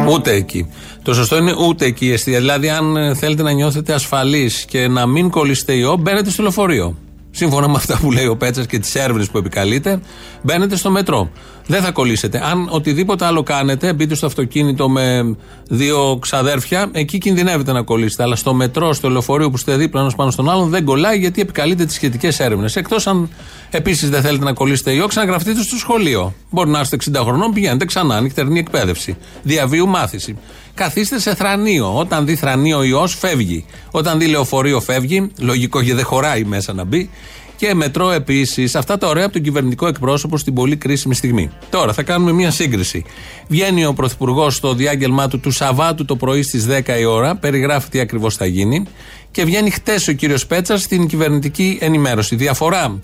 Ούτε 0.08 0.32
εκεί. 0.32 0.72
Το 1.02 1.14
σωστό 1.14 1.36
είναι 1.36 1.54
ούτε 1.68 1.84
εκεί 1.84 2.06
η 2.06 2.12
αιστεία. 2.12 2.38
Δηλαδή, 2.38 2.68
αν 2.68 2.96
ε, 2.96 3.14
θέλετε 3.14 3.42
να 3.42 3.50
νιώθετε 3.50 3.92
ασφαλείς 3.92 4.64
και 4.64 4.88
να 4.88 5.06
μην 5.06 5.30
κολλήσετε 5.30 5.72
ιό, 5.72 5.96
μπαίνετε 5.96 6.30
στο 6.30 6.42
λεωφορείο. 6.42 6.96
Σύμφωνα 7.30 7.68
με 7.68 7.74
αυτά 7.76 7.98
που 7.98 8.12
λέει 8.12 8.26
ο 8.26 8.36
Πέτσας 8.36 8.66
και 8.66 8.78
τις 8.78 8.94
έρευνες 8.94 9.30
που 9.30 9.38
επικαλείται, 9.38 10.00
μπαίνετε 10.42 10.76
στο 10.76 10.90
μετρό. 10.90 11.30
Δεν 11.66 11.82
θα 11.82 11.90
κολλήσετε. 11.90 12.40
Αν 12.44 12.68
οτιδήποτε 12.70 13.24
άλλο 13.24 13.42
κάνετε, 13.42 13.92
μπείτε 13.92 14.14
στο 14.14 14.26
αυτοκίνητο 14.26 14.88
με 14.88 15.36
δύο 15.68 16.18
ξαδέρφια, 16.20 16.88
εκεί 16.92 17.18
κινδυνεύετε 17.18 17.72
να 17.72 17.82
κολλήσετε. 17.82 18.22
Αλλά 18.22 18.36
στο 18.36 18.54
μετρό, 18.54 18.92
στο 18.92 19.10
λεωφορείο 19.10 19.50
που 19.50 19.56
είστε 19.56 19.76
δίπλα 19.76 20.00
ένας 20.00 20.14
πάνω 20.14 20.30
στον 20.30 20.50
άλλον, 20.50 20.68
δεν 20.68 20.84
κολλάει 20.84 21.18
γιατί 21.18 21.40
επικαλείται 21.40 21.84
τις 21.84 21.94
σχετικές 21.94 22.40
έρευνες. 22.40 22.76
Εκτός 22.76 23.06
αν 23.06 23.28
επίσης 23.70 24.10
δεν 24.10 24.22
θέλετε 24.22 24.44
να 24.44 24.52
κολλήσετε 24.52 24.92
ιό, 24.92 25.06
ξαναγραφτείτε 25.06 25.62
στο 25.62 25.76
σχολείο. 25.76 26.34
Μπορεί 26.50 26.70
να 26.70 26.80
είστε 26.80 26.96
60 26.96 27.22
χρονών, 27.22 27.52
πηγαίνετε 27.52 27.84
ξανά, 27.84 28.20
νυχτερινή 28.20 28.58
εκπαίδευση. 28.58 29.16
Διαβίου 29.42 29.88
μάθηση. 29.88 30.36
Καθίστε 30.74 31.20
σε 31.20 31.34
θρανίο. 31.34 31.98
Όταν 31.98 32.26
δει 32.26 32.34
θρανίο 32.36 32.82
ιός, 32.82 33.14
φεύγει. 33.14 33.64
Όταν 33.90 34.18
δει 34.18 34.26
λεωφορείο, 34.26 34.80
φεύγει. 34.80 35.30
Λογικό 35.38 35.80
γιατί 35.80 35.96
δεν 35.96 36.04
χωράει 36.04 36.44
μέσα 36.44 36.72
να 36.72 36.84
μπει. 36.84 37.10
Και 37.56 37.74
μετρό 37.74 38.10
επίσης. 38.10 38.74
Αυτά 38.74 38.98
τα 38.98 39.08
ωραία 39.08 39.24
από 39.24 39.32
τον 39.32 39.42
κυβερνητικό 39.42 39.86
εκπρόσωπο 39.86 40.36
στην 40.36 40.54
πολύ 40.54 40.76
κρίσιμη 40.76 41.14
στιγμή. 41.14 41.50
Τώρα 41.70 41.92
θα 41.92 42.02
κάνουμε 42.02 42.32
μια 42.32 42.50
σύγκριση. 42.50 43.04
Βγαίνει 43.48 43.84
ο 43.84 43.92
Πρωθυπουργός 43.92 44.54
στο 44.54 44.74
διάγγελμά 44.74 45.28
του 45.28 45.40
του 45.40 45.50
Σαββάτου 45.50 46.04
το 46.04 46.16
πρωί 46.16 46.42
στις 46.42 46.66
10 46.66 46.98
η 46.98 47.04
ώρα, 47.04 47.36
περιγράφει 47.36 47.88
τι 47.88 48.00
ακριβώς 48.00 48.36
θα 48.36 48.46
γίνει. 48.46 48.86
Και 49.30 49.44
βγαίνει 49.44 49.70
χτες 49.70 50.08
ο 50.08 50.12
κύριος 50.12 50.46
Πέτσας 50.46 50.82
στην 50.82 51.06
κυβερνητική 51.06 51.78
ενημέρωση. 51.80 52.36
Διαφορά 52.36 52.98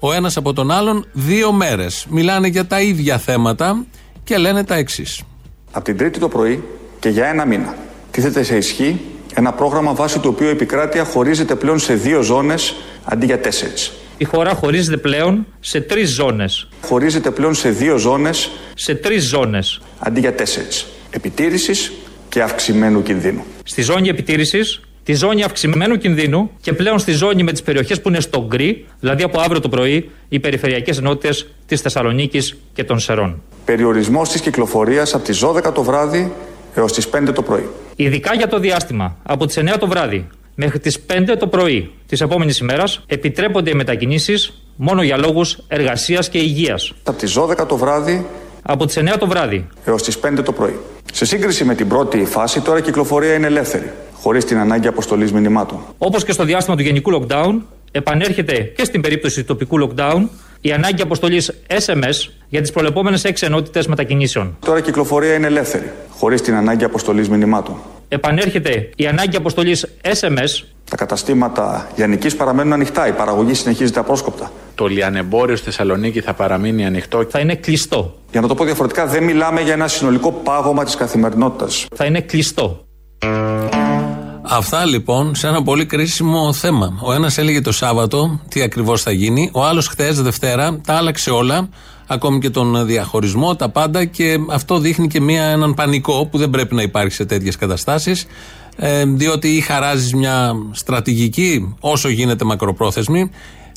ο 0.00 0.12
ένας 0.12 0.36
από 0.36 0.52
τον 0.52 0.70
άλλον 0.70 1.06
δύο 1.12 1.52
μέρες. 1.52 2.06
Μιλάνε 2.10 2.48
για 2.48 2.66
τα 2.66 2.80
ίδια 2.80 3.18
θέματα 3.18 3.84
και 4.24 4.36
λένε 4.36 4.64
τα 4.64 4.74
εξής. 4.74 5.22
Από 5.72 5.84
την 5.84 5.96
Τρίτη 5.96 6.18
το 6.18 6.28
πρωί 6.28 6.62
και 7.00 7.08
για 7.08 7.26
ένα 7.26 7.44
μήνα 7.44 7.76
τίθεται 8.10 8.42
σε 8.42 8.56
ισχύ 8.56 9.00
ένα 9.38 9.52
πρόγραμμα 9.52 9.94
βάσει 9.94 10.18
του 10.18 10.30
οποίου 10.34 10.46
η 10.46 10.50
επικράτεια 10.50 11.04
χωρίζεται 11.04 11.54
πλέον 11.54 11.78
σε 11.78 11.94
δύο 11.94 12.22
ζώνες 12.22 12.74
αντί 13.04 13.26
για 13.26 13.40
τέσσερις. 13.40 13.92
Η 14.18 14.24
χώρα 14.24 14.54
χωρίζεται 14.54 14.96
πλέον 14.96 15.46
σε 15.60 15.80
τρεις 15.80 16.10
ζώνες. 16.10 16.68
Χωρίζεται 16.84 17.30
πλέον 17.30 17.54
σε 17.54 17.68
δύο 17.70 17.96
ζώνες 17.96 18.50
Σε 18.74 18.94
τρεις 18.94 19.24
ζώνες. 19.24 19.80
αντί 19.98 20.20
για 20.20 20.34
τέσσερις. 20.34 20.86
Επιτήρησης 21.10 21.92
και 22.28 22.42
αυξημένου 22.42 23.02
κινδύνου. 23.02 23.44
Στη 23.64 23.82
ζώνη 23.82 24.08
επιτήρησης, 24.08 24.80
τη 25.04 25.14
ζώνη 25.14 25.42
αυξημένου 25.42 25.96
κινδύνου 25.98 26.50
και 26.60 26.72
πλέον 26.72 26.98
στη 26.98 27.12
ζώνη 27.12 27.42
με 27.42 27.52
τις 27.52 27.62
περιοχές 27.62 28.00
που 28.00 28.08
είναι 28.08 28.20
στο 28.20 28.46
γκρι, 28.48 28.86
δηλαδή 29.00 29.22
από 29.22 29.40
αύριο 29.40 29.60
το 29.60 29.68
πρωί 29.68 30.10
οι 30.28 30.40
περιφερειακές 30.40 30.98
ενότητες 30.98 31.46
της 31.66 31.80
Θεσσαλονίκης 31.80 32.56
και 32.72 32.84
των 32.84 32.98
Σερών. 32.98 33.42
Περιορισμός 33.64 34.28
της 34.28 34.40
κυκλοφορίας 34.40 35.14
από 35.14 35.24
τις 35.24 35.38
12 35.44 35.72
το 35.72 35.82
βράδυ 35.82 36.32
έως 36.74 36.92
τις 36.92 37.08
5 37.08 37.32
το 37.32 37.42
πρωί. 37.42 37.68
Ειδικά 37.98 38.34
για 38.34 38.48
το 38.48 38.58
διάστημα 38.58 39.16
από 39.22 39.46
τις 39.46 39.58
9 39.58 39.78
το 39.78 39.86
βράδυ 39.86 40.28
μέχρι 40.54 40.78
τις 40.78 40.98
5 41.06 41.36
το 41.38 41.46
πρωί 41.46 41.90
της 42.06 42.20
επόμενης 42.20 42.58
ημέρας 42.58 43.02
επιτρέπονται 43.06 43.70
οι 43.70 43.74
μετακινήσεις 43.74 44.62
μόνο 44.76 45.02
για 45.02 45.16
λόγους 45.16 45.58
εργασίας 45.68 46.28
και 46.28 46.38
υγείας. 46.38 46.92
Από 47.02 47.18
τις 47.18 47.32
12 47.38 47.66
το 47.66 47.76
βράδυ 47.76 48.26
Από 48.62 48.86
τις 48.86 48.96
9 48.96 49.18
το 49.18 49.26
βράδυ 49.26 49.66
έως 49.84 50.02
τις 50.02 50.18
5 50.18 50.42
το 50.42 50.52
πρωί. 50.52 50.78
Σε 51.12 51.24
σύγκριση 51.24 51.64
με 51.64 51.74
την 51.74 51.88
πρώτη 51.88 52.24
φάση, 52.24 52.60
τώρα 52.60 52.78
η 52.78 52.82
κυκλοφορία 52.82 53.34
είναι 53.34 53.46
ελεύθερη, 53.46 53.92
χωρίς 54.12 54.44
την 54.44 54.58
ανάγκη 54.58 54.86
αποστολής 54.86 55.32
μηνυμάτων. 55.32 55.78
Όπως 55.98 56.24
και 56.24 56.32
στο 56.32 56.44
διάστημα 56.44 56.76
του 56.76 56.82
γενικού 56.82 57.10
lockdown, 57.20 57.60
επανέρχεται 57.90 58.72
και 58.76 58.84
στην 58.84 59.00
περίπτωση 59.00 59.40
του 59.40 59.46
τοπικού 59.46 59.88
lockdown 59.88 60.28
η 60.66 60.72
ανάγκη 60.72 61.02
αποστολής 61.02 61.52
SMS 61.68 62.30
για 62.48 62.60
τις 62.60 62.70
προλεπόμενες 62.70 63.24
6 63.24 63.32
ενότητες 63.40 63.86
μετακινήσεων. 63.86 64.56
Τώρα 64.60 64.78
η 64.78 64.82
κυκλοφορία 64.82 65.34
είναι 65.34 65.46
ελεύθερη, 65.46 65.92
χωρίς 66.10 66.42
την 66.42 66.54
ανάγκη 66.54 66.84
αποστολής 66.84 67.28
μηνυμάτων. 67.28 67.76
Επανέρχεται 68.08 68.90
η 68.96 69.06
ανάγκη 69.06 69.36
αποστολής 69.36 69.86
SMS 70.02 70.64
Τα 70.90 70.96
καταστήματα 70.96 71.88
λιανικής 71.96 72.36
παραμένουν 72.36 72.72
ανοιχτά, 72.72 73.06
η 73.06 73.12
παραγωγή 73.12 73.54
συνεχίζεται 73.54 74.00
απρόσκοπτα. 74.00 74.52
Το 74.74 74.86
λιανεμπόριο 74.86 75.56
στη 75.56 75.64
Θεσσαλονίκη 75.64 76.20
θα 76.20 76.34
παραμείνει 76.34 76.86
ανοιχτό. 76.86 77.26
θα 77.28 77.38
είναι 77.38 77.54
κλειστό. 77.54 78.18
Για 78.30 78.40
να 78.40 78.48
το 78.48 78.54
πω 78.54 78.64
διαφορετικά, 78.64 79.06
δεν 79.06 79.24
μιλάμε 79.24 79.60
για 79.60 79.72
ένα 79.72 79.88
συνολικό 79.88 80.32
πάγωμα 80.32 80.84
της 80.84 80.94
καθημερινότητας. 80.94 81.86
Θα 81.94 82.04
είναι 82.04 82.20
κλειστό. 82.20 82.86
Αυτά 84.48 84.84
λοιπόν 84.84 85.34
σε 85.34 85.46
ένα 85.46 85.62
πολύ 85.62 85.86
κρίσιμο 85.86 86.52
θέμα. 86.52 86.98
Ο 87.00 87.12
ένας 87.12 87.38
έλεγε 87.38 87.60
το 87.60 87.72
Σάββατο 87.72 88.40
τι 88.48 88.62
ακριβώς 88.62 89.02
θα 89.02 89.10
γίνει. 89.10 89.50
Ο 89.52 89.64
άλλος 89.64 89.88
χθες, 89.88 90.22
Δευτέρα, 90.22 90.80
τα 90.86 90.94
άλλαξε 90.94 91.30
όλα. 91.30 91.68
ακόμη 92.06 92.38
και 92.38 92.50
τον 92.50 92.86
διαχωρισμό, 92.86 93.56
τα 93.56 93.68
πάντα 93.68 94.04
και 94.04 94.38
αυτό 94.50 94.78
δείχνει 94.78 95.06
και 95.06 95.20
μια, 95.20 95.44
έναν 95.44 95.74
πανικό 95.74 96.26
που 96.26 96.38
δεν 96.38 96.50
πρέπει 96.50 96.74
να 96.74 96.82
υπάρχει 96.82 97.14
σε 97.14 97.24
τέτοιες 97.24 97.56
καταστάσεις. 97.56 98.26
Ε, 98.76 99.04
διότι 99.04 99.48
ή 99.48 99.60
χαράζεις 99.60 100.14
μια 100.14 100.52
στρατηγική 100.72 101.74
όσο 101.80 102.08
γίνεται 102.08 102.44
μακροπρόθεσμη 102.44 103.30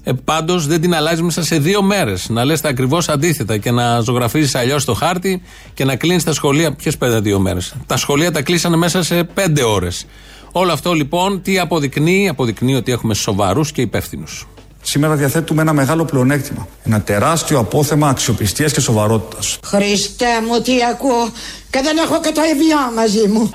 ε, 0.04 0.12
Πάντως 0.24 0.68
δεν 0.68 0.82
την 0.82 0.96
αλλάζεις 0.96 1.22
μέσα 1.22 1.44
σε 1.44 1.60
δύο 1.60 1.82
μέρες. 1.82 2.30
Να 2.30 2.46
λες 2.46 2.62
τα 2.62 2.70
ακριβώς 2.70 3.10
αντίθετα 3.10 3.58
και 3.58 3.72
να 3.72 4.00
ζωγραφίζεις 4.00 4.56
αλλιώς 4.56 4.86
το 4.86 4.94
χάρτη 4.94 5.42
και 5.74 5.86
να 5.86 5.96
κλείνεις 5.96 6.24
τα 6.24 6.34
σχολεία. 6.34 6.74
Ποιες 6.74 6.98
πέντε 6.98 7.20
δύο 7.20 7.40
μέρες; 7.40 7.74
Τα 7.86 7.98
σχολεία 7.98 8.32
τα 8.32 8.42
κλείσανε 8.42 8.76
μέσα 8.76 9.04
σε 9.04 9.24
πέντε 9.24 9.64
ώρες. 9.64 10.06
Όλο 10.52 10.72
αυτό 10.72 10.94
λοιπόν 10.94 11.42
τι 11.42 11.60
αποδεικνύει, 11.60 12.30
αποδεικνύει 12.30 12.76
ότι 12.76 12.92
έχουμε 12.92 13.14
σοβαρούς 13.14 13.72
και 13.72 13.82
υπεύθυνους. 13.82 14.48
Σήμερα 14.82 15.16
διαθέτουμε 15.16 15.62
ένα 15.62 15.74
μεγάλο 15.74 16.06
πλεονέκτημα. 16.06 16.68
Ένα 16.84 17.02
τεράστιο 17.02 17.60
απόθεμα 17.60 18.08
αξιοπιστίας 18.08 18.74
και 18.74 18.80
σοβαρότητας. 18.80 19.58
Χριστέ 19.66 20.26
μου 20.48 20.62
τι 20.62 20.74
ακούω 20.92 21.30
και 21.70 21.80
δεν 21.84 21.98
έχω 21.98 22.20
και 22.22 22.32
το 22.34 22.42
ευγιό 22.52 22.78
μαζί 22.96 23.28
μου. 23.28 23.52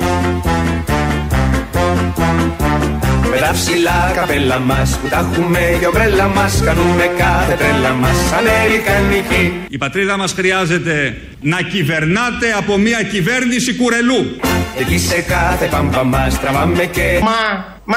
Με 3.31 3.41
τα 3.41 3.51
ψηλά 3.53 4.13
καπέλα 4.15 4.59
μας 4.59 4.99
που 4.99 5.09
τα 5.09 5.19
έχουμε 5.33 5.59
και 5.81 5.87
ομπρέλα 5.87 6.29
μας 6.29 6.61
Κάνουμε 6.65 7.11
κάθε 7.19 7.55
τρέλα 7.55 7.93
μας 7.93 8.17
Αμερικανική 8.39 9.53
Η 9.69 9.79
πατρίδα 9.79 10.17
μας 10.17 10.33
χρειάζεται 10.33 11.17
να 11.41 11.63
κυβερνάτε 11.63 12.53
από 12.59 12.79
μια 12.79 13.03
κυβέρνηση 13.03 13.75
κουρελού 13.75 14.37
Και 14.41 14.54
εκεί 14.79 14.99
σε 14.99 15.21
κάθε 15.21 15.67
πάμπα 15.67 16.05
μας 16.05 16.41
τραβάμε 16.41 16.85
και 16.85 17.21
Μα, 17.23 17.65
μα. 17.85 17.97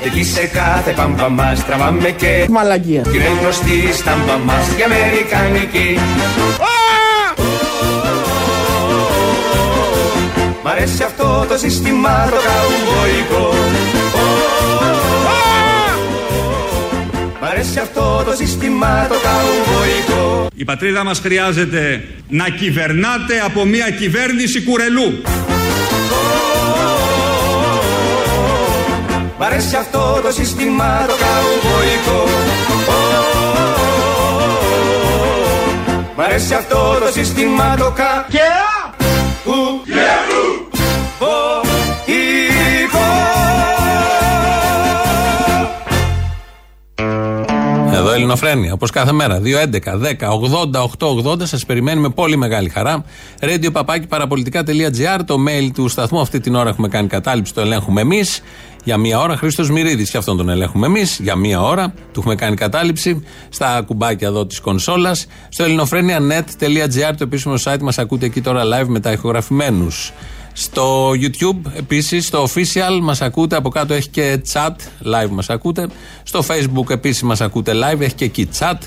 Και 0.00 0.08
εκεί 0.08 0.24
σε 0.24 0.46
κάθε 0.46 0.90
πάμπα 0.90 1.28
μας 1.28 1.66
τραβάμε 1.66 2.10
και 2.10 2.46
Μαλαγία 2.50 3.02
Κι 3.02 3.16
είναι 3.16 3.30
γνωστή 3.40 3.72
η 3.72 3.92
στάμπα 3.92 4.36
μας 4.44 4.66
η 4.78 4.82
Αμερικανική 4.82 5.98
Μ' 10.62 10.68
αρέσει 10.68 11.02
αυτό 11.02 11.46
το 11.48 11.56
σύστημα 11.58 12.28
το 12.30 12.36
καουμποϊκό 12.36 13.54
Μ' 17.44 17.46
αρέσει 17.46 17.78
αυτό 17.78 18.22
το 18.26 18.32
σύστημα 18.36 19.06
το 19.08 19.14
καουμποϊκό 19.14 20.48
Η 20.54 20.64
πατρίδα 20.64 21.04
μας 21.04 21.18
χρειάζεται 21.18 22.04
να 22.28 22.48
κυβερνάτε 22.48 23.40
από 23.44 23.64
μια 23.64 23.90
κυβέρνηση 23.90 24.62
κουρελού. 24.62 25.22
Μ' 29.38 29.42
αρέσει 29.42 29.76
αυτό 29.76 30.20
το 30.22 30.32
σύστημα 30.32 31.06
το 31.06 31.14
καουμποϊκό 31.14 32.28
Μ' 36.16 36.20
αρέσει 36.20 36.54
αυτό 36.54 36.98
το 37.00 37.12
σύστημα 37.12 37.76
το 37.76 37.92
κα... 37.96 38.26
Και... 38.30 38.38
Εδώ 47.96 48.12
Ελληνοφρένια, 48.12 48.72
όπως 48.72 48.90
κάθε 48.90 49.12
μέρα. 49.12 49.40
2, 49.40 49.58
11, 49.60 49.96
10, 49.96 50.30
80, 50.30 50.82
8, 50.82 51.08
80. 51.08 51.46
Σας 51.46 51.66
περιμένουμε 51.66 52.08
πολύ 52.08 52.36
μεγάλη 52.36 52.68
χαρά. 52.68 53.04
Radio 53.40 53.72
παπάκι 53.72 54.06
παραπολιτικά.gr. 54.06 55.20
Το 55.26 55.36
mail 55.48 55.70
του 55.74 55.88
σταθμού. 55.88 56.20
Αυτή 56.20 56.40
την 56.40 56.54
ώρα 56.54 56.68
έχουμε 56.68 56.88
κάνει 56.88 57.08
κατάληψη. 57.08 57.54
Το 57.54 57.60
ελέγχουμε 57.60 58.00
εμείς. 58.00 58.42
Για 58.84 58.96
μία 58.96 59.20
ώρα. 59.20 59.36
Χρήστος 59.36 59.70
Μυρίδης. 59.70 60.10
Και 60.10 60.16
αυτόν 60.16 60.36
τον 60.36 60.48
ελέγχουμε 60.48 60.86
εμείς. 60.86 61.18
Για 61.22 61.36
μία 61.36 61.62
ώρα. 61.62 61.94
Του 62.12 62.20
έχουμε 62.20 62.34
κάνει 62.34 62.56
κατάληψη. 62.56 63.24
Στα 63.48 63.82
κουμπάκια 63.86 64.28
εδώ 64.28 64.46
της 64.46 64.60
κονσόλας. 64.60 65.26
Στο 65.48 65.64
ελληνοφρένια.net.gr. 65.64 67.14
Το 67.16 67.24
επίσημο 67.24 67.54
site 67.64 67.80
μας 67.80 67.98
ακούτε 67.98 68.26
εκεί 68.26 68.40
τώρα 68.40 68.62
live 68.64 68.86
μετά 68.86 69.12
ηχογραφημένους. 69.12 70.12
Στο 70.56 71.10
YouTube 71.10 71.72
επίσης, 71.76 72.26
στο 72.26 72.44
official 72.44 72.98
μας 73.02 73.20
ακούτε. 73.20 73.56
Από 73.56 73.68
κάτω 73.68 73.94
έχει 73.94 74.08
και 74.08 74.42
chat. 74.52 74.74
Live 75.04 75.28
μας 75.30 75.50
ακούτε. 75.50 75.88
Στο 76.22 76.44
Facebook 76.48 76.90
επίσης 76.90 77.22
μας 77.22 77.40
ακούτε 77.40 77.72
live. 77.74 78.00
Έχει 78.00 78.14
και 78.14 78.24
εκεί 78.24 78.48
chat. 78.58 78.78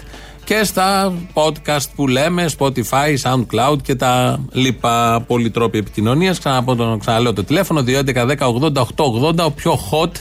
Και 0.43 0.63
στα 0.63 1.13
podcast 1.33 1.85
που 1.95 2.07
λέμε, 2.07 2.49
Spotify, 2.57 3.17
SoundCloud 3.21 3.81
και 3.83 3.95
τα 3.95 4.39
λοιπά 4.51 5.23
πολλοί 5.27 5.49
τρόποι 5.49 5.77
επικοινωνία. 5.77 6.35
Ξαναλέω 6.99 7.33
το 7.33 7.43
τηλέφωνο 7.43 7.83
2.11.10.80.880. 7.87 9.45
Ο 9.45 9.51
πιο 9.51 9.79
hot, 9.91 10.11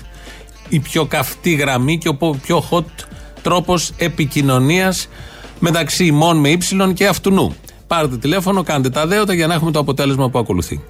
η 0.68 0.78
πιο 0.78 1.04
καυτή 1.04 1.54
γραμμή 1.54 1.98
και 1.98 2.08
ο 2.08 2.36
πιο 2.42 2.64
hot 2.70 2.84
τρόπος 3.42 3.92
επικοινωνίας 3.96 5.08
μεταξύ 5.58 6.04
ημών 6.04 6.36
με 6.36 6.48
ύψιλον 6.48 6.94
και 6.94 7.06
αυτού. 7.06 7.54
Πάρτε 7.86 8.16
τηλέφωνο, 8.16 8.62
κάντε 8.62 8.90
τα 8.90 9.06
δέοντα 9.06 9.34
για 9.34 9.46
να 9.46 9.54
έχουμε 9.54 9.70
το 9.70 9.78
αποτέλεσμα 9.78 10.30
που 10.30 10.38
ακολουθεί. 10.38 10.80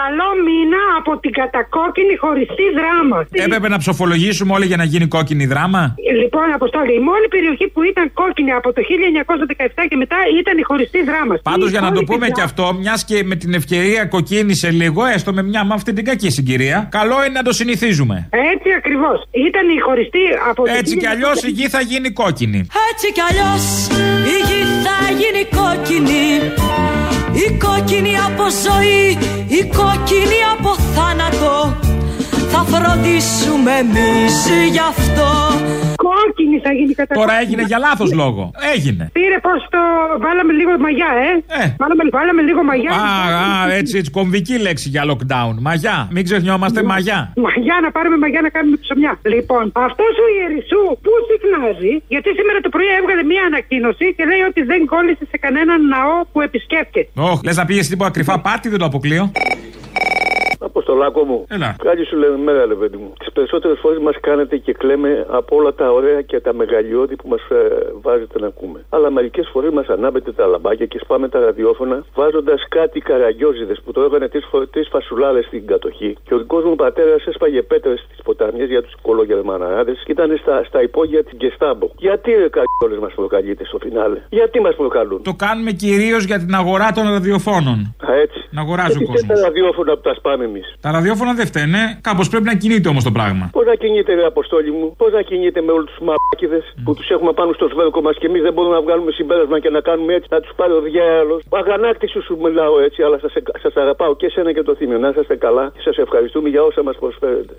Καλό 0.00 0.28
μήνα 0.46 0.82
από 1.00 1.12
την 1.22 1.32
κατακόκκινη 1.40 2.14
χωριστή 2.24 2.66
δράμα. 2.78 3.18
Έπρεπε 3.44 3.68
να 3.74 3.78
ψοφολογήσουμε 3.82 4.52
όλοι 4.56 4.66
για 4.70 4.78
να 4.82 4.86
γίνει 4.92 5.06
κόκκινη 5.16 5.46
δράμα; 5.52 5.82
Λοιπόν, 6.22 6.46
Αποστόλη, 6.58 6.92
η 7.00 7.02
μόνη 7.08 7.26
περιοχή 7.34 7.66
που 7.74 7.82
ήταν 7.82 8.04
κόκκινη 8.20 8.52
από 8.60 8.68
το 8.74 8.80
1917 8.90 9.82
και 9.90 9.96
μετά 10.02 10.18
ήταν 10.40 10.54
η 10.62 10.64
χωριστή 10.70 11.00
δράμα. 11.10 11.34
Πάντως 11.50 11.68
για 11.74 11.80
να 11.86 11.90
το 11.92 12.00
Όλη 12.00 12.10
πούμε 12.10 12.26
την 12.26 12.34
και 12.36 12.42
αυτό, 12.48 12.64
μιας 12.82 13.00
και 13.04 13.16
με 13.30 13.34
την 13.42 13.54
ευκαιρία 13.60 14.02
κοκκίνησε 14.14 14.70
λίγο, 14.70 15.04
έστω 15.14 15.30
με 15.32 15.42
μια 15.42 15.62
με 15.68 15.74
αυτή 15.74 15.92
την 15.92 16.04
κακή 16.04 16.30
συγκυρία, 16.30 16.88
καλό 16.98 17.16
είναι 17.24 17.36
να 17.40 17.44
το 17.48 17.52
συνηθίζουμε. 17.52 18.16
Έτσι 18.54 18.68
ακριβώς. 18.80 19.18
Ήταν 19.48 19.64
η 19.76 19.78
χωριστή 19.86 20.24
από 20.50 20.60
το 20.64 20.72
Έτσι 20.80 20.96
κι 20.96 21.06
αλλιώς 21.06 21.36
η 21.48 21.50
γη 21.50 21.66
θα 21.68 21.80
γίνει 21.80 22.08
κόκκινη. 22.10 22.60
Έτσι 22.90 23.06
κι 23.16 23.22
αλλιώς 23.28 23.62
η 24.34 24.36
γη 24.48 24.60
θα 24.86 24.98
γίνει 25.20 25.42
κόκκινη 25.58 26.24
Η 26.56 26.59
κόκκινη 27.80 28.16
από 28.18 28.42
ζωή, 28.64 29.18
η 29.48 29.64
κόκκινη 29.64 30.40
από 30.58 30.76
θάνατο 30.94 31.78
Θα 32.62 32.66
φροντίσουμε 32.76 33.72
εμείς 33.84 34.34
γι' 34.74 34.84
αυτό 34.92 35.28
Κόκκινη 36.06 36.58
θα 36.66 36.72
γίνει 36.78 36.92
κατά 37.00 37.14
Τώρα 37.20 37.34
έγινε 37.42 37.62
για 37.70 37.78
λάθος 37.86 38.10
λόγο. 38.22 38.42
Έγινε. 38.74 39.04
Πήρε 39.18 39.38
πώς 39.46 39.60
το. 39.74 39.82
Βάλαμε 40.24 40.52
λίγο 40.60 40.72
μαγιά, 40.86 41.10
ε. 41.28 41.30
Βάλαμε, 41.82 42.02
βάλαμε 42.18 42.42
λίγο 42.48 42.60
μαγιά. 42.70 42.92
Α, 43.04 43.10
α, 43.44 43.72
έτσι, 43.80 43.92
έτσι, 43.98 44.10
κομβική 44.18 44.56
λέξη 44.66 44.88
για 44.94 45.02
lockdown. 45.10 45.54
Μαγιά. 45.68 45.96
Μην 46.14 46.22
ξεχνιόμαστε, 46.28 46.80
μαγιά. 46.92 47.20
Μαγιά, 47.46 47.76
να 47.84 47.90
πάρουμε 47.96 48.16
μαγιά 48.24 48.40
να 48.46 48.50
κάνουμε 48.56 48.76
ψωμιά. 48.84 49.12
Λοιπόν, 49.34 49.64
αυτός 49.88 50.12
ο 50.24 50.26
Ιερισσού 50.36 50.82
πού 51.04 51.12
συχνάζει, 51.30 51.92
γιατί 52.14 52.28
σήμερα 52.38 52.58
το 52.66 52.68
πρωί 52.74 52.90
έβγαλε 53.00 53.22
μία 53.32 53.44
ανακοίνωση 53.50 54.06
και 54.16 54.24
λέει 54.30 54.42
ότι 54.50 54.60
δεν 54.70 54.80
κόλλησε 54.92 55.24
σε 55.32 55.36
κανέναν 55.44 55.80
ναό 55.94 56.16
που 56.32 56.38
επισκέπτεται. 56.48 57.10
Ωχ, 57.30 57.38
λες 57.46 57.56
να 57.60 57.64
πήγες 57.68 57.86
τίποτα 57.88 58.10
κρυφά 58.10 58.34
πάρτι, 58.46 58.68
δεν 58.72 58.78
το 58.82 58.86
αποκλείω. 58.90 59.24
Αποστολάκο 60.72 61.20
μου. 61.24 61.38
Έλα. 61.56 61.70
Κάτι 61.88 62.02
σου 62.08 62.16
λέμε 62.22 62.36
μέρα, 62.48 62.62
ρε 62.72 62.74
παιδί 62.80 62.96
μου. 63.02 63.10
Τις 63.18 63.30
περισσότερες 63.32 63.78
φορές 63.82 63.98
μας 63.98 64.16
κάνετε 64.20 64.56
και 64.56 64.72
κλαίμε 64.72 65.26
από 65.30 65.56
όλα 65.56 65.72
τα 65.80 65.86
ωραία 65.98 66.20
και 66.30 66.40
τα 66.40 66.52
μεγαλειώδη 66.60 67.16
που 67.16 67.28
μας 67.28 67.42
ε, 67.50 67.56
βάζετε 68.04 68.38
να 68.38 68.46
ακούμε. 68.46 68.78
Αλλά 68.94 69.10
μερικές 69.10 69.48
φορές 69.52 69.70
μας 69.78 69.86
ανάβετε 69.88 70.32
τα 70.32 70.46
λαμπάκια 70.46 70.86
και 70.86 70.98
σπάμε 71.02 71.28
τα 71.28 71.38
ραδιόφωνα 71.40 72.04
βάζοντας 72.14 72.60
κάτι 72.68 73.00
καραγκιόζιδες 73.00 73.80
που 73.84 73.92
το 73.92 74.00
έβγανε 74.02 74.28
τρεις 74.72 74.88
φασουλάδε 74.90 75.42
στην 75.42 75.66
κατοχή. 75.66 76.16
Και 76.24 76.34
ο 76.34 76.38
δικός 76.38 76.64
μου 76.64 76.76
πατέρας 76.76 77.26
έσπαγε 77.26 77.62
πέτρες 77.62 78.00
στις 78.00 78.18
ποταμιές 78.24 78.68
για 78.68 78.82
τους 78.82 78.94
κολογερμανάδες 79.02 80.02
και 80.04 80.12
ήταν 80.12 80.38
στα, 80.42 80.64
στα 80.64 80.82
υπόγεια 80.82 81.24
της 81.24 81.34
Γκεστάμπο. 81.36 81.86
Γιατί 81.96 82.30
ρε 82.30 82.48
καριόλε 82.48 83.00
μας 83.00 83.12
προκαλείτε 83.14 83.64
στο 83.64 83.78
φινάλε; 83.78 84.18
Γιατί 84.28 84.60
μας 84.60 84.74
προκαλούν; 84.74 85.22
Το 85.22 85.34
κάνουμε 85.34 85.70
κυρίως 85.72 86.24
για 86.24 86.38
την 86.38 86.54
αγορά 86.54 86.92
των 86.92 87.04
ραδιοφώνων. 87.10 87.78
Α, 88.08 88.14
έτσι. 88.14 88.48
Να 88.50 88.60
αγοράζει 88.60 88.96
ο 88.96 88.98
Γιατί 88.98 89.04
κόσμος. 89.04 89.20
και 89.28 89.32
τα 89.34 89.40
ραδιόφωνα 89.40 89.92
που 89.94 90.00
τα 90.00 90.14
σπάμε 90.14 90.44
εμείς; 90.44 90.69
Τα 90.80 90.90
ραδιόφωνα 90.90 91.32
δεν 91.34 91.46
φταίνε. 91.46 91.98
Κάπως 92.00 92.28
πρέπει 92.28 92.44
να 92.44 92.54
κινείται 92.54 92.88
όμως 92.88 93.04
το 93.04 93.10
πράγμα. 93.10 93.44
Πώς 93.52 93.66
να 93.66 93.74
κινείται, 93.74 94.14
ρε 94.14 94.24
Αποστόλη 94.24 94.70
μου, 94.70 94.94
πώς 94.96 95.12
να 95.12 95.22
κινείται 95.22 95.60
με 95.60 95.72
όλους 95.72 95.90
τους 95.90 96.00
μαλάκιδε 96.06 96.60
που 96.84 96.94
τους 96.94 97.08
έχουμε 97.10 97.32
πάνω 97.32 97.52
στο 97.52 97.68
σβέρκο 97.72 98.00
μας 98.00 98.16
και 98.20 98.26
εμείς 98.26 98.42
δεν 98.42 98.52
μπορούμε 98.52 98.74
να 98.74 98.82
βγάλουμε 98.82 99.10
συμπέρασμα 99.12 99.60
και 99.60 99.70
να 99.70 99.80
κάνουμε 99.80 100.14
έτσι, 100.14 100.28
να 100.30 100.40
τους 100.40 100.52
πάρει 100.56 100.72
ο 100.72 100.80
διάλογο. 100.80 101.40
Αγανάκτηση 101.50 102.12
σου 102.12 102.22
σου 102.22 102.38
μιλάω 102.42 102.80
έτσι, 102.80 103.02
αλλά 103.02 103.18
σας 103.62 103.76
αγαπάω 103.76 104.16
και 104.16 104.26
εσένα 104.26 104.52
και 104.52 104.62
το 104.62 104.74
θύμιο. 104.74 104.98
Να 104.98 105.08
είσαστε 105.08 105.36
καλά 105.36 105.70
και 105.74 105.80
σας 105.82 105.96
ευχαριστούμε 105.96 106.48
για 106.48 106.62
όσα 106.62 106.82
μας 106.82 106.96
προσφέρετε. 106.96 107.54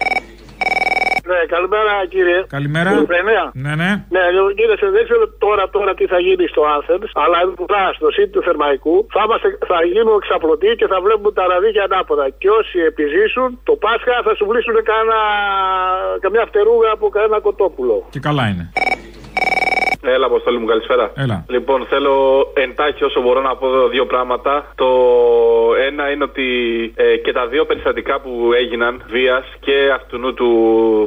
Ναι, 1.29 1.39
καλημέρα 1.53 1.93
κύριε. 2.13 2.39
Καλημέρα. 2.55 2.89
Ειλικρινέα. 2.91 3.45
Ναι, 3.63 3.73
ναι. 3.81 3.91
Ναι, 4.15 4.23
λοιπόν, 4.33 4.51
κύριε, 4.57 4.77
σε- 4.81 4.93
δεν 4.97 5.03
ξέρω 5.07 5.23
τώρα, 5.45 5.63
τώρα 5.75 5.91
τι 5.99 6.05
θα 6.13 6.19
γίνει 6.25 6.45
στο 6.53 6.61
Athens, 6.77 7.09
αλλά 7.23 7.37
εδώ 7.43 7.53
στο 7.99 8.07
σύντ 8.15 8.29
του 8.33 8.41
Θερμαϊκού 8.47 8.95
θα, 9.15 9.21
είμαστε, 9.25 9.47
θα 9.71 9.77
γίνουμε 9.91 10.15
εξαπλωτοί 10.21 10.71
και 10.79 10.87
θα 10.91 10.97
βλέπουμε 11.05 11.31
τα 11.39 11.43
ραδίκια 11.51 11.83
ανάποδα. 11.89 12.25
Και 12.41 12.49
όσοι 12.59 12.77
επιζήσουν, 12.91 13.47
το 13.69 13.73
Πάσχα 13.83 14.15
θα 14.27 14.31
σου 14.37 14.45
βρίσκουν 14.51 14.77
κάνα, 14.91 15.19
καμιά 16.23 16.43
φτερούγα 16.49 16.89
από 16.97 17.05
κανένα 17.15 17.39
κοτόπουλο. 17.47 17.95
Και 18.13 18.19
καλά 18.27 18.43
είναι. 18.51 18.65
Έλα, 20.03 20.25
Αποστόλη 20.25 20.57
μου, 20.57 20.65
καλησπέρα. 20.65 21.11
Έλα. 21.15 21.45
Λοιπόν, 21.47 21.85
θέλω 21.89 22.13
εντάχει 22.53 23.03
όσο 23.03 23.21
μπορώ 23.21 23.41
να 23.41 23.55
πω 23.55 23.87
δύο 23.87 24.05
πράγματα. 24.05 24.71
Το 24.75 24.89
ένα 25.87 26.11
είναι 26.11 26.23
ότι 26.23 26.47
ε, 26.95 27.17
και 27.17 27.31
τα 27.31 27.47
δύο 27.47 27.65
περιστατικά 27.65 28.19
που 28.19 28.51
έγιναν 28.55 29.03
βίας 29.09 29.45
και 29.59 29.91
αυτού 29.95 30.33
του 30.33 30.49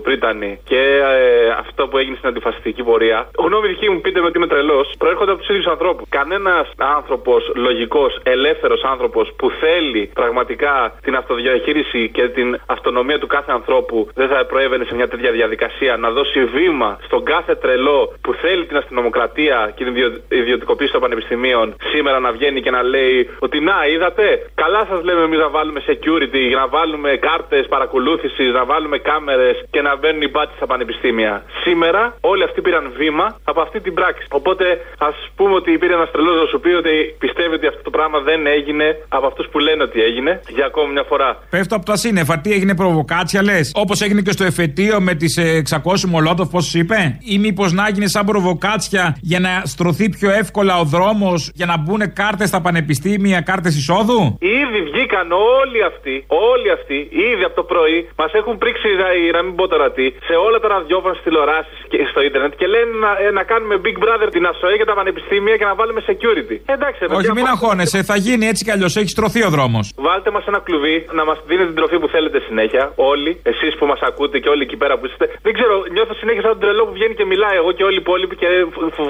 Πρίτανη 0.02 0.60
και 0.64 0.82
ε, 1.02 1.48
αυτό 1.58 1.88
που 1.88 1.98
έγινε 1.98 2.16
στην 2.16 2.28
αντιφασιστική 2.28 2.82
πορεία. 2.82 3.28
Γνώμη 3.38 3.68
δική 3.68 3.90
μου, 3.90 4.00
πείτε 4.00 4.20
με 4.20 4.26
ότι 4.26 4.38
είμαι 4.38 4.46
τρελός, 4.46 4.92
προέρχονται 4.98 5.30
από 5.30 5.40
τους 5.40 5.48
ίδιους 5.48 5.66
ανθρώπους. 5.66 6.08
Κανένας 6.08 6.70
άνθρωπος 6.76 7.52
λογικός, 7.54 8.20
ελεύθερος 8.22 8.82
άνθρωπος 8.84 9.32
που 9.36 9.50
θέλει 9.50 10.10
πραγματικά 10.14 10.94
την 11.02 11.16
αυτοδιαχείριση 11.16 12.10
και 12.12 12.28
την 12.28 12.60
αυτονομία 12.66 13.18
του 13.18 13.26
κάθε 13.26 13.52
ανθρώπου 13.52 14.08
δεν 14.14 14.28
θα 14.28 14.46
προέβαινε 14.46 14.84
σε 14.84 14.94
μια 14.94 15.08
τέτοια 15.08 15.30
διαδικασία 15.30 15.96
να 15.96 16.10
δώσει 16.10 16.44
βήμα 16.44 16.98
στον 17.04 17.24
κάθε 17.24 17.54
τρελό 17.54 18.12
που 18.20 18.32
θέλει 18.32 18.64
την 18.66 18.76
αστυνομοκρατία 18.84 19.58
και 19.76 19.84
την 19.84 19.94
ιδιωτικοποίηση 20.40 20.92
των 20.92 21.00
πανεπιστημίων 21.04 21.66
σήμερα 21.92 22.18
να 22.26 22.30
βγαίνει 22.36 22.60
και 22.64 22.72
να 22.76 22.82
λέει 22.82 23.18
ότι 23.46 23.58
να 23.68 23.76
είδατε, 23.92 24.26
καλά 24.62 24.82
σας 24.90 25.00
λέμε 25.06 25.22
εμείς 25.28 25.40
να 25.46 25.50
βάλουμε 25.56 25.80
security, 25.90 26.44
να 26.60 26.66
βάλουμε 26.76 27.10
κάρτες 27.28 27.64
παρακολούθησης, 27.74 28.48
να 28.58 28.64
βάλουμε 28.70 28.98
κάμερες 29.10 29.56
και 29.74 29.80
να 29.86 29.92
μπαίνουν 29.98 30.22
οι 30.26 30.30
μπάτσε 30.32 30.54
στα 30.56 30.66
πανεπιστήμια. 30.72 31.32
Σήμερα 31.64 32.02
όλοι 32.20 32.42
αυτοί 32.48 32.60
πήραν 32.66 32.84
βήμα 33.00 33.26
από 33.44 33.60
αυτή 33.60 33.78
την 33.86 33.94
πράξη. 33.98 34.24
Οπότε 34.38 34.64
ας 34.98 35.16
πούμε 35.36 35.54
ότι 35.60 35.70
υπήρχε 35.76 35.94
ένας 35.94 36.10
τρελός 36.10 36.36
να 36.42 36.46
σου 36.52 36.58
πει 36.60 36.70
ότι 36.82 36.94
πιστεύει 37.24 37.54
ότι 37.58 37.66
αυτό 37.66 37.82
το 37.82 37.90
πράγμα 37.96 38.18
δεν 38.28 38.40
έγινε 38.46 38.86
από 39.08 39.26
αυτούς 39.26 39.46
που 39.50 39.58
λένε 39.58 39.82
ότι 39.82 39.98
έγινε 40.08 40.40
για 40.56 40.66
ακόμη 40.66 40.92
μια 40.92 41.04
φορά. 41.10 41.30
Πέφτω 41.50 41.74
από 41.76 41.84
τα 41.84 41.96
σύννεφα. 41.96 42.38
Τι 42.38 42.52
έγινε 42.52 42.74
προβοκάτσια, 42.74 43.42
λες; 43.42 43.72
Όπως 43.74 44.00
έγινε 44.00 44.20
και 44.20 44.32
στο 44.32 44.44
εφετείο 44.44 45.00
με 45.00 45.14
τις 45.14 45.38
600 45.38 46.04
Μολότοφ, 46.08 46.48
πώς 46.48 46.74
είπε; 46.74 47.18
Ή 47.34 47.38
μήπως 47.38 47.72
να 47.72 47.86
έγινε 47.86 48.06
σαν 48.06 48.24
προβοκάτσια 48.26 48.73
για 49.20 49.40
να 49.40 49.62
στρωθεί 49.64 50.08
πιο 50.08 50.30
εύκολα 50.30 50.78
ο 50.78 50.84
δρόμος 50.84 51.50
για 51.54 51.66
να 51.66 51.76
μπουν 51.78 52.12
κάρτες 52.12 52.48
στα 52.48 52.60
πανεπιστήμια, 52.60 53.40
κάρτες 53.40 53.76
εισόδου; 53.76 54.20
Ήδη 54.40 54.80
βγήκαν 54.88 55.26
όλοι 55.60 55.80
αυτοί, 55.90 56.24
όλοι 56.52 56.68
αυτοί, 56.70 56.98
ήδη 57.30 57.44
από 57.48 57.54
το 57.54 57.64
πρωί, 57.72 57.98
μας 58.16 58.32
έχουν 58.32 58.58
πρίξει, 58.58 58.88
να 59.36 59.42
μην 59.42 59.54
πω 59.54 59.68
τώρα 59.68 59.92
τι, 59.92 60.06
σε 60.28 60.34
όλα 60.46 60.58
τα 60.58 60.68
ραδιόφωνα, 60.68 61.14
στις 61.14 61.24
τηλεοράσεις 61.26 61.78
και 61.88 61.98
στο 62.10 62.20
ίντερνετ 62.22 62.52
και 62.60 62.66
λένε 62.66 62.92
να, 63.04 63.10
ε, 63.26 63.30
να 63.30 63.42
κάνουμε 63.50 63.74
Big 63.84 63.96
Brother 64.04 64.28
την 64.36 64.46
ΑΣΟΕ 64.46 64.74
για 64.80 64.88
τα 64.90 64.94
πανεπιστήμια 64.94 65.56
και 65.56 65.64
να 65.70 65.74
βάλουμε 65.74 66.00
security. 66.10 66.56
Εντάξει, 66.76 67.00
Όχι, 67.18 67.32
μην 67.38 67.46
αγχώνεσαι, 67.46 68.02
θα 68.02 68.16
γίνει 68.16 68.44
έτσι 68.46 68.64
κι 68.64 68.70
αλλιώς, 68.70 68.96
έχει 68.96 69.12
τρωθεί 69.14 69.40
ο 69.48 69.50
δρόμος. 69.56 69.84
Βάλτε 69.96 70.30
μας 70.30 70.44
ένα 70.46 70.60
κλουβί 70.66 70.96
να 71.18 71.24
μας 71.24 71.38
δίνετε 71.48 71.66
την 71.66 71.76
τροφή 71.80 71.96
που 71.98 72.08
θέλετε 72.08 72.38
συνέχεια. 72.48 72.92
Όλοι, 73.12 73.30
εσείς 73.42 73.72
που 73.78 73.86
μας 73.86 74.00
ακούτε 74.08 74.38
και 74.38 74.48
όλοι 74.48 74.62
εκεί 74.62 74.76
πέρα 74.76 74.94
που 74.98 75.06
είστε. 75.06 75.24
Δεν 75.42 75.52
ξέρω, 75.58 75.74
νιώθω 75.92 76.14
συνέχεια 76.14 76.42
σαν 76.42 76.50
τον 76.50 76.60
τρελό 76.60 76.82
που 76.86 76.92
βγαίνει 76.92 77.14
και 77.14 77.24
μιλάει 77.24 77.56
εγώ 77.56 77.70
και 77.72 77.84
όλοι 77.88 77.98
οι 78.00 78.02
υπόλοιποι 78.06 78.36
και 78.36 78.46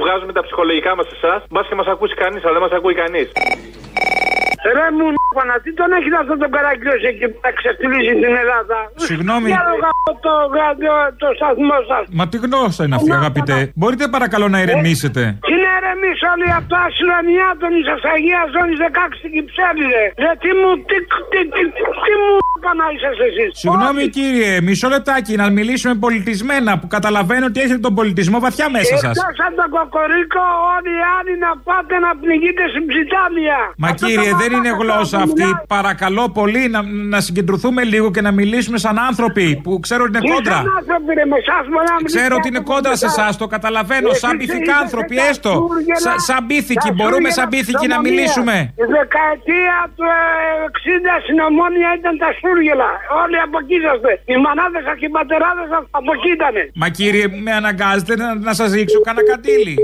βγάζουμε 0.02 0.32
τα 0.38 0.42
ψυχολογικά 0.46 0.90
μας 0.96 1.06
σε 1.10 1.16
εσάς. 1.20 1.40
Μπας 1.50 1.66
και 1.68 1.74
μας 1.80 1.88
ακούσει 1.94 2.14
κανείς, 2.22 2.42
αλλά 2.44 2.52
δεν 2.56 2.62
μας 2.66 2.74
ακούει 2.78 2.94
κανείς. 3.02 3.28
Ρε 4.76 4.86
μου 4.96 5.06
να 5.50 5.56
τι 5.62 5.70
τον 5.80 5.90
έχεις 5.98 6.12
αυτό 6.20 6.34
τον 6.42 6.50
καραγκιό 6.56 6.94
εκεί 7.10 7.26
που 7.30 7.38
θα 7.44 7.50
ξεφτυλίσει 7.58 8.14
την 8.22 8.32
Ελλάδα. 8.42 8.78
Συγγνώμη. 9.08 9.48
Για 9.52 9.64
το, 10.04 10.12
το, 10.26 10.34
το, 10.84 10.94
το 11.22 11.28
σταθμό 11.38 11.78
σας. 11.90 12.04
Μα 12.18 12.24
τι 12.30 12.38
γλώσσα 12.44 12.82
είναι 12.84 12.96
αυτή, 12.98 13.12
αγαπητέ. 13.20 13.58
Μπορείτε 13.80 14.04
παρακαλώ 14.16 14.46
να 14.54 14.58
ηρεμήσετε. 14.64 15.22
Τι 15.48 15.54
να 15.64 15.70
ηρεμήσω 15.78 16.26
όλοι 16.34 16.48
από 16.58 16.66
το 16.72 16.76
άσυλο 16.86 17.14
ενιάτων 17.22 17.70
τη 17.76 17.82
Αγίας 18.14 18.48
Ζώνης 18.54 18.78
16 18.86 19.20
στην 19.20 19.30
Κυψέλη, 19.34 19.84
ρε. 19.94 20.04
Ρε 20.22 20.32
τι 20.42 20.50
μου, 20.58 20.70
τι, 20.88 20.96
τι, 21.32 21.40
τι, 21.54 21.62
τι 22.04 22.12
μου 22.22 22.36
να 22.80 22.86
είσαστε 22.94 23.24
εσείς. 23.30 23.50
Συγγνώμη 23.62 24.02
κύριε, 24.16 24.52
μισό 24.66 24.88
λεπτάκι 24.94 25.32
να 25.42 25.46
μιλήσουμε 25.58 25.94
πολιτισμένα 26.06 26.70
που 26.80 26.86
καταλαβαίνω 26.96 27.44
ότι 27.50 27.58
έχετε 27.64 27.82
τον 27.88 27.94
πολιτισμό 27.94 28.38
βαθιά 28.46 28.66
μέσα 28.76 28.96
σας. 29.04 29.14
Εκτό 29.16 29.44
από 29.48 29.56
τον 29.62 29.70
κοκορίκο, 29.76 30.42
όλοι 30.74 30.92
οι 30.98 31.04
άλλοι 31.16 31.32
να 31.46 31.50
πάτε 31.68 31.94
να 32.04 32.10
πνιγείτε 32.20 32.62
στην 32.72 32.84
ψιτάλια. 32.90 33.58
Μα 33.82 33.90
κύριε, 34.00 34.30
δεν 34.42 34.50
είναι 34.56 34.72
γλώσσα 34.80 35.18
αυτή. 35.26 35.48
Παρακαλώ 35.76 36.24
πολύ 36.38 36.62
να, 36.74 36.80
να 37.14 37.20
συγκεντρωθούμε 37.20 37.82
λίγο 37.92 38.10
και 38.14 38.20
να 38.20 38.32
μιλήσουμε 38.40 38.78
σαν 38.78 38.98
άνθρωποι 38.98 39.60
που 39.64 39.80
ξέρω 39.80 40.02
ότι 40.08 40.18
είναι 40.18 40.34
κόντρα. 40.34 40.62
Ξέρω 42.04 42.34
ότι 42.38 42.48
είναι 42.48 42.60
κόντρα 42.70 42.96
σε 42.96 43.06
εσάς, 43.06 43.36
το 43.36 43.46
καταλαβαίνω. 43.46 44.12
Σαν 44.12 44.36
πυθικάνθρωποι, 44.36 45.16
έστω. 45.30 45.52
Σαν 46.16 46.46
πύθικοι, 46.46 46.90
μπορούμε 46.92 47.30
σαν 47.30 47.48
πύθικοι 47.48 47.86
να 47.94 47.98
μιλήσουμε. 48.00 48.56
Η 48.82 48.86
δεκαετία 48.98 49.76
του 49.96 50.06
60 51.18 51.22
στην 51.24 51.38
Ομόνια 51.48 51.90
ήταν 51.98 52.14
τα 52.24 52.30
Σούργελα. 52.54 52.90
Όλοι 53.22 53.38
από 53.46 53.58
εκεί 53.62 53.74
είσαστε. 53.80 54.12
Οι 54.24 54.36
μανάδες 54.36 54.82
σας 54.84 54.96
και 54.98 55.06
οι 55.06 55.08
πατεράδες 55.08 55.66
σας 55.72 55.84
από 55.90 56.10
εκεί 56.16 56.30
ήταν. 56.38 56.54
Μα 56.74 56.88
κύριε, 56.88 57.26
με 57.44 57.52
αναγκάζετε 57.52 58.16
να, 58.16 58.34
να 58.34 58.52
σας 58.54 58.72
ρίξω 58.72 59.00
κανένα 59.00 59.28
καντήλι. 59.30 59.76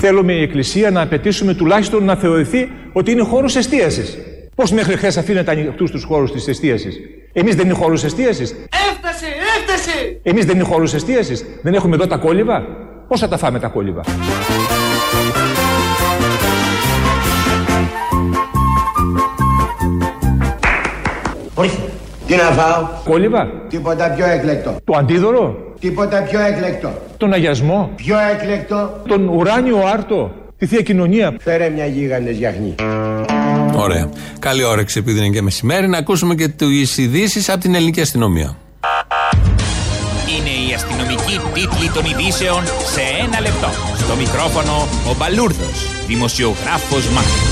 Θέλουμε 0.00 0.32
η 0.32 0.42
Εκκλησία 0.42 0.90
να 0.90 1.00
απαιτήσουμε 1.00 1.54
τουλάχιστον 1.54 2.04
να 2.04 2.16
θεωρηθεί 2.16 2.70
ότι 2.92 3.10
είναι 3.10 3.22
χώρος 3.22 3.56
εστίασης. 3.56 4.18
Πώς 4.54 4.70
μέχρι 4.72 4.96
χθες 4.96 5.16
αφήνεται 5.16 5.50
ανοιχτούς 5.50 5.90
τους 5.90 6.04
χώρους 6.04 6.32
της 6.32 6.48
εστίασης; 6.48 7.00
Εμείς 7.32 7.54
δεν 7.54 7.64
είναι 7.64 7.74
χώρους 7.74 8.04
εστίασης. 8.04 8.54
Έφτασε, 8.90 9.26
έφτασε! 9.58 10.18
Εμείς 10.22 10.44
δεν 10.44 10.54
είναι 10.54 10.64
χώρους 10.64 10.94
εστίασης. 10.94 11.44
Δεν 11.62 11.74
έχουμε 11.74 11.94
εδώ 11.94 12.06
τα 12.06 12.16
κόλληβα; 12.16 12.66
Πώ 13.08 13.18
θα 13.18 13.28
τα 13.28 13.36
φάμε 13.36 13.58
τα 13.58 13.68
κόλληβα; 13.68 14.02
Ορίστε. 21.54 21.82
Τι 22.26 22.34
να 22.36 22.42
φάω; 22.42 22.88
Κόλληβα; 23.04 23.50
Τίποτα 23.68 24.10
πιο 24.10 24.26
έκλεκτο. 24.26 24.76
Το 24.84 24.96
αντίδωρο; 24.96 25.74
Τίποτα 25.80 26.22
πιο 26.22 26.40
έκλεκτο. 26.40 26.92
Τον 27.16 27.32
αγιασμό; 27.32 27.90
Πιο 27.96 28.16
έκλεκτο. 28.32 29.02
Τον 29.08 29.28
ουράνιο 29.28 29.78
άρτο; 29.92 30.30
Τη 30.58 30.66
θεία 30.66 30.80
κοινωνία; 30.82 31.34
Φέρε 31.40 31.68
μια 31.68 31.86
γίγαντες 31.86 32.36
γιαχνή. 32.36 32.74
Ωραία. 33.82 34.08
Καλή 34.38 34.64
όρεξη 34.64 34.98
επειδή 34.98 35.18
είναι 35.18 35.28
και 35.28 35.42
μεσημέρι 35.42 35.88
να 35.88 35.98
ακούσουμε 35.98 36.34
και 36.34 36.48
τις 36.48 36.98
ειδήσεις 36.98 37.48
από 37.48 37.60
την 37.60 37.74
ελληνική 37.74 38.00
αστυνομία. 38.00 38.56
Είναι 40.38 40.70
η 40.70 40.74
αστυνομική 40.74 41.40
τίτλη 41.54 41.90
των 41.90 42.04
ειδήσεων 42.04 42.64
σε 42.64 43.00
ένα 43.24 43.40
λεπτό. 43.40 43.68
Στο 43.98 44.14
μικρόφωνο 44.14 44.88
ο 45.10 45.14
Μπαλούρδος, 45.18 46.04
δημοσιογράφος 46.06 47.08
Μάρκος. 47.08 47.51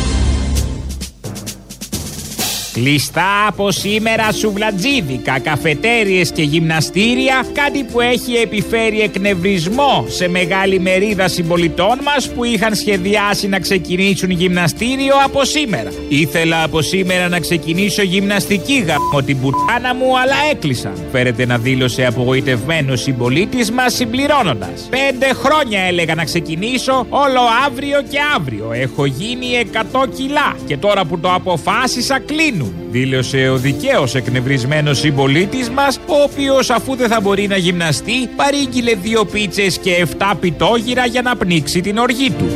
Κλειστά 2.73 3.47
από 3.47 3.71
σήμερα 3.71 4.33
σουβλατζίδικα, 4.33 5.39
καφετέριες 5.39 6.31
και 6.33 6.43
γυμναστήρια, 6.43 7.45
κάτι 7.53 7.83
που 7.83 8.01
έχει 8.01 8.35
επιφέρει 8.35 9.01
εκνευρισμό 9.01 10.05
σε 10.09 10.29
μεγάλη 10.29 10.81
μερίδα 10.81 11.29
συμπολιτών 11.29 11.99
μας 12.03 12.31
που 12.31 12.45
είχαν 12.45 12.75
σχεδιάσει 12.75 13.49
να 13.49 13.59
ξεκινήσουν 13.59 14.31
γυμναστήριο 14.31 15.15
από 15.25 15.45
σήμερα. 15.45 15.91
Ήθελα 16.09 16.63
από 16.63 16.81
σήμερα 16.83 17.29
να 17.29 17.41
ξεκινήσω 17.41 18.03
γυμναστική 18.03 18.85
γαμώ 18.87 19.23
την 19.23 19.41
πουτάνα 19.41 19.95
μου, 19.95 20.19
αλλά 20.19 20.35
έκλεισαν. 20.51 20.93
Φέρεται 21.13 21.47
να 21.47 21.59
δήλωσε 21.59 22.07
απογοητευμένος 22.07 23.01
συμπολίτης 23.01 23.71
μας 23.71 23.95
συμπληρώνοντας. 23.95 24.89
Πέντε 24.91 25.33
χρόνια 25.35 25.81
έλεγα 25.81 26.15
να 26.15 26.25
ξεκινήσω, 26.25 27.07
όλο 27.09 27.41
αύριο 27.67 28.03
και 28.11 28.19
αύριο. 28.37 28.73
Έχω 28.73 29.05
γίνει 29.05 29.47
100 29.57 30.07
κιλά 30.17 30.57
και 30.67 30.77
τώρα 30.77 31.05
που 31.05 31.19
το 31.19 31.33
αποφάσισα 31.33 32.19
κλείνουν. 32.61 32.75
Δήλωσε 32.91 33.49
ο 33.49 33.57
δικαίω 33.57 34.07
εκνευρισμένος 34.15 34.99
συμπολίτης 34.99 35.71
μας, 35.71 35.97
ο 35.97 36.23
οποίος 36.23 36.71
αφού 36.71 36.97
δεν 36.97 37.09
θα 37.09 37.21
μπορεί 37.21 37.47
να 37.47 37.57
γυμναστεί, 37.57 38.29
παρήγγειλε 38.37 38.95
δύο 38.95 39.25
πίτσες 39.25 39.79
και 39.79 40.07
7 40.19 40.35
πιτόγυρα 40.41 41.07
για 41.07 41.23
να 41.23 41.37
πνίξει 41.37 41.81
την 41.81 41.99
οργή 41.99 42.31
του. 42.31 42.49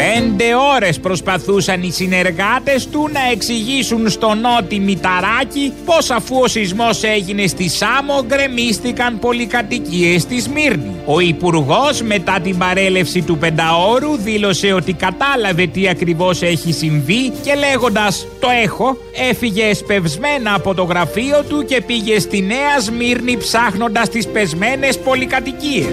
Πέντε 0.00 0.44
ώρες 0.74 1.00
προσπαθούσαν 1.00 1.82
οι 1.82 1.90
συνεργάτες 1.90 2.88
του 2.88 3.08
να 3.12 3.20
εξηγήσουν 3.32 4.08
στον 4.08 4.40
Νότι 4.40 4.78
Μηταράκη 4.78 5.72
πως 5.84 6.10
αφού 6.10 6.36
ο 6.40 6.46
σεισμός 6.48 7.02
έγινε 7.02 7.46
στη 7.46 7.68
Σάμο 7.68 8.24
γκρεμίστηκαν 8.26 9.18
πολυκατοικίες 9.18 10.22
στη 10.22 10.40
Σμύρνη. 10.40 10.94
Ο 11.04 11.20
Υπουργός 11.20 12.02
μετά 12.02 12.40
την 12.42 12.58
παρέλευση 12.58 13.22
του 13.22 13.38
πενταόρου 13.38 14.16
δήλωσε 14.16 14.72
ότι 14.72 14.92
κατάλαβε 14.92 15.66
τι 15.66 15.88
ακριβώς 15.88 16.42
έχει 16.42 16.72
συμβεί 16.72 17.32
και 17.44 17.54
λέγοντας 17.54 18.26
«Το 18.40 18.48
έχω» 18.62 18.96
έφυγε 19.30 19.64
εσπευσμένα 19.64 20.54
από 20.54 20.74
το 20.74 20.82
γραφείο 20.82 21.44
του 21.48 21.64
και 21.64 21.80
πήγε 21.80 22.18
στη 22.18 22.40
Νέα 22.40 22.80
Σμύρνη 22.80 23.36
ψάχνοντας 23.36 24.08
τις 24.08 24.28
πεσμένες 24.28 24.98
πολυκατοικίες. 24.98 25.86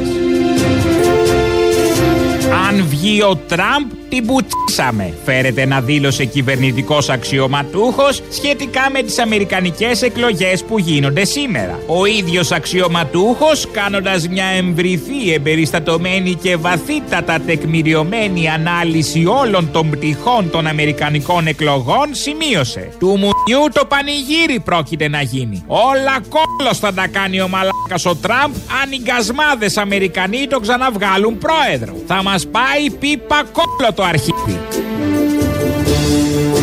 Αν 2.68 2.86
βγει 2.88 3.22
ο 3.22 3.36
Τραμπ, 3.48 3.92
την 4.10 4.26
πουτσίσαμε. 4.26 5.14
Φέρεται 5.26 5.66
να 5.66 5.82
δήλωσε 5.82 6.26
κυβερνητικός 6.26 7.10
αξιωματούχος 7.10 8.22
σχετικά 8.30 8.90
με 8.92 9.02
τις 9.02 9.20
αμερικανικές 9.20 10.02
εκλογές 10.02 10.64
που 10.64 10.80
γίνονται 10.80 11.26
σήμερα. 11.26 11.80
Ο 11.88 12.06
ίδιος 12.06 12.52
αξιωματούχος, 12.52 13.68
κάνοντας 13.72 14.28
μια 14.28 14.46
εμβριθή, 14.46 15.34
εμπεριστατωμένη 15.34 16.34
και 16.34 16.56
βαθύτατα 16.56 17.40
τεκμηριωμένη 17.40 18.50
ανάλυση 18.50 19.26
όλων 19.26 19.72
των 19.72 19.90
πτυχών 19.90 20.50
των 20.52 20.68
αμερικανικών 20.68 21.48
εκλογών, 21.48 22.08
σημείωσε. 22.12 22.90
Του 23.00 23.08
μουνιού 23.08 23.68
το 23.74 23.86
πανηγύρι 23.86 24.60
πρόκειται 24.60 25.08
να 25.08 25.22
γίνει. 25.22 25.64
Όλα 25.68 26.18
κόλο 26.30 26.74
θα 26.74 26.94
τα 26.94 27.08
κάνει 27.08 27.42
ο 27.42 27.48
μαλάκας 27.48 28.06
ο 28.06 28.16
Τραμπ 28.16 28.54
αν 28.84 28.92
οι 28.92 29.00
γκασμάδες 29.02 29.78
Αμερικανοί 29.78 30.48
το 30.48 30.60
ξαναβγάλουν 30.60 31.38
πρόεδρο. 31.38 31.96
Θα 32.08 32.24
μας 32.24 32.48
πάει 32.48 32.90
πίπα 33.00 33.44
κόλλο 33.52 33.94
το 33.98 34.04
αρχίδι. 34.04 34.87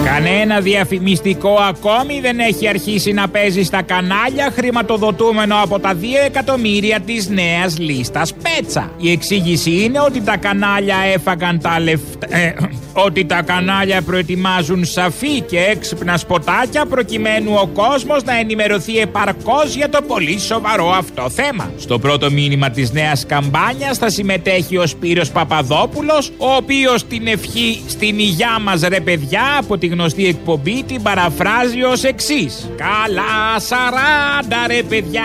Κανένα 0.04 0.60
διαφημιστικό 0.60 1.54
ακόμη 1.68 2.20
δεν 2.20 2.38
έχει 2.38 2.68
αρχίσει 2.68 3.12
να 3.12 3.28
παίζει 3.28 3.62
στα 3.62 3.82
κανάλια 3.82 4.52
χρηματοδοτούμενο 4.54 5.56
από 5.62 5.78
τα 5.78 5.94
2 5.94 6.04
εκατομμύρια 6.26 7.00
της 7.00 7.28
νέας 7.28 7.78
λίστας 7.78 8.34
Πέτσα. 8.34 8.90
Η 8.98 9.10
εξήγηση 9.10 9.70
είναι 9.70 10.00
ότι 10.00 10.20
τα 10.20 10.36
κανάλια 10.36 10.96
έφαγαν 11.14 11.60
τα 11.60 11.80
λεφτά... 11.80 12.36
ε, 12.36 12.54
ότι 12.92 13.24
τα 13.24 13.42
κανάλια 13.42 14.02
προετοιμάζουν 14.02 14.84
σαφή 14.84 15.40
και 15.40 15.58
έξυπνα 15.58 16.16
σποτάκια 16.16 16.86
προκειμένου 16.86 17.52
ο 17.62 17.66
κόσμος 17.66 18.22
να 18.24 18.38
ενημερωθεί 18.38 18.98
επαρκώς 18.98 19.74
για 19.74 19.88
το 19.88 20.02
πολύ 20.06 20.38
σοβαρό 20.40 20.90
αυτό 20.90 21.30
θέμα. 21.30 21.70
Στο 21.78 21.98
πρώτο 21.98 22.30
μήνυμα 22.30 22.70
της 22.70 22.92
νέας 22.92 23.26
καμπάνιας 23.26 23.98
θα 23.98 24.10
συμμετέχει 24.10 24.76
ο 24.76 24.86
Σπύρος 24.86 25.30
Παπαδόπουλος, 25.30 26.32
ο 26.38 26.54
οποίος 26.54 27.06
την 27.06 27.26
ευχή 27.26 27.82
στην 27.86 28.18
υγειά 28.18 28.58
μας 28.60 28.80
ρε 28.80 29.00
παιδιά 29.00 29.42
από 29.58 29.78
τη 29.78 29.86
γνωστή 29.94 30.26
εκπομπή 30.26 30.82
την 30.82 31.02
παραφράζει 31.02 31.82
ως 31.82 32.04
εξής. 32.04 32.70
Καλά 32.76 33.60
σαράντα 33.60 34.66
ρε 34.66 34.82
παιδιά. 34.82 35.22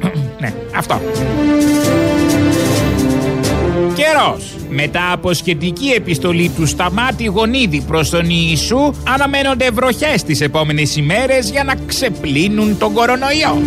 ναι, 0.40 0.52
αυτό. 0.76 1.00
Καιρός. 3.94 4.54
Μετά 4.70 5.12
από 5.12 5.32
σχετική 5.32 5.88
επιστολή 5.88 6.50
του 6.56 6.66
Σταμάτη 6.66 7.24
Γονίδη 7.24 7.80
προς 7.80 8.10
τον 8.10 8.26
Ιησού 8.30 8.94
αναμένονται 9.08 9.70
βροχές 9.70 10.22
τις 10.22 10.40
επόμενες 10.40 10.96
ημέρες 10.96 11.50
για 11.50 11.64
να 11.64 11.74
ξεπλύνουν 11.86 12.78
τον 12.78 12.92
κορονοϊό. 12.92 13.62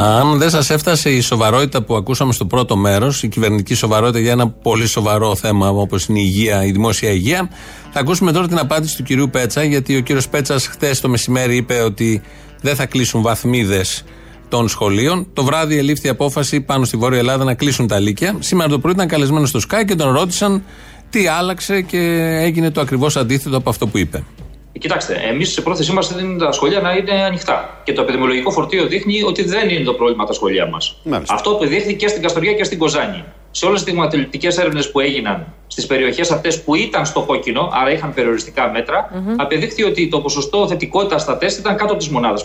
Αν 0.00 0.38
δεν 0.38 0.50
σας 0.50 0.70
έφτασε 0.70 1.10
η 1.10 1.20
σοβαρότητα 1.20 1.82
που 1.82 1.94
ακούσαμε 1.96 2.32
στο 2.32 2.46
πρώτο 2.46 2.76
μέρος, 2.76 3.22
η 3.22 3.28
κυβερνητική 3.28 3.74
σοβαρότητα 3.74 4.18
για 4.18 4.32
ένα 4.32 4.48
πολύ 4.48 4.86
σοβαρό 4.86 5.34
θέμα 5.34 5.68
όπως 5.68 6.06
είναι 6.06 6.18
η 6.18 6.22
υγεία, 6.26 6.64
η 6.64 6.70
δημόσια 6.70 7.10
υγεία, 7.10 7.50
θα 7.92 8.00
ακούσουμε 8.00 8.32
τώρα 8.32 8.48
την 8.48 8.58
απάντηση 8.58 8.96
του 8.96 9.02
κυρίου 9.02 9.30
Πέτσα, 9.30 9.64
γιατί 9.64 9.96
ο 9.96 10.00
κύριος 10.00 10.28
Πέτσας 10.28 10.66
χθες 10.66 11.00
το 11.00 11.08
μεσημέρι 11.08 11.56
είπε 11.56 11.80
ότι 11.80 12.22
δεν 12.60 12.74
θα 12.76 12.86
κλείσουν 12.86 13.22
βαθμίδες 13.22 14.04
των 14.48 14.68
σχολείων. 14.68 15.26
Το 15.32 15.44
βράδυ 15.44 15.78
ελήφθη 15.78 16.06
η 16.06 16.10
απόφαση 16.10 16.60
πάνω 16.60 16.84
στη 16.84 16.96
Βόρεια 16.96 17.18
Ελλάδα 17.18 17.44
να 17.44 17.54
κλείσουν 17.54 17.86
τα 17.86 17.98
λύκεια. 17.98 18.36
Σήμερα 18.38 18.68
το 18.68 18.78
πρωί 18.78 18.92
ήταν 18.92 19.08
καλεσμένος 19.08 19.48
στο 19.48 19.60
ΣΚΑΙ 19.60 19.84
και 19.84 19.94
τον 19.94 20.12
ρώτησαν 20.12 20.62
τι 21.10 21.26
άλλαξε 21.26 21.80
και 21.80 21.98
έγινε 22.40 22.70
το 22.70 22.80
ακριβώς 22.80 23.16
αντίθετο 23.16 23.56
από 23.56 23.70
αυτό 23.70 23.86
που 23.86 23.98
είπε. 23.98 24.24
Κοιτάξτε, 24.78 25.14
εμείς 25.14 25.52
σε 25.52 25.60
πρόθεσή 25.60 25.92
μας 25.92 26.10
είναι 26.10 26.38
τα 26.38 26.52
σχολεία 26.52 26.80
να 26.80 26.92
είναι 26.92 27.22
ανοιχτά. 27.22 27.80
Και 27.84 27.92
το 27.92 28.02
επιδημιολογικό 28.02 28.50
φορτίο 28.50 28.86
δείχνει 28.86 29.22
ότι 29.22 29.44
δεν 29.44 29.68
είναι 29.68 29.84
το 29.84 29.92
πρόβλημα 29.92 30.24
τα 30.24 30.32
σχολεία 30.32 30.66
μας. 30.66 30.96
Αυτό 31.28 31.50
απεδείχθη 31.50 31.94
και 31.94 32.08
στην 32.08 32.22
Καστοριά 32.22 32.52
και 32.52 32.64
στην 32.64 32.78
Κοζάνη. 32.78 33.24
Σε 33.50 33.66
όλες 33.66 33.82
τις 33.82 33.92
δειγματοληπτικέ 33.92 34.46
έρευνες 34.46 34.90
που 34.90 35.00
έγιναν 35.00 35.46
στις 35.66 35.86
περιοχές 35.86 36.30
αυτές 36.30 36.62
που 36.62 36.74
ήταν 36.74 37.06
στο 37.06 37.20
κόκκινο, 37.22 37.70
άρα 37.72 37.92
είχαν 37.92 38.14
περιοριστικά 38.14 38.70
μέτρα, 38.70 39.10
mm-hmm. 39.10 39.34
απεδείχθη 39.36 39.84
ότι 39.84 40.08
το 40.08 40.20
ποσοστό 40.20 40.68
θετικότητας 40.68 41.22
στα 41.22 41.38
τεστ 41.38 41.58
ήταν 41.58 41.76
κάτω 41.76 41.96
τη 41.96 42.10
μονάδα, 42.10 42.40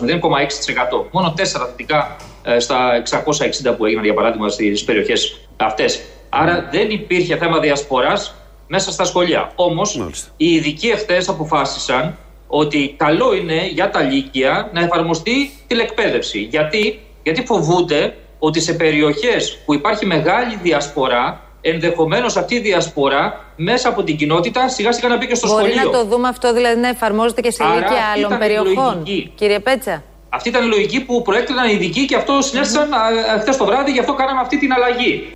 Μόνο 1.10 1.34
4 1.36 1.42
θετικά 1.42 2.16
ε, 2.42 2.58
στα 2.58 3.02
660 3.02 3.76
που 3.76 3.84
έγιναν, 3.84 4.04
για 4.04 4.14
παράδειγμα, 4.14 4.48
στις 4.48 4.84
περιοχές 4.84 5.40
αυτές. 5.56 6.02
Άρα 6.28 6.68
δεν 6.72 6.90
υπήρχε 6.90 7.36
θέμα 7.36 7.58
διασποράς 7.58 8.34
μέσα 8.66 8.92
στα 8.92 9.04
σχολεία. 9.04 9.52
Όμως, 9.54 10.00
οι 10.36 10.54
ειδικοί 10.54 10.88
εχθέ 10.88 11.24
αποφάσισαν 11.26 12.16
ότι 12.46 12.94
καλό 12.96 13.34
είναι 13.34 13.66
για 13.66 13.90
τα 13.90 14.00
λύκεια 14.02 14.70
να 14.72 14.80
εφαρμοστεί 14.80 15.50
τηλεκπαίδευση. 15.66 16.38
Γιατί, 16.38 17.00
Γιατί 17.22 17.44
φοβούνται 17.46 18.14
ότι 18.38 18.60
σε 18.60 18.72
περιοχές 18.72 19.58
που 19.64 19.74
υπάρχει 19.74 20.06
μεγάλη 20.06 20.58
διασπορά, 20.62 21.40
ενδεχομένως 21.60 22.36
αυτή 22.36 22.54
η 22.54 22.60
διασπορά 22.60 23.44
μέσα 23.56 23.88
από 23.88 24.02
την 24.02 24.16
κοινότητα 24.16 24.68
σιγά 24.68 24.92
σιγά 24.92 25.08
να 25.08 25.16
μπει 25.16 25.26
και 25.26 25.34
στο 25.34 25.48
Μπορεί 25.48 25.70
σχολείο. 25.70 25.90
να 25.90 25.98
το 25.98 26.04
δούμε 26.04 26.28
αυτό 26.28 26.52
δηλαδή 26.52 26.80
να 26.80 26.88
εφαρμόζεται 26.88 27.40
και 27.40 27.50
σε 27.50 27.64
Άρα, 27.64 27.72
ηλικία 27.72 27.96
αυτή 27.96 28.10
άλλων 28.18 28.30
ήταν 28.30 28.36
η 28.36 28.40
περιοχών. 28.40 28.94
λογική. 28.94 29.32
Κύριε 29.34 29.58
Πέτσα; 29.58 30.02
Αυτή 30.28 30.48
ήταν 30.48 30.64
η 30.64 30.66
λογική 30.66 31.00
που 31.00 31.22
προέκριναν 31.22 31.68
οι 31.68 31.72
ειδικοί 31.72 32.04
και 32.04 32.16
αυτό 32.16 32.42
συνέστησαν 32.42 32.88
mm-hmm. 32.90 33.40
χθες 33.40 33.56
το 33.56 33.64
βράδυ, 33.64 33.90
γι' 33.90 33.98
αυτό 33.98 34.14
κάναμε 34.14 34.40
αυτή 34.40 34.58
την 34.58 34.72
αλλαγή. 34.72 35.30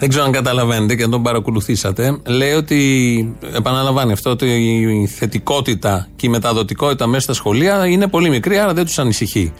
Ναι. 0.00 0.06
Δεν 0.06 0.08
ξέρω 0.08 0.24
αν 0.24 0.32
καταλαβαίνετε 0.32 0.94
και 0.94 1.02
αν 1.02 1.10
τον 1.10 1.22
παρακολουθήσατε. 1.22 2.20
Λέει 2.26 2.52
ότι, 2.52 3.36
επαναλαμβάνει 3.54 4.12
αυτό, 4.12 4.30
ότι 4.30 4.46
η 5.02 5.06
θετικότητα 5.06 6.08
και 6.16 6.26
η 6.26 6.30
μεταδοτικότητα 6.30 7.06
μέσα 7.06 7.22
στα 7.22 7.32
σχολεία 7.32 7.86
είναι 7.86 8.08
πολύ 8.08 8.30
μικρή, 8.30 8.58
άρα 8.58 8.72
δεν 8.72 8.84
τους 8.84 8.98
ανησυχεί. 8.98 9.52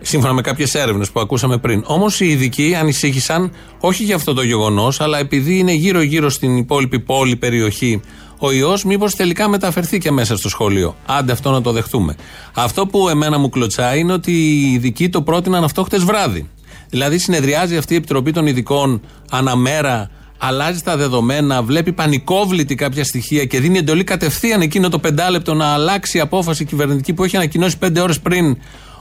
Σύμφωνα 0.00 0.32
με 0.32 0.40
κάποιες 0.40 0.74
έρευνες 0.74 1.10
που 1.10 1.20
ακούσαμε 1.20 1.58
πριν. 1.58 1.84
Όμως 1.86 2.20
οι 2.20 2.28
ειδικοί 2.28 2.76
ανησύχησαν 2.80 3.52
όχι 3.80 4.04
για 4.04 4.14
αυτό 4.14 4.34
το 4.34 4.42
γεγονός, 4.42 5.00
αλλά 5.00 5.18
επειδή 5.18 5.58
είναι 5.58 5.72
γύρω-γύρω 5.72 6.30
στην 6.30 6.56
υπόλοιπη 6.56 7.00
πόλη 7.00 7.36
περιοχή 7.36 8.00
ο 8.38 8.52
ιός, 8.52 8.84
μήπως 8.84 9.14
τελικά 9.14 9.48
μεταφερθεί 9.48 9.98
και 9.98 10.10
μέσα 10.10 10.36
στο 10.36 10.48
σχολείο. 10.48 10.96
Άντε 11.06 11.32
αυτό 11.32 11.50
να 11.50 11.62
το 11.62 11.72
δεχτούμε. 11.72 12.16
Αυτό 12.54 12.86
που 12.86 13.08
εμένα 13.08 13.38
μου 13.38 13.48
κλωτσάει 13.48 14.00
είναι 14.00 14.12
ότι 14.12 14.32
οι 14.32 14.72
ειδικοί 14.72 15.08
το 15.08 15.22
πρότειναν 15.22 15.64
αυτό 15.64 15.82
χτες 15.82 16.04
βράδυ. 16.04 16.48
Δηλαδή 16.90 17.18
συνεδριάζει 17.18 17.76
αυτή 17.76 17.92
η 17.92 17.96
Επιτροπή 17.96 18.32
των 18.32 18.46
Ειδικών 18.46 19.00
αναμέρα, 19.30 20.10
αλλάζει 20.38 20.80
τα 20.80 20.96
δεδομένα, 20.96 21.62
βλέπει 21.62 21.92
πανικόβλητη 21.92 22.74
κάποια 22.74 23.04
στοιχεία 23.04 23.44
και 23.44 23.60
δίνει 23.60 23.78
εντολή 23.78 24.04
κατευθείαν 24.04 24.60
εκείνο 24.60 24.88
το 24.88 24.98
πεντάλεπτο 24.98 25.54
να 25.54 25.66
αλλάξει 25.66 26.16
η 26.16 26.20
απόφαση 26.20 26.64
κυβερνητική 26.64 27.12
που 27.12 27.24
έχει 27.24 27.36
ανακοινώσει 27.36 27.78
πέντε 27.78 28.00
ώρες 28.00 28.20
πριν 28.20 28.56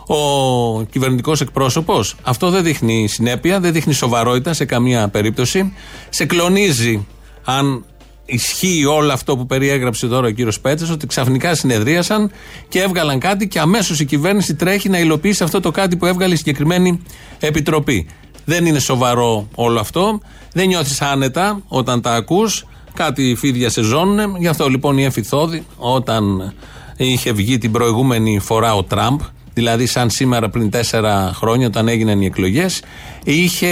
ο 0.07 0.83
κυβερνητικός 0.83 1.41
εκπρόσωπος. 1.41 2.15
Αυτό 2.23 2.49
δεν 2.49 2.63
δείχνει 2.63 3.07
συνέπεια, 3.07 3.59
δεν 3.59 3.73
δείχνει 3.73 3.93
σοβαρότητα 3.93 4.53
σε 4.53 4.65
καμία 4.65 5.07
περίπτωση. 5.07 5.73
Σε 6.09 6.25
κλονίζει 6.25 7.07
αν 7.43 7.85
ισχύει 8.29 8.85
όλο 8.85 9.13
αυτό 9.13 9.37
που 9.37 9.45
περιέγραψε 9.45 10.07
τώρα 10.07 10.27
ο 10.27 10.29
κύριος 10.29 10.59
Πέτσας, 10.59 10.89
ότι 10.89 11.07
ξαφνικά 11.07 11.55
συνεδρίασαν 11.55 12.31
και 12.69 12.81
έβγαλαν 12.81 13.19
κάτι 13.19 13.47
και 13.47 13.59
αμέσως 13.59 13.99
η 13.99 14.05
κυβέρνηση 14.05 14.55
τρέχει 14.55 14.89
να 14.89 14.99
υλοποιήσει 14.99 15.43
αυτό 15.43 15.59
το 15.59 15.71
κάτι 15.71 15.97
που 15.97 16.05
έβγαλε 16.05 16.33
η 16.33 16.37
συγκεκριμένη 16.37 17.01
επιτροπή. 17.39 18.07
Δεν 18.45 18.65
είναι 18.65 18.79
σοβαρό 18.79 19.47
όλο 19.55 19.79
αυτό. 19.79 20.19
Δεν 20.53 20.67
νιώθεις 20.67 21.01
άνετα 21.01 21.61
όταν 21.67 22.01
τα 22.01 22.13
ακούς. 22.13 22.65
Κάτι 22.93 23.35
φίδια 23.37 23.69
σε 23.69 23.81
ζώνουν. 23.81 24.35
Γι' 24.39 24.47
αυτό 24.47 24.67
λοιπόν 24.67 24.97
η 24.97 25.03
Εφηθόδη, 25.03 25.65
όταν 25.77 26.53
είχε 26.97 27.31
βγει 27.31 27.57
την 27.57 27.71
προηγούμενη 27.71 28.39
φορά 28.39 28.75
ο 28.75 28.83
Τραμπ, 28.83 29.19
δηλαδή 29.59 29.85
σαν 29.85 30.09
σήμερα 30.09 30.49
πριν 30.49 30.69
τέσσερα 30.69 31.31
χρόνια 31.35 31.67
όταν 31.67 31.87
έγιναν 31.87 32.21
οι 32.21 32.25
εκλογές 32.25 32.81
είχε, 33.23 33.67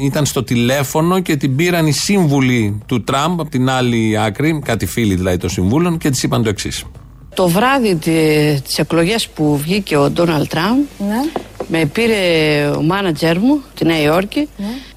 ήταν 0.00 0.24
στο 0.26 0.42
τηλέφωνο 0.44 1.20
και 1.20 1.36
την 1.36 1.56
πήραν 1.56 1.86
οι 1.86 1.92
σύμβουλοι 1.92 2.82
του 2.86 3.04
Τραμπ 3.04 3.40
από 3.40 3.50
την 3.50 3.70
άλλη 3.70 4.18
άκρη, 4.18 4.60
κάτι 4.64 4.86
φίλοι 4.86 5.14
δηλαδή 5.14 5.36
των 5.36 5.50
συμβούλων 5.50 5.98
και 5.98 6.10
της 6.10 6.22
είπαν 6.22 6.42
το 6.42 6.48
εξής. 6.48 6.84
Το 7.34 7.48
βράδυ 7.48 7.94
της 8.64 8.78
εκλογές 8.78 9.28
που 9.28 9.56
βγήκε 9.56 9.96
ο 9.96 10.10
Ντόναλτ 10.10 10.48
Τραμπ 10.50 10.78
Ναι. 10.98 11.22
με 11.68 11.84
πήρε 11.86 12.16
ο 12.76 12.82
μάνατζερ 12.82 13.38
μου 13.38 13.60
τη 13.74 13.84
Νέα 13.84 14.00
Υόρκη 14.02 14.48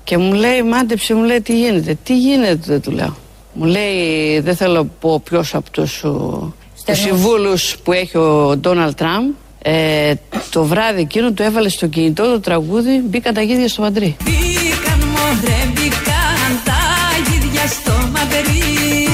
και 0.03 0.17
μου 0.17 0.33
λέει 0.33 0.63
μάντεψε 0.63 1.13
μου 1.13 1.23
λέει 1.23 1.41
τι 1.41 1.59
γίνεται 1.59 1.97
τι 2.03 2.17
γίνεται 2.17 2.79
του 2.79 2.91
λέω 2.91 3.15
μου 3.53 3.65
λέει 3.65 4.39
δεν 4.39 4.55
θέλω 4.55 4.73
να 4.73 4.85
πω 4.85 5.21
ποιος 5.23 5.55
από 5.55 5.69
τους, 5.71 6.03
ο, 6.03 6.53
τους 6.85 6.99
συμβούλους 6.99 7.77
που 7.83 7.91
έχει 7.91 8.17
ο 8.17 8.57
Ντόναλτ 8.57 8.97
Τραμπ 8.97 9.31
ε, 9.67 10.13
το 10.49 10.63
βράδυ 10.63 11.01
εκείνο 11.01 11.31
του 11.31 11.41
έβαλε 11.41 11.69
στο 11.69 11.87
κινητό 11.87 12.23
το 12.23 12.39
τραγούδι 12.39 13.01
μπήκαν 13.05 13.33
τα 13.33 13.41
γίδια 13.41 13.67
στο 13.67 13.81
Μαντρί 13.81 14.15
Μπήκαν 14.23 14.99
μωρέ, 14.99 15.71
μπήκαν 15.73 16.61
τα 16.65 16.81
γίδια 17.29 17.67
στο 17.67 17.91
Μαδρί. 17.91 19.07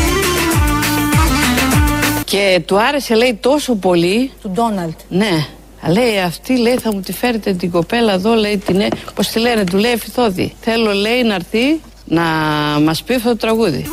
και 2.24 2.62
του 2.66 2.80
άρεσε 2.82 3.16
λέει 3.16 3.38
τόσο 3.42 3.76
πολύ 3.76 4.32
Του 4.42 4.50
Ντόναλτ. 4.50 5.00
Ναι. 5.10 5.46
Λέει 5.88 6.20
αυτή 6.26 6.58
λέει 6.58 6.78
θα 6.78 6.94
μου 6.94 7.00
τη 7.00 7.14
φέρετε 7.14 7.54
την 7.54 7.72
κοπέλα 7.72 8.14
εδώ 8.14 8.34
λέει 8.34 8.58
την 8.58 8.80
ε, 8.80 8.88
πώς 9.16 9.28
τη 9.28 9.40
λένε 9.40 9.64
του 9.64 9.78
λέει 9.78 9.98
Φιθόδη 9.98 10.54
Θέλω 10.62 10.92
λέει 10.94 11.24
να 11.24 11.34
έρθει 11.34 11.80
να 12.06 12.24
μας 12.84 13.04
πει 13.04 13.14
αυτό 13.14 13.30
το 13.30 13.36
τραγούδι 13.38 13.92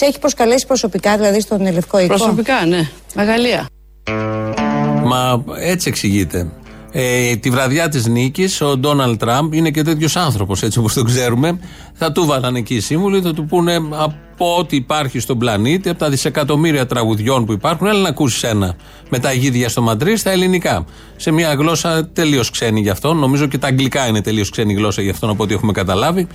Σε 0.00 0.06
έχει 0.06 0.18
προσκαλέσει 0.18 0.66
προσωπικά, 0.66 1.16
δηλαδή 1.16 1.40
στον 1.40 1.72
Λευκό 1.72 1.98
Οίκο; 1.98 2.06
Προσωπικά, 2.06 2.66
ναι. 2.66 2.88
Μεγαλεία. 3.14 3.66
Μα 5.04 5.44
έτσι 5.60 5.88
εξηγείται. 5.88 6.50
Ε, 6.92 7.36
τη 7.36 7.50
βραδιά 7.50 7.88
της 7.88 8.06
νίκης, 8.06 8.60
ο 8.60 8.76
Ντόναλτ 8.76 9.18
Τραμπ 9.18 9.52
είναι 9.52 9.70
και 9.70 9.82
τέτοιος 9.82 10.16
άνθρωπος, 10.16 10.62
έτσι 10.62 10.78
όπως 10.78 10.94
το 10.94 11.02
ξέρουμε. 11.02 11.60
Θα 11.94 12.12
του 12.12 12.26
βάλαν 12.26 12.54
εκεί 12.56 12.74
οι 12.74 12.80
σύμβουλοι, 12.80 13.20
θα 13.20 13.34
του 13.34 13.44
πούνε 13.44 13.80
από 14.42 14.56
ό,τι 14.58 14.76
υπάρχει 14.76 15.18
στον 15.18 15.38
πλανήτη, 15.38 15.88
από 15.88 15.98
τα 15.98 16.08
δισεκατομμύρια 16.08 16.86
τραγουδιών 16.86 17.44
που 17.44 17.52
υπάρχουν, 17.52 17.86
έλα 17.86 18.00
να 18.00 18.08
ακούσεις 18.08 18.42
ένα. 18.42 18.74
Με 19.08 19.18
τα 19.18 19.32
γίδια 19.32 19.68
στο 19.68 19.82
Μαντρί 19.82 20.16
στα 20.16 20.30
ελληνικά. 20.30 20.84
Σε 21.16 21.30
μια 21.30 21.54
γλώσσα 21.54 22.08
τελείως 22.12 22.50
ξένη 22.50 22.80
γι' 22.80 22.88
αυτό. 22.88 23.14
Νομίζω 23.14 23.46
και 23.46 23.58
τα 23.58 23.66
αγγλικά 23.66 24.06
είναι 24.06 24.20
τελείως 24.20 24.50
ξένη 24.50 24.74
γλώσσα 24.74 25.02
γι' 25.02 25.10
αυτό 25.10 25.30
από 25.30 25.42
ό,τι 25.42 25.54
έχουμε 25.54 25.72
καταλάβει. 25.72 26.26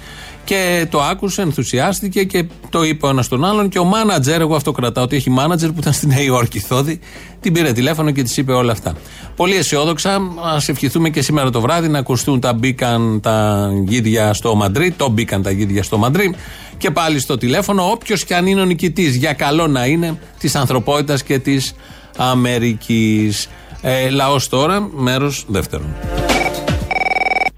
Και 0.44 0.88
το 0.90 1.02
άκουσε, 1.02 1.42
ενθουσιάστηκε 1.42 2.24
και 2.24 2.46
το 2.70 2.84
είπε 2.84 3.06
ο 3.06 3.10
ένας 3.10 3.28
τον 3.28 3.46
άλλον. 3.46 3.70
Και 3.70 3.80
ο 3.80 3.84
μάνατζερ, 3.84 4.42
εγώ 4.42 4.56
αυτό 4.56 4.72
κρατάω, 4.72 5.04
ότι 5.04 5.16
έχει 5.16 5.30
μάνατζερ 5.30 5.72
που 5.72 5.80
ήταν 5.80 5.94
στη 5.94 6.08
Νέα 6.08 6.22
Υόρκη 6.22 6.60
Θόδη, 6.60 7.00
την 7.40 7.54
πήρε 7.54 7.72
τηλέφωνο 7.72 8.12
και 8.12 8.24
της 8.24 8.38
είπε 8.38 8.54
όλα 8.54 8.72
αυτά. 8.72 8.94
Πολύ 9.36 9.56
αισιόδοξα, 9.56 10.22
ας 10.56 10.70
ευχηθούμε 10.70 11.10
και 11.10 11.22
σήμερα 11.22 11.50
το 11.50 11.62
βράδυ 11.62 11.88
να 11.88 12.00
ακουστούν 12.00 12.40
τα 12.40 12.54
μπήκαν 12.54 13.20
τα 13.22 13.70
γίδια 13.86 14.34
στο 14.34 14.56
Μαντρί, 14.56 14.92
το 14.92 15.10
μπήκαν 15.10 15.42
τα 15.42 15.52
γίδια 15.52 15.84
στο 15.84 15.98
Μαντρί. 15.98 16.36
Και 16.78 16.92
πάλι 16.92 17.20
στο 17.20 17.38
τηλέφωνο, 17.38 17.92
όποιος 17.92 18.26
και 18.26 18.36
αν 18.36 18.46
είναι 18.48 18.62
ο 18.62 18.66
νικητής, 18.66 19.16
για 19.16 19.34
καλό 19.34 19.68
να 19.68 19.86
είναι 19.86 20.20
της 20.40 20.56
ανθρωπότητας 20.56 21.24
και 21.24 21.40
της 21.40 21.74
Αμερικής. 22.18 23.50
Ε, 23.82 24.10
Λαός 24.10 24.50
τώρα, 24.50 24.90
μέρος 24.94 25.46
δεύτερον. 25.48 25.96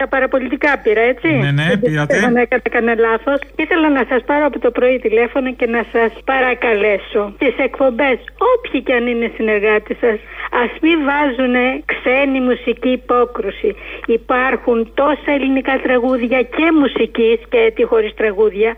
Τα 0.02 0.08
παραπολιτικά 0.08 0.78
πήρα, 0.82 1.00
έτσι. 1.12 1.28
Ναι, 1.28 1.50
ναι, 1.50 1.76
πήρατε. 1.76 2.20
Δεν 2.20 2.36
έκανα 2.36 2.62
κανένα 2.70 3.00
λάθος. 3.06 3.38
Ήθελα 3.56 3.88
να 3.98 4.04
σας 4.10 4.22
πάρω 4.28 4.44
από 4.46 4.58
το 4.58 4.70
πρωί 4.70 4.98
τηλέφωνο 4.98 5.48
και 5.58 5.66
να 5.66 5.82
σας 5.92 6.10
παρακαλέσω 6.24 7.22
τις 7.38 7.54
εκπομπές, 7.66 8.18
όποιοι 8.52 8.82
και 8.82 8.92
αν 8.98 9.06
είναι 9.06 9.30
συνεργάτες 9.36 9.96
σας, 10.04 10.18
ας 10.62 10.72
μην 10.82 10.98
βάζουν 11.08 11.56
ξένη 11.92 12.40
μουσική 12.40 12.88
υπόκρουση. 13.00 13.70
Υπάρχουν 14.06 14.78
τόσα 14.94 15.30
ελληνικά 15.36 15.74
τραγούδια 15.86 16.40
και 16.56 16.66
μουσικής 16.80 17.38
και 17.52 17.72
τι 17.74 17.82
χωρίς 17.90 18.14
τραγούδια 18.14 18.70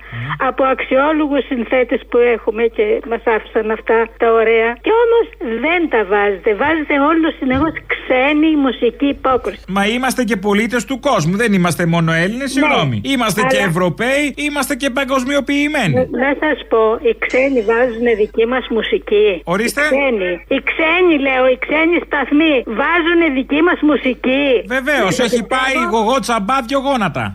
από 0.49 0.63
αξιόλογους 0.65 1.45
συνθέτες 1.47 2.01
που 2.09 2.19
έχουμε 2.35 2.63
και 2.77 2.85
μας 3.11 3.23
άφησαν 3.35 3.71
αυτά 3.71 3.97
τα 4.23 4.33
ωραία. 4.41 4.71
Και 4.85 4.93
όμως 5.05 5.27
δεν 5.65 5.81
τα 5.93 6.01
βάζετε. 6.13 6.51
Βάζετε 6.55 6.95
όλο 7.11 7.27
συνεχώς 7.39 7.73
ξένη 7.93 8.51
μουσική 8.67 9.07
υπόκρουση. 9.07 9.61
Μα 9.69 9.87
είμαστε 9.87 10.25
και 10.25 10.37
πολίτες 10.37 10.85
του 10.85 10.95
κόσμου. 11.01 11.10
Δεν 11.19 11.53
είμαστε 11.53 11.87
μόνο 11.87 12.13
Έλληνε, 12.13 12.47
συγγνώμη. 12.47 13.01
Είμαστε 13.05 13.41
και 13.51 13.57
Αλλά- 13.57 13.69
Ευρωπαίοι, 13.69 14.35
είμαστε 14.37 14.75
και 14.75 14.91
παγκοσμιοποιημένοι. 14.91 15.95
Να 15.95 16.31
σα 16.43 16.51
πω, 16.73 16.83
οι 17.09 17.17
ξένοι 17.25 17.61
βάζουν 17.71 18.07
δική 18.17 18.45
μα 18.47 18.59
μουσική. 18.71 19.29
Ορίστε. 19.45 19.81
Οι 19.81 19.85
ξένοι, 19.85 20.31
οι 20.55 20.59
ξένοι 20.71 21.15
λέω, 21.27 21.45
οι 21.53 21.59
ξένοι 21.65 21.97
σταθμοί 22.07 22.55
βάζουν 22.81 23.21
δική 23.35 23.61
μα 23.69 23.75
μουσική. 23.91 24.47
Βεβαίω, 24.67 25.07
έχει 25.27 25.43
πάει 25.55 25.75
γογό 25.91 26.19
τσαμπά 26.21 26.57
δυο 26.67 26.79
γόνατα. 26.79 27.33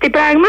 Τι 0.00 0.10
πράγμα? 0.10 0.48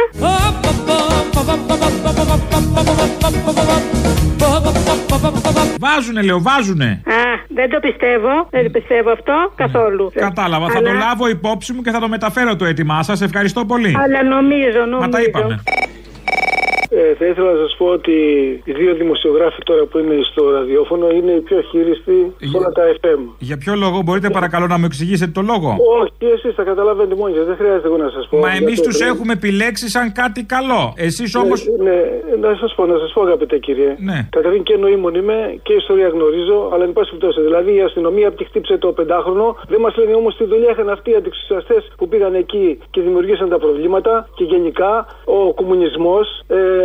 Βάζουνε, 5.80 6.22
λέω, 6.22 6.42
βάζουνε. 6.42 7.02
Α, 7.06 7.14
δεν 7.48 7.70
το 7.70 7.80
πιστεύω. 7.80 8.48
Δεν 8.50 8.64
το 8.64 8.70
πιστεύω 8.70 9.12
αυτό 9.12 9.52
καθόλου. 9.56 10.12
Κατάλαβα. 10.16 10.68
Θα 10.70 10.78
Αλλά- 10.78 10.92
το 10.92 10.98
λάβω 10.98 11.28
υπόψη 11.30 11.74
μου 11.74 11.82
και 11.82 11.92
θα 11.92 12.00
το 12.00 12.08
μεταφέρω 12.10 12.56
το 12.56 12.66
έτοιμά 12.66 13.04
σα. 13.04 13.26
Ευχαριστώ 13.26 13.66
πολύ. 13.66 13.96
Αλλά 14.04 14.24
νομίζω, 14.24 14.80
νομίζω. 14.80 15.00
Μα 15.00 15.10
τα 15.10 15.22
είπαμε. 15.22 15.64
Ε, 16.90 17.14
θα 17.20 17.26
ήθελα 17.26 17.52
να 17.52 17.60
σας 17.64 17.76
πω 17.78 17.86
ότι 17.86 18.12
οι 18.64 18.72
δύο 18.72 18.94
δημοσιογράφοι 18.96 19.62
τώρα 19.64 19.84
που 19.86 19.98
είναι 19.98 20.16
στο 20.32 20.50
ραδιόφωνο 20.50 21.10
είναι 21.10 21.32
οι 21.32 21.40
πιο 21.40 21.62
χείριστοι 21.62 22.34
σε 22.50 22.58
όλα 22.58 22.72
τα 22.72 22.84
FM. 23.02 23.20
Για 23.40 23.58
ποιο 23.58 23.76
λόγο 23.76 24.02
μπορείτε 24.02 24.30
παρακαλώ 24.30 24.68
να 24.68 24.78
μου 24.80 24.86
εξηγήσετε 24.86 25.32
το 25.32 25.42
λόγο; 25.42 25.70
Όχι, 26.02 26.34
εσείς 26.34 26.54
θα 26.56 26.64
καταλαβαίνετε 26.64 27.16
μόνοι 27.16 27.34
σας, 27.36 27.46
δεν 27.46 27.56
χρειάζεται 27.56 27.88
εγώ 27.88 27.98
να 27.98 28.10
σας 28.10 28.28
πω. 28.30 28.38
Μα 28.38 28.50
εμείς 28.50 28.74
Για 28.74 28.84
το 28.84 28.90
τους 28.90 29.00
ευρύ. 29.00 29.14
έχουμε 29.14 29.34
επιλέξει 29.34 29.90
σαν 29.90 30.12
κάτι 30.12 30.42
καλό. 30.44 30.94
Εσείς 31.08 31.36
όμω. 31.36 31.54
Ναι, 31.84 31.90
ναι, 32.40 32.48
να 32.48 32.56
σας 32.62 32.74
πω, 32.76 32.86
να 32.86 32.98
σας 32.98 33.12
πω 33.14 33.22
αγαπητέ 33.22 33.58
κύριε. 33.58 33.96
Ναι. 34.00 34.28
Καταρχήν 34.30 34.64
και 34.64 34.76
νοήμων 34.78 35.14
είμαι 35.16 35.38
και 35.64 35.74
ιστορία 35.74 36.08
γνωρίζω, 36.08 36.70
αλλά 36.74 36.84
εν 36.84 36.94
πάση 36.94 37.10
περιπτώσει. 37.10 37.42
Δηλαδή 37.42 37.76
η 37.76 37.82
αστυνομία 37.82 38.32
τη 38.32 38.44
χτύπησε 38.50 38.78
το 38.78 38.88
πεντάχρονο. 39.00 39.56
Δεν 39.68 39.80
μας 39.80 39.96
λένε 39.98 40.14
όμως 40.22 40.36
τι 40.38 40.46
δουλειά 40.46 40.70
είχαν 40.72 40.90
αυτοί 40.90 41.10
οι 41.12 41.16
αντιξουσιαστές 41.16 41.82
που 41.98 42.08
πήγαν 42.08 42.34
εκεί 42.44 42.80
και 42.92 43.02
δημιουργήσαν 43.02 43.50
τα 43.50 43.58
προβλήματα. 43.60 44.30
Και 44.36 44.44
γενικά 44.44 44.92
ο 45.26 45.54
κομμουνισμός 45.54 46.28
ε, 46.48 46.79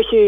έχει, 0.00 0.20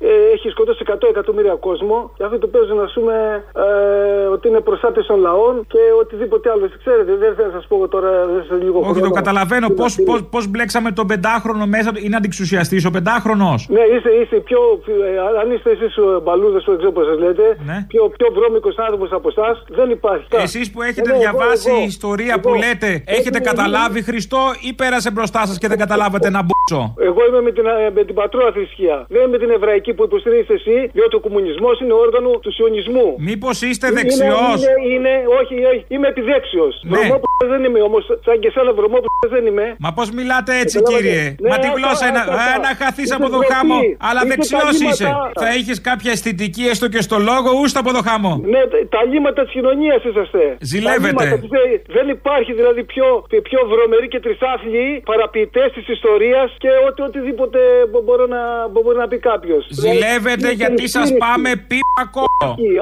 ε, 0.00 0.12
έχει 0.34 0.48
σκοτώσει 0.48 0.82
100 0.86 1.08
εκατομμύρια 1.08 1.54
κόσμο. 1.54 2.10
Και 2.16 2.24
αυτοί 2.24 2.38
το 2.38 2.46
παίζουν, 2.46 2.80
ας 2.80 2.92
πούμε, 2.96 3.44
ε, 3.56 4.26
ότι 4.34 4.48
είναι 4.48 4.60
προστάτες 4.60 5.06
των 5.06 5.18
λαών 5.20 5.54
και 5.72 5.78
οτιδήποτε 6.00 6.50
άλλο. 6.50 6.68
Ξέρετε, 6.84 7.12
δεν 7.16 7.34
θα 7.34 7.50
σας 7.52 7.66
πω 7.68 7.74
εγώ 7.76 7.88
τώρα 7.88 8.10
δεν 8.26 8.44
σε 8.48 8.54
λίγο 8.64 8.78
Όχι, 8.78 8.88
το 8.88 8.94
χρόνο. 8.94 9.10
καταλαβαίνω. 9.10 9.68
Πώς 9.68 9.92
πώς, 10.06 10.24
πώς 10.30 10.48
μπλέξαμε 10.50 10.90
τον 10.92 11.06
πεντάχρονο 11.06 11.66
μέσα. 11.66 11.90
Είναι 12.04 12.16
αντιξουσιαστής 12.16 12.84
ο 12.84 12.90
πεντάχρονος. 12.90 13.66
Ναι, 13.68 13.80
είστε, 13.94 14.10
είστε 14.10 14.36
πιο. 14.36 14.60
ε, 14.86 15.40
αν 15.42 15.50
είστε 15.54 15.70
εσείς 15.70 15.94
μπαλούδες 16.22 16.62
που 16.64 16.70
δεν 16.70 16.78
ξέρω 16.78 16.92
πώς 16.92 17.06
σας 17.06 17.18
λέτε, 17.18 17.46
Ναι. 17.66 17.84
πιο, 17.88 18.02
πιο 18.16 18.26
βρώμικος 18.36 18.74
άνθρωπος 18.78 19.12
από 19.12 19.28
εσάς, 19.28 19.64
δεν 19.68 19.90
υπάρχει. 19.90 20.26
Εσείς 20.30 20.70
που 20.70 20.82
έχετε 20.82 21.08
Ναι, 21.08 21.12
εγώ, 21.14 21.20
διαβάσει 21.20 21.70
εγώ, 21.70 21.84
ιστορία 21.84 22.34
εγώ. 22.38 22.40
που 22.40 22.54
λέτε, 22.54 22.90
έχετε 23.06 23.38
Εγώ, 23.42 23.48
καταλάβει 23.50 24.02
Χριστό 24.02 24.38
ή 24.68 24.72
πέρασε 24.74 25.10
μπροστά 25.10 25.46
σας 25.46 25.58
και 25.58 25.68
δεν 25.68 25.78
καταλάβατε 25.78 26.26
ένα 26.26 26.42
μπούτσο. 26.46 26.94
Εγώ 27.08 27.20
είμαι 27.28 27.40
με 27.40 27.50
την, 27.52 27.66
ε, 27.66 27.90
με 27.94 28.02
την 28.10 28.18
πατρόα 28.20 28.50
θρησκεία. 28.56 28.96
Δεν 29.12 29.20
είμαι 29.22 29.30
με 29.34 29.38
την 29.42 29.50
εβραϊκή 29.58 29.90
που 29.96 30.02
υποστηρίζετε 30.08 30.54
εσύ, 30.60 30.76
διότι 30.96 31.14
ο 31.20 31.22
κομμουνισμός 31.26 31.74
είναι 31.82 31.94
όργανο 32.06 32.30
του 32.44 32.50
σιωνισμού. 32.56 33.08
Μήπως 33.28 33.56
είστε 33.68 33.86
Είναι- 33.86 33.96
δεξιός; 33.98 34.56
Είναι, 34.62 34.74
είναι, 34.94 35.12
όχι, 35.40 35.54
όχι, 35.72 35.82
είμαι 35.94 36.08
επιδέξιος. 36.14 36.72
Ναι. 36.82 36.90
Βρωμόπουλος 36.96 37.46
δεν 37.52 37.60
είμαι 37.66 37.80
όμως, 37.88 38.02
σαν 38.26 38.36
και 38.42 38.48
εσένα 38.52 38.70
βρωμόπουλος 38.78 39.28
δεν 39.36 39.44
είμαι. 39.50 39.66
Μα 39.84 39.90
πώς 39.98 40.08
μιλάτε 40.18 40.52
έτσι, 40.62 40.76
Καταλάβατε. 40.78 41.02
κύριε; 41.08 41.24
Ναι, 41.44 41.48
Μα 41.52 41.56
τη 41.62 41.66
αυτά, 41.68 41.78
γλώσσα 41.78 42.04
είναι. 42.08 42.22
αυτά, 42.24 42.34
αυτά. 42.34 42.54
Ε, 42.60 42.66
να 42.66 42.72
χαθείς 42.80 43.04
Είστε 43.04 43.16
από 43.18 43.26
το 43.34 43.38
ντροπή. 43.38 43.52
χάμο. 43.54 43.76
Αλλά 44.08 44.20
Είστε 44.22 44.30
δεξιός 44.32 44.72
τα 44.78 44.86
είσαι. 44.88 45.04
λίμματα. 45.04 45.40
Θα 45.42 45.48
έχεις 45.58 45.76
κάποια 45.90 46.10
αισθητική 46.14 46.64
έστω 46.72 46.86
και 46.94 47.00
στο 47.08 47.16
λόγο, 47.30 47.48
ούστε 47.60 47.78
από 47.82 47.90
το 47.96 48.00
χάμο. 48.08 48.32
Ναι, 48.54 48.62
τα 48.94 49.00
λίμματα 49.10 49.40
της 49.46 49.52
κοινωνίας 49.56 50.00
είσαστε. 50.08 50.42
Ζηλεύετε. 50.70 51.14
Τα 51.20 51.24
λίμματα 51.24 51.36
της- 51.42 51.94
δεν 51.96 52.06
υπάρχει 52.16 52.52
δηλαδή 52.60 52.82
πιο, 52.92 53.06
πιο 53.48 53.60
βρωμεροί 53.72 54.08
και 54.12 54.20
τρισάθλιοι 54.26 54.88
παραποιητές 55.10 55.68
της 55.76 55.86
ιστορίας 55.96 56.48
και 56.62 56.70
ό,τι, 56.88 57.00
οτιδήποτε 57.08 57.58
μπο- 58.00 58.04
μπορώ 58.08 58.24
να, 58.34 58.40
μπο- 58.70 58.82
μπορεί 58.84 58.98
να 59.04 59.08
πει 59.08 59.18
κάποιος. 59.30 59.62
Ζηλεύετε 59.70 60.48
γιατί 60.62 60.84
σας 60.96 61.08
πάμε 61.24 61.50
πίπακο. 61.70 62.22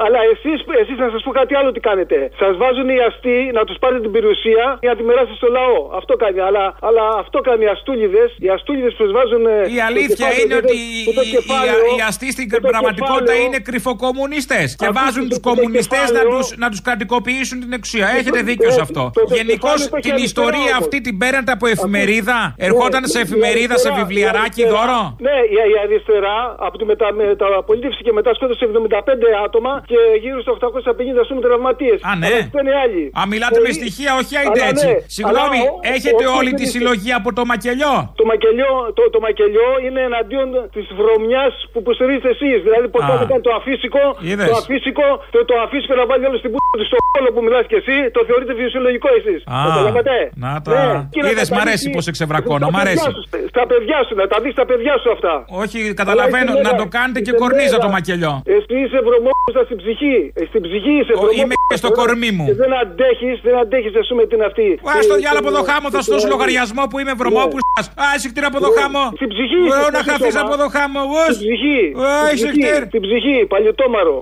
Αλλά 0.05 0.19
εσείς 0.33 0.57
εσείς, 0.83 0.97
να 1.03 1.09
σας 1.13 1.21
πω 1.25 1.31
κάτι 1.39 1.53
άλλο 1.59 1.69
τι 1.75 1.79
κάνετε. 1.89 2.17
Σας 2.41 2.53
βάζουν 2.61 2.87
οι 2.95 2.99
αστεί 3.09 3.37
να 3.57 3.61
τους 3.67 3.77
πάρετε 3.81 4.01
την 4.07 4.11
περιουσία 4.15 4.65
για 4.83 4.89
να 4.93 4.95
τη 4.97 5.03
μοιράσετε 5.07 5.37
στο 5.41 5.47
λαό. 5.57 5.77
Αυτό 5.99 6.13
κάνει. 6.23 6.39
Αλλά, 6.49 6.63
αλλά 6.87 7.03
αυτό 7.23 7.37
κάνει 7.49 7.63
οι 7.67 7.71
αστούλιδες. 7.75 8.29
Οι 8.45 8.49
αστούλιδες 8.55 8.93
που 8.97 9.03
βάζουν. 9.17 9.43
ε, 9.45 9.55
Η 9.77 9.79
αλήθεια 9.89 10.27
είναι 10.39 10.55
ότι 10.61 10.75
οι, 10.83 10.87
οι, 11.07 11.13
οι, 11.31 11.95
οι 11.97 12.01
αστεί 12.09 12.27
στην 12.35 12.47
πραγματικότητα 12.69 13.33
είναι 13.43 13.59
κρυφοκομμουνιστές 13.67 14.67
και 14.75 14.85
Ακούστε, 14.85 14.99
βάζουν 15.03 15.23
το- 15.23 15.29
τους 15.29 15.39
το 15.39 15.49
κομμουνιστές 15.49 15.99
να 15.99 16.05
κεφάλαιο- 16.05 16.29
του 16.49 16.59
να 16.63 16.67
τους 16.71 16.81
κρατικοποιήσουν 16.81 17.57
την 17.59 17.71
εξουσία. 17.77 18.07
Έχετε 18.19 18.39
δίκιο 18.41 18.71
σε 18.71 18.81
αυτό. 18.81 19.03
το- 19.13 19.25
το 19.27 19.35
Γενικώς 19.35 19.71
κεφάλαιο 19.71 19.89
το 19.89 19.95
έχει 19.95 20.01
την 20.07 20.11
αριστερά 20.13 20.47
ιστορία 20.47 20.71
όμως. 20.75 20.81
αυτή 20.83 20.97
την 21.01 21.17
παίρνατε 21.17 21.51
από 21.51 21.65
εφημερίδα. 21.67 22.37
Ναι, 22.57 22.65
Ερχόταν 22.67 23.03
σε 23.07 23.17
η 23.19 23.21
εφημερίδα, 23.21 23.75
σε 23.77 23.87
αριστερά- 23.87 23.95
βιβλιαράκι 24.07 24.61
η 24.61 24.63
αριστερά- 25.09 25.17
δώρο. 25.17 25.25
Ναι, 25.27 25.35
η, 25.53 25.57
η 25.73 25.75
αριστερά 25.83 26.37
από 26.67 26.75
τη 26.79 26.85
μετα, 26.91 27.07
μεταπολίτευση 27.21 28.01
και 28.07 28.13
μετά 28.19 28.29
σκότωσε 28.37 28.63
75 28.65 29.27
άτομα 29.45 29.73
και 29.91 29.99
γύρω 30.23 30.39
στα 30.45 30.51
850 30.57 31.21
σου 31.27 31.33
τραυματίες. 31.45 31.97
Α, 32.09 32.11
ναι. 32.23 32.33
είναι 32.61 32.73
άλλοι. 32.83 33.03
Α, 33.19 33.21
μιλάτε 33.33 33.59
Ε, 33.61 33.65
με 33.65 33.71
στοιχεία, 33.79 34.11
όχι 34.21 34.33
αλλά 34.39 34.49
άιντε 34.49 34.61
έτσι. 34.71 34.87
ναι, 34.91 34.95
Συγγνώμη, 35.17 35.59
αλλά 35.63 35.71
ο- 35.75 35.79
έχετε 35.95 36.23
ο- 36.31 36.35
όλη 36.39 36.51
ο- 36.55 36.57
τη 36.59 36.65
συλλογή 36.73 37.11
από 37.19 37.29
το 37.37 37.43
μακελιό; 37.51 37.95
Το 38.21 38.25
μακελιό, 38.31 38.71
το, 38.97 39.03
το 39.15 39.19
μακελιό 39.27 39.69
είναι 39.85 40.01
εναντίον 40.09 40.47
της 40.75 40.85
βρωμιάς 40.99 41.53
που 41.71 41.77
υποστηρίζετε 41.83 42.29
εσείς. 42.35 42.57
Δηλαδή, 42.67 42.85
πώς 42.93 43.01
Α. 43.03 43.07
θα 43.21 43.25
κάνει 43.31 43.43
το 43.49 43.53
αφύσικο, 43.59 44.03
Είδες. 44.29 44.47
το 44.51 44.55
αφύσικο, 44.61 45.07
το, 45.33 45.39
το 45.49 45.55
αφύσικο 45.65 45.93
να 46.01 46.05
βάλει 46.09 46.23
όλο 46.29 46.37
στην 46.43 46.51
πούτα 46.53 46.73
του 46.79 46.85
στο 46.91 46.97
κόλλο 47.13 47.29
που 47.35 47.41
μιλάς 47.47 47.65
και 47.71 47.77
εσύ, 47.81 47.95
το 48.15 48.19
θεωρείτε 48.29 48.51
φυσιολογικό 48.59 49.07
εσείς. 49.19 49.39
Α, 49.53 49.57
Καταλάβατε; 49.67 50.15
να 50.43 50.51
τα- 50.65 50.71
Ναι, 50.73 51.07
και 51.13 51.19
να 51.25 51.29
Είδες, 51.31 51.47
τα 51.49 51.55
μ' 51.55 51.59
αρέσει 51.65 51.77
δείξει 51.83 51.89
πως 51.95 52.03
σε 52.07 52.11
ξεβρακώνω, 52.17 52.65
στα 52.67 52.71
μ' 52.73 52.77
παιδιά 52.77 52.89
αρέσει. 52.89 53.09
σου, 53.15 53.21
Στα 53.53 53.63
παιδιά 53.71 53.97
σου, 54.07 54.13
να 54.21 54.25
τα 54.31 54.37
δεις 54.43 54.53
στα 54.57 54.65
παιδιά 54.69 54.93
σου 55.03 55.09
αυτά. 55.15 55.33
Όχι, 55.63 55.79
καταλαβαίνω, 56.01 56.49
Αλλά 56.51 56.59
είσαι 56.59 56.67
να 56.67 56.71
μέρα- 56.75 56.81
το 56.83 56.87
κάνετε 56.97 57.19
και 57.25 57.31
είσαι 57.33 57.41
κορνίζα 57.43 57.77
μέρα. 57.77 57.85
το 57.85 57.89
μακελιό. 57.95 58.33
Εσύ 58.55 58.75
είσαι 58.83 58.99
βρωμόπουλα 59.07 59.61
στην 59.67 59.77
ψυχή. 59.81 60.15
Ε, 60.39 60.41
Στην 60.51 60.61
ψυχή 60.65 60.93
είσαι 61.01 61.13
Ο- 61.13 61.19
βρωμόπουλα. 61.21 61.41
είμαι 61.43 61.55
και 61.71 61.77
στο 61.81 61.89
κορμί 61.99 62.31
μου. 62.37 62.45
Και 62.49 62.57
δεν 62.63 62.71
αντέχεις, 62.83 63.35
δεν 63.47 63.55
αντέχεις, 63.63 63.93
α 64.01 64.03
πούμε, 64.09 64.21
την 64.31 64.39
αυτή. 64.49 64.67
Α 64.91 64.93
στο 65.07 65.15
Ε, 65.17 65.21
διάλογο 65.21 65.43
από 65.47 65.51
το 65.57 65.61
την- 65.63 65.69
χάμο, 65.71 65.85
θα 65.93 65.99
σου 66.01 66.07
την- 66.07 66.13
δώσω 66.13 66.27
λογαριασμό 66.33 66.83
που 66.89 66.97
είμαι 67.01 67.13
βρωμόπουλο. 67.21 67.63
Α, 68.03 68.05
συχτήρα 68.23 68.47
από 68.51 68.59
το 68.65 68.69
χάμο. 68.79 69.01
Στην 69.19 69.29
ψυχή. 69.33 69.59
Ω, 69.63 69.67
είσαι, 69.67 69.91
να 69.95 69.99
στο 70.03 70.09
χαθείς 70.11 70.33
σώμα. 70.35 70.45
από 70.45 70.53
το 70.61 70.67
χάμο. 70.75 70.99
ω. 71.19 71.23
Στην 71.35 71.45
ψυχή. 71.47 71.79
Α, 72.01 72.09
Στην 72.25 72.35
είσαι 72.35 72.47
ψυχή, 72.51 72.61
χτέρ. 72.67 72.81
Στην 72.91 73.01
ψυχή, 73.05 73.37
παλιωτόμαρο. 73.53 74.15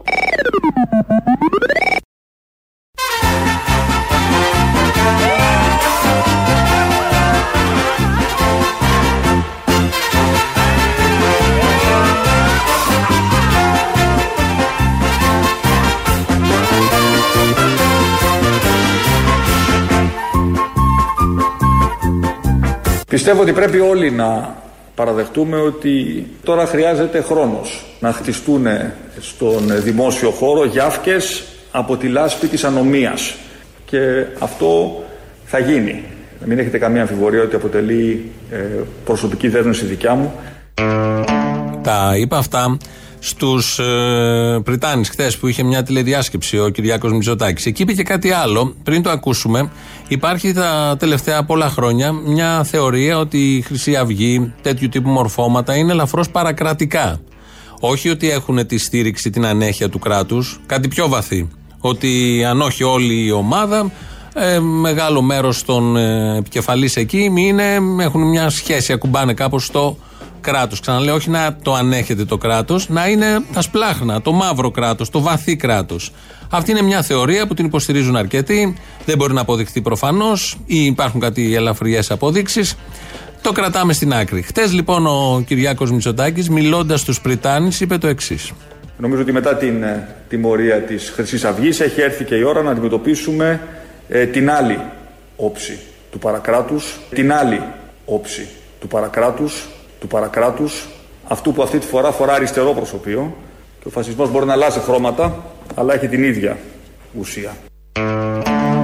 Πιστεύω 23.10 23.42
ότι 23.42 23.54
πρέπει 23.54 23.80
όλοι 23.80 24.12
να 24.12 24.56
παραδεχτούμε 24.96 25.58
ότι 25.58 26.26
τώρα 26.44 26.66
χρειάζεται 26.66 27.22
χρόνος 27.22 27.86
να 28.00 28.12
χτιστούν 28.12 28.66
στον 29.20 29.82
δημόσιο 29.84 30.32
χώρο 30.32 30.66
γιάφκες 30.66 31.44
από 31.72 31.98
τη 31.98 32.08
λάσπη 32.08 32.48
της 32.48 32.64
ανομίας 32.64 33.36
και 33.86 34.26
αυτό 34.40 35.04
θα 35.46 35.60
γίνει. 35.60 36.04
Μην 36.46 36.60
έχετε 36.60 36.78
καμία 36.78 37.02
αμφιβολία 37.02 37.42
ότι 37.42 37.56
αποτελεί 37.56 38.32
ε, 38.52 38.58
προσωπική 39.06 39.48
δέσμευση 39.48 39.86
δικιά 39.86 40.16
μου. 40.16 40.34
Τα 41.82 42.14
είπα 42.18 42.38
αυτά 42.38 42.78
στους 43.28 43.80
ε, 43.80 44.62
Πριτάνης 44.64 45.10
χθες 45.10 45.38
που 45.38 45.48
είχε 45.48 45.64
μια 45.64 45.84
τηλεδιάσκεψη 45.84 46.60
ο 46.60 46.70
Κυριάκος 46.70 47.12
Μητσοτάκης. 47.12 47.66
Εκεί 47.66 47.82
είπε 47.82 47.94
και 47.94 48.04
κάτι 48.04 48.32
άλλο. 48.32 48.76
Πριν 48.84 49.02
το 49.02 49.10
ακούσουμε, 49.10 49.72
υπάρχει 50.08 50.54
τα 50.54 50.96
τελευταία 51.00 51.44
πολλά 51.44 51.70
χρόνια 51.70 52.12
μια 52.12 52.64
θεωρία 52.64 53.18
ότι 53.18 53.56
η 53.56 53.62
Χρυσή 53.62 53.96
Αυγή, 53.96 54.54
τέτοιου 54.62 54.90
τύπου 54.90 55.10
μορφώματα 55.10 55.76
είναι 55.76 55.92
ελαφρώς 55.92 56.30
παρακρατικά. 56.30 57.20
Όχι 57.80 58.10
ότι 58.10 58.30
έχουν 58.32 58.68
τη 58.68 58.78
στήριξη, 58.78 59.30
την 59.30 59.46
ανέχεια 59.46 59.90
του 59.90 60.00
κράτους, 60.00 60.60
κάτι 60.66 60.88
πιο 60.88 61.08
βαθύ. 61.08 61.50
Ότι 61.80 62.44
αν 62.50 62.62
όχι 62.62 62.84
όλη 62.84 63.26
η 63.26 63.32
ομάδα, 63.32 63.92
ε, 64.34 64.60
μεγάλο 64.60 65.22
μέρος 65.22 65.64
των 65.64 65.98
ε, 65.98 66.38
επικεφαλής 66.38 66.96
εκεί 66.96 67.32
είναι, 67.36 67.80
έχουν 68.00 68.22
μια 68.22 68.50
σχέση, 68.50 68.94
ακουμπάνε 68.94 69.34
κάπως 69.34 69.66
στο 69.66 69.98
κράτος. 70.52 70.80
Ξαναλέω, 70.80 71.16
όχι 71.16 71.30
να 71.30 71.56
το 71.62 71.74
ανέχεται 71.74 72.26
το 72.26 72.38
κράτος, 72.38 72.90
να 72.90 73.08
είναι 73.08 73.26
τα 73.54 73.62
σπλάχνα, 73.62 74.22
το 74.22 74.32
μαύρο 74.32 74.72
κράτος, 74.72 75.10
το 75.10 75.22
βαθύ 75.22 75.56
κράτος. 75.56 76.12
Αυτή 76.50 76.72
είναι 76.72 76.82
μια 76.82 77.02
θεωρία 77.02 77.48
που 77.48 77.54
την 77.54 77.66
υποστηρίζουν 77.66 78.16
αρκετοί. 78.16 78.78
Δεν 79.06 79.18
μπορεί 79.18 79.34
να 79.34 79.42
αποδειχθεί 79.42 79.82
προφανώς 79.82 80.58
ή 80.66 80.86
υπάρχουν 80.86 81.20
κάτι 81.20 81.56
ελαφριές 81.56 82.12
αποδείξεις. 82.12 82.76
Το 83.42 83.52
κρατάμε 83.52 83.94
στην 83.94 84.14
άκρη. 84.14 84.42
Χτες 84.42 84.74
λοιπόν 84.74 85.08
ο 85.08 85.44
Κυριάκος 85.48 85.92
Μητσοτάκης, 85.92 86.50
μιλώντας 86.50 87.00
στους 87.00 87.22
Πριτάνης, 87.22 87.82
είπε 87.82 87.98
το 87.98 88.08
εξής. 88.08 88.52
Νομίζω 88.98 89.22
ότι 89.22 89.32
μετά 89.32 89.56
την 89.56 89.84
ε, 89.84 90.08
τιμωρία 90.30 90.82
της 90.82 91.12
Χρυσής 91.16 91.44
Αυγής 91.44 91.80
έχει 91.80 92.02
έρθει 92.02 92.24
και 92.24 92.36
η 92.36 92.44
ώρα 92.44 92.62
να 92.62 92.72
αντιμετωπίσουμε 92.72 93.62
ε, 94.10 94.26
την 94.26 94.52
άλλη 94.52 94.80
όψη 95.36 95.80
του 96.12 96.20
παρακράτους, 96.20 97.00
την 97.10 97.34
άλλη 97.34 97.62
όψη 98.06 98.48
του 98.80 98.88
παρακράτους, 98.88 99.68
του 100.00 100.08
παρακράτους, 100.08 100.88
αυτού 101.28 101.54
που 101.54 101.62
αυτή 101.62 101.78
τη 101.78 101.88
φορά 101.88 102.12
φορά 102.12 102.34
αριστερό 102.34 102.74
προσωπείο 102.74 103.36
και 103.80 103.88
ο 103.88 103.90
φασισμός 103.90 104.32
μπορεί 104.32 104.46
να 104.46 104.54
αλλάζει 104.54 104.80
χρώματα, 104.80 105.44
αλλά 105.76 105.94
έχει 105.94 106.08
την 106.08 106.24
ίδια 106.24 106.58
ουσία. 107.20 107.56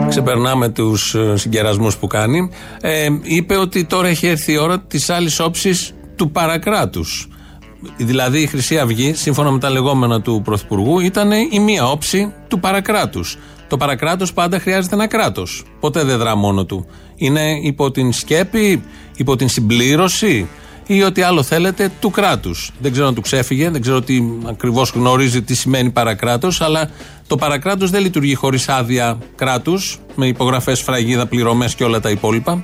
Ξεπερνάμε 0.09 0.69
τους 0.69 1.15
ε, 1.15 1.37
συγκερασμούς 1.37 1.97
που 1.97 2.07
κάνει. 2.07 2.51
Ε, 2.81 3.07
είπε 3.21 3.57
ότι 3.57 3.85
τώρα 3.85 4.07
έχει 4.07 4.27
έρθει 4.27 4.51
η 4.51 4.57
ώρα 4.57 4.79
της 4.79 5.09
άλλης 5.09 5.39
όψης 5.39 5.93
του 6.15 6.31
παρακράτους. 6.31 7.27
Δηλαδή 7.97 8.39
η 8.41 8.45
Χρυσή 8.45 8.77
Αυγή, 8.77 9.13
σύμφωνα 9.13 9.51
με 9.51 9.59
τα 9.59 9.69
λεγόμενα 9.69 10.21
του 10.21 10.41
Πρωθυπουργού, 10.43 10.99
ήταν 10.99 11.31
η 11.31 11.59
μία 11.59 11.89
όψη 11.89 12.33
του 12.47 12.59
παρακράτους. 12.59 13.37
Το 13.67 13.77
παρακράτος 13.77 14.33
πάντα 14.33 14.59
χρειάζεται 14.59 14.95
ένα 14.95 15.07
κράτος. 15.07 15.63
Ποτέ 15.79 16.03
δεν 16.03 16.17
δρά 16.17 16.35
μόνο 16.35 16.65
του. 16.65 16.85
Είναι 17.15 17.59
υπό 17.61 17.91
την 17.91 18.13
σκέπη, 18.13 18.83
υπό 19.17 19.35
την 19.35 19.49
συμπλήρωση; 19.49 20.47
Ή 20.85 21.03
ό,τι 21.03 21.21
άλλο 21.21 21.43
θέλετε 21.43 21.91
του 21.99 22.09
κράτους. 22.09 22.71
Δεν 22.79 22.91
ξέρω 22.91 23.07
αν 23.07 23.15
του 23.15 23.21
ξέφυγε, 23.21 23.69
δεν 23.69 23.81
ξέρω 23.81 24.01
τι 24.01 24.23
ακριβώς 24.45 24.89
γνωρίζει 24.89 25.41
τι 25.41 25.55
σημαίνει 25.55 25.89
παρακράτος, 25.89 26.61
αλλά 26.61 26.89
το 27.27 27.35
παρακράτος 27.35 27.89
δεν 27.89 28.01
λειτουργεί 28.01 28.33
χωρίς 28.33 28.69
άδεια 28.69 29.17
κράτους, 29.35 29.99
με 30.15 30.27
υπογραφές, 30.27 30.81
φραγίδα, 30.81 31.25
πληρωμές 31.25 31.75
και 31.75 31.83
όλα 31.83 31.99
τα 31.99 32.09
υπόλοιπα. 32.09 32.63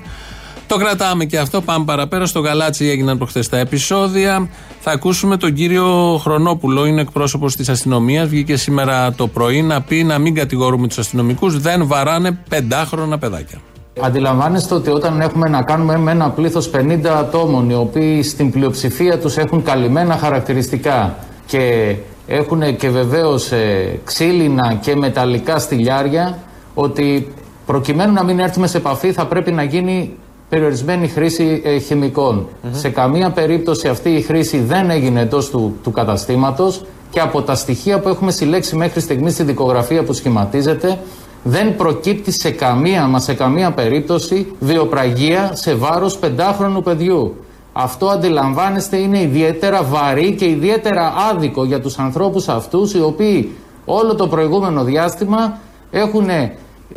Το 0.68 0.78
κρατάμε 0.78 1.26
και 1.26 1.38
αυτό. 1.38 1.62
Πάμε 1.62 1.86
παραπέρα. 1.86 2.26
Στο 2.26 2.40
Γαλάτσι 2.40 2.86
έγιναν 2.86 3.18
προχθές 3.18 3.50
τα 3.50 3.58
επεισόδια. 3.58 4.50
Θα 4.80 4.92
ακούσουμε 4.92 5.38
τον 5.38 5.54
κύριο 5.54 6.20
Χρονόπουλο, 6.22 6.86
είναι 6.86 7.02
εκπρόσωπος 7.02 7.56
της 7.56 7.70
αστυνομίας. 7.70 8.28
Βγήκε 8.28 8.56
σήμερα 8.56 9.14
το 9.14 9.28
πρωί 9.28 9.62
να 9.62 9.82
πει 9.82 10.04
να 10.04 10.18
μην 10.18 10.36
κατηγορούμε 10.36 10.88
τους 10.88 10.98
αστυνομικούς. 10.98 11.60
Δεν 11.60 11.88
βαράνε 11.88 12.32
πεντάχρονα 12.50 13.18
παιδάκια. 13.18 13.60
Αντιλαμβάνεστε 14.02 14.74
ότι 14.74 14.90
όταν 14.90 15.22
έχουμε 15.22 15.50
να 15.50 15.62
κάνουμε 15.62 15.98
με 15.98 16.12
ένα 16.12 16.30
πλήθος 16.30 16.72
50 16.74 17.06
ατόμων 17.06 17.70
οι 17.70 17.76
οποίοι 17.76 18.24
στην 18.24 18.52
πλειοψηφία 18.52 19.20
τους 19.20 19.38
έχουν 19.38 19.64
καλυμμένα 19.64 20.18
χαρακτηριστικά 20.18 21.16
και 21.46 21.96
έχουν 22.28 22.76
και 22.76 22.90
βεβαίως 22.90 23.52
ε, 23.52 24.00
ξύλινα 24.04 24.78
και 24.82 24.96
μεταλλικά 24.96 25.60
στυλιάρια 25.60 26.38
ότι 26.74 27.34
προκειμένου 27.66 28.14
να 28.14 28.24
μην 28.24 28.40
έρθουμε 28.40 28.68
σε 28.68 28.78
επαφή 28.78 29.12
θα 29.12 29.26
πρέπει 29.26 29.52
να 29.52 29.64
γίνει 29.64 30.18
περιορισμένη 30.50 31.08
χρήση 31.08 31.62
ε, 31.66 31.78
χημικων 31.78 32.48
Σε 32.72 32.90
καμία 32.90 33.32
περίπτωση 33.32 33.88
αυτή 33.88 34.10
η 34.10 34.22
χρήση 34.22 34.60
δεν 34.60 34.90
έγινε 34.90 35.22
εντός 35.22 35.50
του, 35.50 35.76
του 35.84 35.92
καταστήματος 35.92 36.86
και 37.10 37.20
από 37.20 37.42
τα 37.42 37.56
στοιχεία 37.56 38.00
που 38.00 38.10
έχουμε 38.10 38.32
συλλέξει 38.32 38.76
μέχρι 38.76 39.00
στιγμής 39.00 39.34
στη 39.34 39.44
δικογραφία 39.44 40.04
που 40.04 40.14
σχηματίζεται 40.14 40.98
δεν 41.44 41.76
προκύπτει 41.76 42.32
σε 42.32 42.52
καμία 42.52 43.08
μα 43.08 43.20
σε 43.20 43.34
καμία 43.34 43.72
περίπτωση 43.72 44.54
βιοπραγία 44.60 45.52
σε 45.54 45.74
βάρος 45.74 46.18
πεντάχρονου 46.18 46.82
παιδιού. 46.82 47.36
Αυτό 47.74 48.08
αντιλαμβάνεστε 48.08 48.98
είναι 48.98 49.22
ιδιαίτερα 49.22 49.84
βαρύ 49.84 50.36
και 50.36 50.46
ιδιαίτερα 50.46 51.14
άδικο 51.32 51.66
για 51.66 51.82
τους 51.82 52.00
ανθρώπους 52.00 52.48
αυτούς 52.48 52.94
οι 52.94 53.02
οποίοι 53.02 53.56
όλο 53.86 54.16
το 54.16 54.28
προηγούμενο 54.28 54.84
διάστημα 54.84 55.58
έχουν 55.92 56.28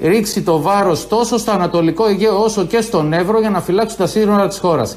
ρίξει 0.00 0.42
το 0.42 0.60
βάρος 0.60 1.08
τόσο 1.08 1.38
στο 1.38 1.50
Ανατολικό 1.50 2.06
Αιγαίο 2.06 2.42
όσο 2.42 2.64
και 2.64 2.80
στον 2.80 3.12
Εύρο 3.12 3.40
για 3.40 3.50
να 3.50 3.60
φυλάξουν 3.60 3.98
τα 3.98 4.06
σύνορα 4.06 4.48
της 4.48 4.58
χώρας. 4.58 4.96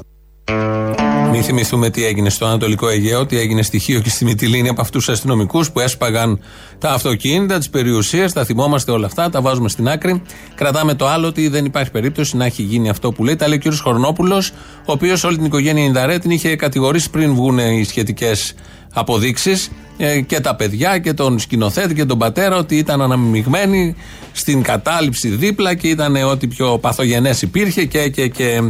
Μην 1.36 1.44
θυμηθούμε 1.44 1.90
τι 1.90 2.04
έγινε 2.04 2.30
στο 2.30 2.46
Ανατολικό 2.46 2.88
Αιγαίο, 2.88 3.26
τι 3.26 3.38
έγινε 3.38 3.62
στοιχείο 3.62 4.00
και 4.00 4.08
στη 4.10 4.24
Μυτιλίνη 4.24 4.68
από 4.68 4.80
αυτούς 4.80 5.04
τους 5.04 5.14
αστυνομικούς 5.14 5.70
που 5.70 5.80
έσπαγαν 5.80 6.40
τα 6.78 6.90
αυτοκίνητα, 6.90 7.58
τι 7.58 7.68
περιουσίε. 7.68 8.30
Τα 8.30 8.44
θυμόμαστε 8.44 8.90
όλα 8.90 9.06
αυτά, 9.06 9.30
τα 9.30 9.40
βάζουμε 9.40 9.68
στην 9.68 9.88
άκρη. 9.88 10.22
Κρατάμε 10.54 10.94
το 10.94 11.06
άλλο 11.06 11.26
ότι 11.26 11.48
δεν 11.48 11.64
υπάρχει 11.64 11.90
περίπτωση 11.90 12.36
να 12.36 12.44
έχει 12.44 12.62
γίνει 12.62 12.88
αυτό 12.88 13.12
που 13.12 13.24
λέει. 13.24 13.36
Τα 13.36 13.48
λέει 13.48 13.62
ο 13.66 13.70
κ. 13.70 13.74
Χορνόπουλος, 13.74 14.50
ο 14.78 14.92
οποίος 14.92 15.24
όλη 15.24 15.36
την 15.36 15.44
οικογένεια 15.44 15.84
Ινδαρέ 15.84 16.18
την 16.18 16.30
είχε 16.30 16.56
κατηγορήσει 16.56 17.10
πριν 17.10 17.34
βγουν 17.34 17.58
οι 17.58 17.84
σχετικές 17.84 18.54
αποδείξεις 18.92 19.70
ε, 19.96 20.20
και 20.20 20.40
τα 20.40 20.54
παιδιά 20.54 20.98
και 20.98 21.12
τον 21.12 21.38
σκηνοθέτη 21.38 21.94
και 21.94 22.04
τον 22.04 22.18
πατέρα 22.18 22.56
ότι 22.56 22.76
ήταν 22.76 23.02
αναμειγμένοι 23.02 23.94
στην 24.32 24.62
κατάληψη 24.62 25.28
δίπλα 25.28 25.74
και 25.74 25.88
ήταν 25.88 26.16
ό,τι 26.16 26.46
πιο 26.46 26.78
παθογενές 26.78 27.42
υπήρχε 27.42 27.84
και, 27.84 28.08
και, 28.08 28.28
και 28.28 28.60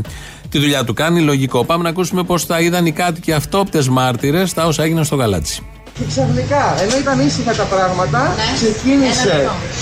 τη 0.51 0.59
δουλειά 0.59 0.85
του 0.85 0.95
κάνει. 0.95 1.21
Λογικό. 1.21 1.65
Πάμε 1.65 1.83
να 1.83 1.89
ακούσουμε 1.89 2.23
πώς 2.23 2.47
τα 2.47 2.61
είδαν 2.61 2.87
οι 2.87 2.93
κάτοικοι 2.93 3.33
αυτόπτες 3.33 3.89
μάρτυρες 3.89 4.53
τα 4.53 4.67
όσα 4.67 4.83
έγιναν 4.83 5.05
στο 5.05 5.17
γαλάτσι. 5.17 5.63
Και 5.99 6.05
ξαφνικά, 6.13 6.65
ενώ 6.83 6.95
ήταν 7.03 7.17
ήσυχα 7.29 7.53
τα 7.63 7.67
πράγματα, 7.75 8.21
ναι. 8.39 8.49
ξεκίνησε, 8.59 9.35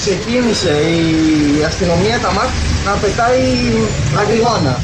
ξεκίνησε 0.03 0.73
η 1.01 1.65
αστυνομία 1.71 2.17
τα 2.25 2.31
μάτια 2.37 2.61
να 2.87 2.93
πετάει 3.03 3.45
αγριγόνα. 4.21 4.75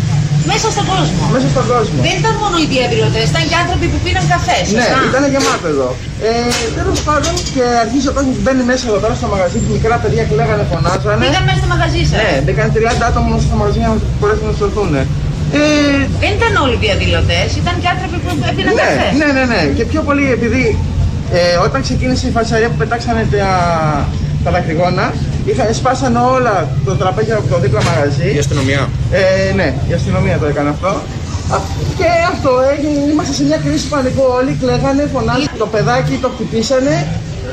Μέσα 0.51 0.67
στον 0.75 0.87
κόσμο. 0.93 1.23
Μέσα 1.35 1.49
στον 1.55 1.65
κόσμο. 1.73 1.99
Δεν 2.07 2.15
ήταν 2.21 2.35
μόνο 2.43 2.57
οι 2.63 2.67
διαδηλωτές, 2.75 3.25
ήταν 3.33 3.43
και 3.51 3.57
άνθρωποι 3.63 3.87
που 3.93 3.99
πήραν 4.05 4.25
καφέ. 4.35 4.59
Ναι, 4.79 4.87
ήταν 5.11 5.23
γεμάτο 5.33 5.67
εδώ. 5.75 5.89
Ε, 6.29 6.31
Τέλος 6.79 7.01
πάντων 7.09 7.33
και 7.55 7.65
αρχίζει 7.85 8.07
ο 8.11 8.13
κόσμος 8.17 8.33
που 8.37 8.43
μπαίνει 8.45 8.65
μέσα 8.71 8.83
εδώ 8.91 8.99
πέρα 9.03 9.15
στο 9.21 9.29
μαγαζί, 9.35 9.59
που 9.65 9.71
μικρά 9.77 9.97
παιδιά 10.03 10.23
κλαίγανε, 10.31 10.65
φωνάζανε. 10.73 11.23
Πήγαν 11.25 11.43
μέσα 11.49 11.59
στο 11.63 11.69
μαγαζί 11.75 12.03
σας; 12.11 12.19
Ναι, 12.21 12.33
μπήκαν 12.45 12.67
30 12.75 13.05
άτομα 13.11 13.27
μέσα 13.33 13.45
στο 13.49 13.57
μαγαζί 13.61 13.79
για 13.83 13.91
να 13.93 13.97
μπορέσουν 14.19 14.47
να 14.51 14.55
σωθούν. 14.61 14.93
Ε, 15.53 15.61
δεν 16.23 16.31
ήταν 16.39 16.53
όλοι 16.65 16.75
οι 16.79 16.83
διαδηλωτές, 16.87 17.49
ήταν 17.63 17.75
και 17.83 17.89
άνθρωποι 17.95 18.17
που 18.23 18.31
έπιναν 18.51 18.75
ναι, 18.75 18.83
καφέ. 18.83 19.09
Ναι, 19.21 19.29
ναι, 19.37 19.45
ναι. 19.53 19.61
Και 19.77 19.85
πιο 19.93 20.01
πολύ 20.09 20.27
επειδή 20.37 20.65
ε, 21.39 21.57
όταν 21.67 21.79
ξεκίνησε 21.87 22.25
η 22.31 22.33
φασαρία 22.39 22.69
που 22.71 22.79
πετάξανε 22.83 23.23
τα, 23.33 23.49
τα 24.45 24.51
δακρυγόνα, 24.55 25.07
Είχα, 25.45 25.73
σπάσαν 25.73 26.17
όλα 26.17 26.69
το 26.85 26.95
τραπέζι 26.95 27.33
από 27.33 27.49
το 27.53 27.59
δίπλα 27.59 27.83
μαγαζί. 27.83 28.35
Η 28.35 28.39
αστυνομία. 28.39 28.89
Ε, 29.11 29.53
ναι, 29.55 29.75
η 29.89 29.93
αστυνομία 29.93 30.39
το 30.39 30.47
έκανε 30.47 30.69
αυτό. 30.69 31.01
Και 31.99 32.09
αυτό 32.33 32.51
έγινε, 32.75 33.13
είμαστε 33.13 33.33
σε 33.35 33.45
μια 33.45 33.59
κρίση 33.65 33.87
πανικού. 33.89 34.23
Όλοι 34.39 34.53
κλαίγανε, 34.61 35.09
φωνάζανε. 35.13 35.51
Το 35.59 35.67
παιδάκι 35.67 36.15
το 36.25 36.29
χτυπήσανε 36.35 37.07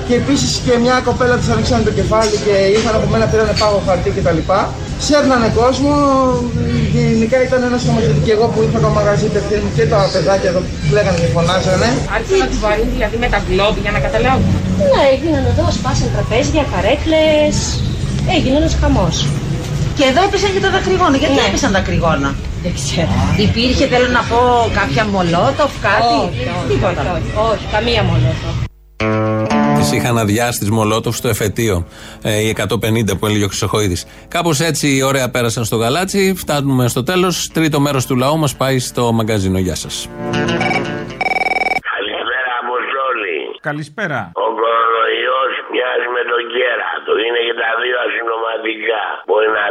και 0.07 0.15
επίση 0.21 0.47
και 0.65 0.73
μια 0.83 0.95
κοπέλα 1.07 1.35
τη 1.39 1.45
ανοίξανε 1.53 1.83
το 1.89 1.93
κεφάλι 1.99 2.35
και 2.45 2.55
ήρθαν 2.75 2.93
από 2.99 3.07
μένα, 3.13 3.25
πήρανε 3.31 3.53
πάγο 3.61 3.79
χαρτί 3.87 4.09
κτλ. 4.15 4.39
Σέρνανε 5.05 5.49
κόσμο. 5.59 5.93
Γενικά 6.95 7.37
ήταν 7.47 7.59
ένα 7.69 7.77
σωματιωτικό 7.83 8.25
και 8.25 8.33
εγώ 8.37 8.45
που 8.53 8.59
είχα 8.65 8.79
το 8.85 8.89
μαγαζί 8.97 9.27
και 9.77 9.85
τα 9.93 9.99
παιδάκια 10.13 10.49
εδώ 10.51 10.61
κλαίγανε 10.89 11.19
και 11.23 11.29
φωνάζανε. 11.35 11.89
Άρχισαν 12.15 12.37
να 12.43 12.47
του 12.51 12.57
βαρύνουν 12.63 12.93
δηλαδή 12.97 13.17
με 13.23 13.27
τα 13.33 13.39
γκλόμπ 13.43 13.75
για 13.83 13.91
να 13.95 13.99
καταλάβουν. 14.05 14.51
Ναι, 14.91 15.03
έγιναν 15.13 15.43
εδώ, 15.51 15.65
σπάσαν 15.77 16.07
τραπέζια, 16.15 16.63
καρέκλε. 16.73 17.23
Έγινε 18.35 18.55
ένα 18.61 18.69
χαμό. 18.81 19.07
Και 19.97 20.05
εδώ 20.11 20.21
έπεσαν 20.27 20.49
και 20.55 20.61
τα 20.65 20.69
δακρυγόνα. 20.75 21.17
Γιατί 21.21 21.35
ναι. 21.39 21.47
έπεσαν 21.49 21.69
τα 21.71 21.77
δακρυγόνα. 21.77 22.29
Δεν 22.63 22.73
ξέρω. 22.79 23.15
Υπήρχε, 23.47 23.83
θέλω 23.91 24.07
να 24.17 24.21
πω, 24.29 24.39
κάποια 24.79 25.03
μολότοφ, 25.13 25.71
κάτι. 25.87 26.17
Όχι, 26.25 26.43
όχι, 26.61 26.75
όχι, 27.15 27.29
όχι, 27.49 27.65
καμία 27.75 28.01
μολότοφ. 28.09 28.55
Τι 29.89 29.95
είχαν 29.95 30.17
αδειάσει 30.17 30.59
τι 30.59 30.71
Μολότοφ 30.71 31.15
στο 31.15 31.27
εφετείο. 31.27 31.87
Ε, 32.23 32.39
οι 32.39 32.55
150 32.57 33.17
που 33.19 33.25
έλεγε 33.25 33.43
ο 33.43 33.47
Χρυσοχοίδης. 33.47 34.01
Κάπως 34.27 34.59
έτσι 34.59 35.01
ωραία 35.09 35.29
πέρασαν 35.29 35.63
στο 35.69 35.75
γαλάτσι. 35.75 36.33
Φτάνουμε 36.37 36.87
στο 36.87 37.03
τέλος. 37.03 37.49
Τρίτο 37.53 37.79
μέρος 37.79 38.05
του 38.07 38.15
λαού 38.15 38.37
μας 38.37 38.55
πάει 38.55 38.79
στο 38.79 39.03
μαγκαζίνο. 39.17 39.59
Γεια 39.59 39.75
σας. 39.75 39.95
Καλησπέρα, 41.91 42.51
Αποστόλη. 42.63 43.37
Καλησπέρα. 43.69 44.19
Ο 44.45 44.47
κορονοϊός 44.61 45.51
μοιάζει 45.73 46.07
με 46.17 46.23
τον 46.31 46.41
κέρατο. 46.53 47.11
Είναι 47.25 47.41
και 47.47 47.55
τα 47.61 47.69
δύο 47.81 47.97
ασυνωματικά. 48.05 49.03
Μπορεί 49.29 49.49
να 49.59 49.65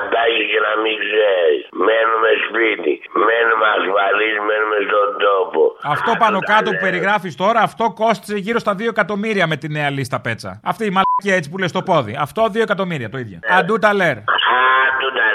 τάγει 0.77 0.83
και 0.83 0.83
να 0.83 0.83
μην 0.85 0.97
ξέρεις. 1.05 1.63
Μένουμε 1.87 2.31
σπίτι. 2.47 2.93
Μένουμε 3.27 3.67
ασφαλείς, 3.77 4.37
μένουμε 4.49 4.79
στον 4.89 5.09
τόπο. 5.27 5.63
Αυτό 5.95 6.11
πάνω 6.19 6.39
κάτω 6.41 6.71
που 6.71 6.81
περιγράφεις 6.81 7.35
τώρα, 7.37 7.61
αυτό 7.61 7.85
κόστησε 8.03 8.37
γύρω 8.37 8.59
στα 8.59 8.75
2 8.75 8.89
εκατομμύρια 8.89 9.47
με 9.47 9.57
τη 9.57 9.69
νέα 9.69 9.91
λίστα 9.91 10.21
πέτσα. 10.21 10.51
Αυτή 10.65 10.85
η 10.85 10.93
μαλακία 10.97 11.35
έτσι 11.39 11.51
που 11.51 11.59
λες 11.59 11.71
στο 11.71 11.83
πόδι. 11.83 12.15
Αυτό 12.21 12.43
2 12.45 12.61
εκατομμύρια 12.61 13.09
το 13.11 13.19
ίδιο. 13.19 13.39
Αντού 13.59 13.79
τα 13.79 13.95
λέρ. 13.95 14.17
Άντου 14.17 15.09
τα 15.19 15.25
λέω. 15.25 15.25
Ναι, 15.25 15.26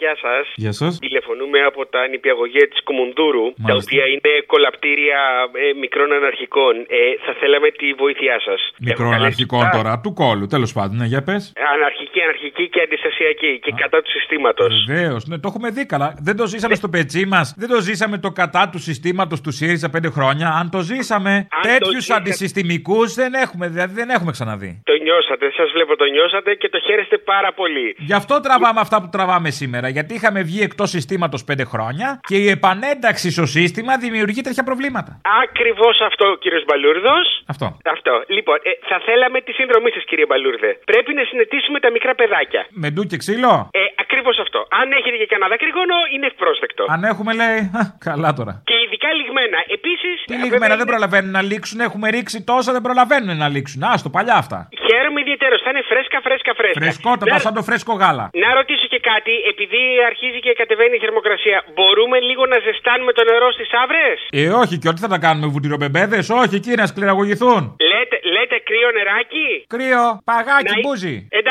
γεια 0.00 0.14
σας. 0.24 0.44
Γεια 0.62 0.72
σας. 0.80 0.92
Τηλεφωνούμε 1.06 1.58
από 1.70 1.80
τα 1.94 2.00
νηπιαγωγεία 2.12 2.66
της 2.70 2.80
Κουμουντούρου, 2.86 3.46
τα 3.52 3.62
Μάλιστα. 3.66 3.90
οποία 3.90 4.04
είναι 4.14 4.32
κολαπτήρια 4.52 5.20
ε, 5.64 5.78
μικρών 5.82 6.08
αναρχικών. 6.18 6.74
Ε, 6.98 6.98
θα 7.24 7.32
θέλαμε 7.40 7.68
τη 7.80 7.86
βοήθειά 8.02 8.36
σας. 8.48 8.60
Μικρό 8.90 9.08
αναρχικό 9.18 9.58
τώρα, 9.76 9.92
του 10.04 10.12
κόλου. 10.22 10.46
Τέλος 10.54 10.72
πάντων, 10.76 10.96
ναι, 11.00 11.06
για 11.14 11.22
πες. 11.28 11.42
Αναρχική, 11.74 12.18
αναρχική 12.26 12.64
και 12.72 12.80
αντιστασιακή 12.86 13.52
και 13.64 13.72
κατά 13.82 13.98
του 14.02 14.10
συστήματος. 14.16 14.72
Βεβαίως, 14.88 15.22
ναι, 15.30 15.36
το 15.42 15.46
έχουμε 15.50 15.68
δει 15.76 15.84
καλά. 15.94 16.08
Δεν 16.28 16.36
το 16.40 16.44
ζήσαμε 16.52 16.74
στο 16.74 16.88
πετσί 16.94 17.22
μας. 17.26 17.46
Δεν 17.62 17.68
το 17.74 17.78
ζήσαμε 17.80 18.16
το 18.24 18.30
κατά 18.40 18.62
του 18.72 18.78
συστήματος 18.88 19.38
του 19.44 19.50
ΣΥΡΙΖΑ 19.58 19.88
πέντε 19.90 20.08
χρόνια. 20.16 20.48
Αν 20.60 20.70
το 20.70 20.80
ζήσαμε, 20.90 21.32
το 21.50 21.68
τέτοιους 21.68 21.94
ζήσατε- 21.94 22.20
αντισυστημικούς 22.20 23.14
δεν 23.14 23.34
έχουμε, 23.34 23.68
δηλαδή 23.68 23.94
δεν 23.94 24.08
έχουμε 24.16 24.30
ξαναδεί. 24.36 24.70
Το 24.84 24.92
νιώσατε, 25.02 25.46
σας 25.58 25.70
βλέπω 25.72 25.96
το 25.96 26.04
νιώσατε 26.04 26.54
και 26.54 26.68
το 26.68 26.78
χαίρεστε 26.86 27.18
πάρα 27.18 27.52
πολύ. 27.52 27.94
Γι' 27.98 28.12
αυτό 28.20 28.40
τραβάμε 28.40 28.80
αυτά 28.80 28.96
που 29.02 29.08
τραβάμε 29.12 29.50
σήμερα. 29.50 29.73
Γιατί 29.88 30.14
είχαμε 30.14 30.40
βγει 30.42 30.60
εκτός 30.62 30.90
συστήματος 30.90 31.44
πέντε 31.44 31.64
χρόνια 31.64 32.20
και 32.28 32.36
η 32.36 32.48
επανένταξη 32.48 33.30
στο 33.30 33.46
σύστημα 33.46 33.92
δημιουργεί 33.98 34.40
τέτοια 34.40 34.62
προβλήματα. 34.62 35.20
Ακριβώς 35.44 35.96
αυτό, 36.08 36.36
κύριος 36.42 36.64
Μπαλούρδος. 36.68 37.26
Αυτό. 37.46 37.66
Αυτό. 37.94 38.12
Λοιπόν, 38.36 38.56
ε, 38.62 38.70
θα 38.90 38.96
θέλαμε 39.06 39.38
τη 39.40 39.52
συνδρομή 39.52 39.90
σας, 39.96 40.04
κύριε 40.04 40.26
Μπαλούρδε. 40.30 40.70
Πρέπει 40.92 41.14
να 41.18 41.22
συνετήσουμε 41.30 41.78
τα 41.84 41.90
μικρά 41.90 42.14
παιδάκια. 42.14 42.62
Με 42.82 42.88
ντου 42.90 43.04
και 43.10 43.16
ξύλο; 43.16 43.68
Ε, 43.72 43.78
Ακριβώς 44.04 44.38
αυτό. 44.44 44.58
Αν 44.80 44.86
έχετε 44.98 45.16
και 45.22 45.26
κανένα 45.32 45.48
δακρυγόνο, 45.54 45.96
είναι 46.14 46.26
ευπρόσδεκτο. 46.26 46.84
Αν 46.94 47.00
έχουμε, 47.12 47.32
λέει. 47.40 47.58
«Α, 47.78 47.82
Καλά 48.08 48.30
τώρα. 48.38 48.52
Και 48.68 48.76
ειδικά 48.84 49.08
λιγμένα. 49.20 49.58
Επίσης. 49.76 50.16
Τι 50.28 50.34
λιγμένα 50.44 50.74
δεν 50.80 50.86
προλαβαίνουν 50.92 51.30
να 51.38 51.42
λήξουν. 51.50 51.78
Έχουμε 51.80 52.06
ρίξει 52.16 52.38
τόσα, 52.50 52.70
δεν 52.76 52.82
προλαβαίνουν 52.86 53.36
να 53.36 53.48
λήξουν. 53.54 53.82
Άστο, 53.82 54.08
παλιά 54.16 54.36
αυτά. 54.42 54.58
Χαίρομαι 54.86 55.20
ιδιαίτερω. 55.44 55.56
Θα 55.64 55.70
είναι 55.72 55.82
φρέσκα, 55.90 56.18
φρέσκα, 56.26 56.52
φρέσκα. 56.58 56.80
Φρεσκότατα, 56.82 57.34
Να- 57.36 57.44
σαν 57.46 57.54
το 57.58 57.62
φρέσκο 57.68 57.92
γάλα. 58.02 58.24
Να 58.44 58.48
ρωτήσω 58.58 58.86
και 58.94 59.00
κάτι, 59.10 59.34
επειδή 59.52 59.82
αρχίζει 60.10 60.38
και 60.46 60.52
κατεβαίνει 60.60 60.94
η 60.98 61.00
θερμοκρασία, 61.04 61.58
μπορούμε 61.76 62.16
λίγο 62.28 62.42
να 62.52 62.58
ζεστάνουμε 62.66 63.12
το 63.18 63.22
νερό 63.30 63.48
στις 63.56 63.68
άβρες; 63.82 64.18
Ε, 64.40 64.44
όχι, 64.62 64.74
και 64.80 64.88
ό,τι 64.92 65.00
θα 65.04 65.10
τα 65.14 65.18
κάνουμε 65.24 65.46
βουτυρομπεμπέδε, 65.54 66.18
όχι, 66.42 66.54
εκεί 66.60 66.72
να 66.80 66.86
σκληραγωγηθούν. 66.90 67.62
Λέτε, 67.90 68.16
λέτε 68.34 68.56
κρύο 68.68 68.88
νεράκι; 68.98 69.48
Κρύο, 69.74 70.04
παγάκι, 70.30 70.74
Να- 70.76 70.80
μπούζι. 70.82 71.14
Εντάξει 71.28 71.28
τότε, 71.30 71.43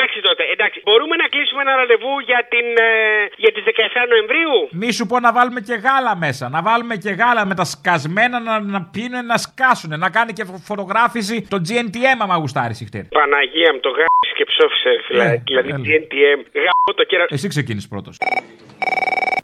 εντάξει. 0.64 0.80
Μπορούμε 0.88 1.16
να 1.24 1.28
κλείσουμε 1.34 1.62
ένα 1.66 1.74
ραντεβού 1.82 2.14
για, 2.30 2.40
την, 2.54 2.68
ε, 2.88 2.90
για 3.44 3.52
τις 3.56 3.64
17 3.64 4.02
Νοεμβρίου; 4.12 4.54
Μη 4.82 4.90
σου 4.98 5.06
πω 5.12 5.16
να 5.28 5.32
βάλουμε 5.38 5.60
και 5.68 5.76
γάλα 5.86 6.14
μέσα. 6.26 6.44
Να 6.56 6.60
βάλουμε 6.68 6.96
και 7.04 7.12
γάλα 7.22 7.44
με 7.50 7.56
τα 7.60 7.66
σκασμένα 7.74 8.38
να, 8.48 8.54
να 8.76 8.80
πίνουν, 8.94 9.26
να 9.34 9.38
σκάσουν. 9.46 9.92
Να 10.04 10.10
κάνει 10.18 10.32
και 10.38 10.44
φω- 10.50 10.62
φωτογράφηση 10.70 11.36
το 11.54 11.58
GNTM 11.68 12.18
άμα 12.26 12.36
γουστάρεις 12.42 12.84
χτέρ. 12.88 13.04
Παναγία 13.20 13.70
μου, 13.74 13.80
το 13.88 13.90
γάμισε 14.00 14.34
και 14.40 14.46
ψόφισε, 14.52 14.90
ρε 14.96 15.02
φίλε. 15.06 15.24
Ε, 15.24 15.42
δηλαδή, 15.46 15.70
έλα. 15.70 15.78
GNTM. 15.88 16.40
Γάμο 16.66 16.92
το 17.00 17.04
κέρα. 17.04 17.26
Εσύ 17.30 17.48
ξεκίνησες 17.48 17.90
πρώτος. 17.90 18.18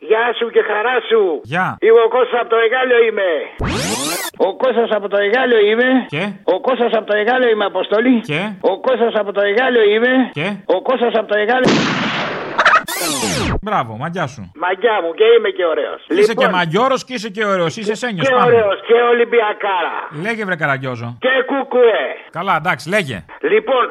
Γεια 0.10 0.26
σου 0.38 0.50
και 0.56 0.62
χαρά 0.70 0.96
σου. 1.10 1.22
Γεια. 1.44 1.78
Είμαι 1.86 2.02
ο 2.08 2.10
Κώστας 2.16 2.40
από 2.42 2.50
το 2.54 2.58
Εγάλιο 2.66 3.00
είμαι. 3.08 3.30
Ο 4.48 4.50
Κώστας 4.62 4.90
από 4.98 5.08
το 5.14 5.18
Εγάλιο 5.26 5.60
είμαι. 5.70 5.90
Και. 6.14 6.24
Ο 6.54 6.60
Κώστας 6.60 6.92
από 6.98 7.06
το 7.06 7.16
Εγάλιο 7.22 7.50
είμαι 7.50 7.66
Αποστολή. 7.66 8.20
Και. 8.32 8.42
Ο 8.72 8.80
Κώστας 8.80 9.14
από 9.22 9.32
το 9.32 9.42
Εγάλιο 9.50 9.84
είμαι. 9.94 10.14
Και. 10.38 10.48
Ο 10.76 10.82
Κώστας 10.82 11.14
από 11.20 11.28
το 11.32 11.38
Εγάλιο. 11.44 11.72
Μπράβο, 13.62 13.98
μαγιά 13.98 14.28
σου. 14.28 14.52
Μαγιά 14.64 14.96
μου 15.04 15.14
και 15.20 15.26
είμαι 15.36 15.50
και 15.50 15.66
ωραίος. 15.66 16.00
Είσαι 16.08 16.34
και 16.34 16.48
μαγιόρο 16.48 16.96
και 17.08 17.14
είσαι 17.14 17.30
και 17.30 17.46
ωραίος. 17.46 17.78
Είσαι 17.78 17.96
σένιος. 17.96 18.28
Και 18.28 18.34
ωραίος 18.46 18.78
και 18.88 18.94
Ολυμπιακάρα. 19.14 19.96
Λέγε 20.26 20.46
βρε 20.46 20.56
καραγκιόζο. 20.56 21.18
Και 21.20 21.34
κουκουέ. 21.46 22.06
Καλά, 22.32 22.56
εντάξει, 22.56 22.90
λέγε. 22.90 23.18
Λοιπόν, 23.42 23.84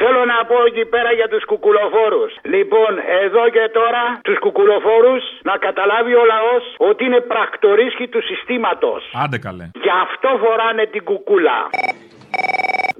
θέλω 0.00 0.20
να 0.32 0.38
πω 0.50 0.56
εκεί 0.70 0.84
πέρα 0.94 1.10
για 1.12 1.28
τους 1.32 1.44
κουκουλοφόρους. 1.50 2.32
Λοιπόν, 2.54 2.92
εδώ 3.24 3.42
και 3.54 3.64
τώρα 3.78 4.02
τους 4.26 4.38
κουκουλοφόρους 4.44 5.22
να 5.48 5.54
καταλάβει 5.66 6.14
ο 6.22 6.24
λαός 6.32 6.64
ότι 6.90 7.04
είναι 7.04 7.20
πρακτορίσχοι 7.32 8.06
του 8.08 8.22
συστήματος. 8.22 9.00
Άντε 9.24 9.38
καλέ. 9.38 9.66
Γι' 9.84 9.96
αυτό 10.04 10.28
φοράνε 10.42 10.84
την 10.86 11.02
κουκούλα. 11.04 11.58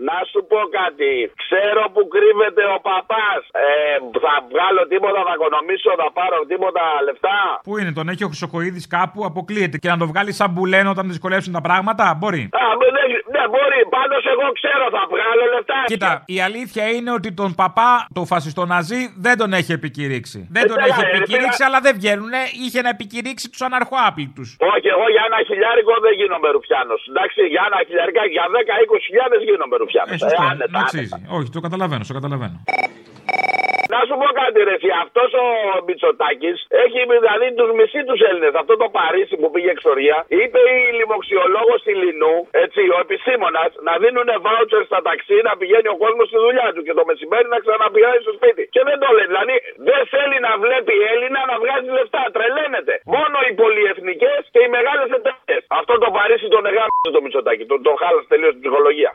Να 0.09 0.17
σου 0.31 0.41
πω 0.51 0.59
κάτι. 0.81 1.11
Ξέρω 1.45 1.83
που 1.95 2.03
κρύβεται 2.15 2.63
ο 2.77 2.79
παπάς. 2.89 3.41
Ε, 3.65 3.69
θα 4.25 4.35
βγάλω 4.53 4.83
τίποτα, 4.93 5.21
θα 5.29 5.33
οικονομήσω, 5.39 5.91
θα 6.03 6.09
πάρω 6.19 6.37
τίποτα 6.53 6.83
λεφτά. 7.07 7.39
Πού 7.67 7.73
είναι, 7.79 7.93
τον 7.99 8.07
έχει 8.13 8.23
ο 8.27 8.29
Χρυσοκοίδης 8.33 8.87
κάπου, 8.97 9.19
αποκλείεται. 9.31 9.77
Και 9.83 9.89
να 9.95 9.99
το 10.03 10.07
βγάλει 10.13 10.33
σαν 10.41 10.51
μπουλένο 10.53 10.89
όταν 10.95 11.05
δυσκολεύσουν 11.13 11.53
τα 11.59 11.63
πράγματα, 11.69 12.05
μπορεί. 12.21 12.43
Α, 12.61 12.63
με- 12.81 12.93
δεν, 12.97 13.09
δεν 13.37 13.47
μπορεί. 13.55 13.81
Πάντως 13.99 14.23
εγώ 14.33 14.47
ξέρω, 14.59 14.85
θα 14.97 15.03
βγάλω 15.13 15.45
λεφτά. 15.55 15.79
Κοίτα, 15.93 16.11
η 16.37 16.39
αλήθεια 16.49 16.85
είναι 16.97 17.11
ότι 17.19 17.31
τον 17.41 17.51
παπά, 17.63 17.91
το 18.17 18.23
φασιστοναζί, 18.33 19.01
δεν 19.27 19.35
τον 19.41 19.51
έχει 19.59 19.73
επικηρύξει. 19.79 20.39
Δεν 20.57 20.65
τον 20.71 20.77
καλά, 20.77 20.87
έχει 20.91 21.03
ε, 21.07 21.09
επικηρύξει, 21.17 21.59
φίλε. 21.61 21.67
αλλά 21.69 21.79
δεν 21.87 21.95
βγαίνουν. 22.01 22.33
Είχε 22.65 22.81
να 22.87 22.91
επικηρύξει 22.97 23.47
τους 23.53 23.63
αναρχοάπληκτου. 23.69 24.45
Όχι, 24.75 24.87
εγώ 24.95 25.07
για 25.15 25.23
ένα 25.29 25.39
χιλιάρικο 25.49 25.93
δεν 26.07 26.15
γίνομαι 26.21 26.49
ρουφιάνος. 26.57 27.01
Εντάξει, 27.11 27.41
για 27.55 27.63
ένα 27.69 27.79
χιλιάρικο, 27.87 28.21
για 28.37 28.45
10-20 28.55 28.99
χιλιάδες 29.07 29.41
γίνομαι 29.49 29.75
ρουφιάνο. 29.77 29.85
Ε, 30.09 30.17
σωστό, 30.17 30.43
να 30.71 30.81
αξίζει. 30.81 31.15
Όχι, 31.29 31.51
το 31.51 31.61
καταλαβαίνω, 31.61 32.05
το 32.07 32.13
καταλαβαίνω. 32.13 32.61
Να 33.97 34.03
σου 34.09 34.17
πω 34.23 34.29
κάτι, 34.43 34.59
ρε. 34.69 34.77
Αυτός 35.05 35.31
ο 35.43 35.45
Μητσοτάκης 35.87 36.57
έχει 36.85 37.01
δηλαδή 37.25 37.47
τους 37.59 37.71
μισή 37.79 38.01
τους 38.09 38.21
Έλληνες. 38.29 38.55
Αυτό 38.63 38.73
το 38.83 38.89
Παρίσι 38.97 39.35
που 39.41 39.49
πήγε 39.53 39.71
εξορία, 39.77 40.17
είπε 40.41 40.61
η 40.77 40.81
λοιμοξιολόγος 40.99 41.81
Ηλινού, 41.93 42.37
έτσι, 42.65 42.81
ο 42.95 42.99
επιστήμονα, 43.05 43.63
να 43.89 43.95
δίνουν 44.03 44.29
βάουτσερ 44.45 44.83
στα 44.91 45.01
ταξί 45.09 45.37
να 45.49 45.53
πηγαίνει 45.61 45.89
ο 45.95 45.97
κόσμος 46.03 46.27
στη 46.31 46.39
δουλειά 46.47 46.69
του 46.75 46.83
και 46.87 46.95
το 46.99 47.05
μεσημέρι 47.11 47.49
να 47.55 47.59
ξαναπηγαίνει 47.65 48.21
στο 48.27 48.33
σπίτι. 48.39 48.63
Και 48.75 48.83
δεν 48.89 48.97
το 49.03 49.09
λέει. 49.17 49.29
Δηλαδή 49.33 49.57
δεν 49.89 50.01
θέλει 50.13 50.37
να 50.47 50.53
βλέπει 50.65 50.95
Έλληνα 51.13 51.41
να 51.51 51.57
βγάζει 51.63 51.91
λεφτά. 51.99 52.23
Τρελαίνεται. 52.37 52.95
Μόνο 53.17 53.37
οι 53.47 53.53
πολυεθνικές 53.61 54.41
και 54.53 54.61
οι 54.65 54.69
μεγάλες 54.77 55.09
εταιρείες. 55.19 55.63
Αυτό 55.81 55.93
το 56.05 56.09
Παρίσι 56.17 56.47
τον 56.55 56.65
εγάμισε 56.71 57.11
το 57.17 57.21
Μητσοτάκη. 57.25 57.65
Τον, 57.71 57.79
τον 57.87 57.95
χάλασε 58.01 58.27
τελείως 58.33 58.53
την 58.55 58.63
ψυχολογία. 58.65 59.11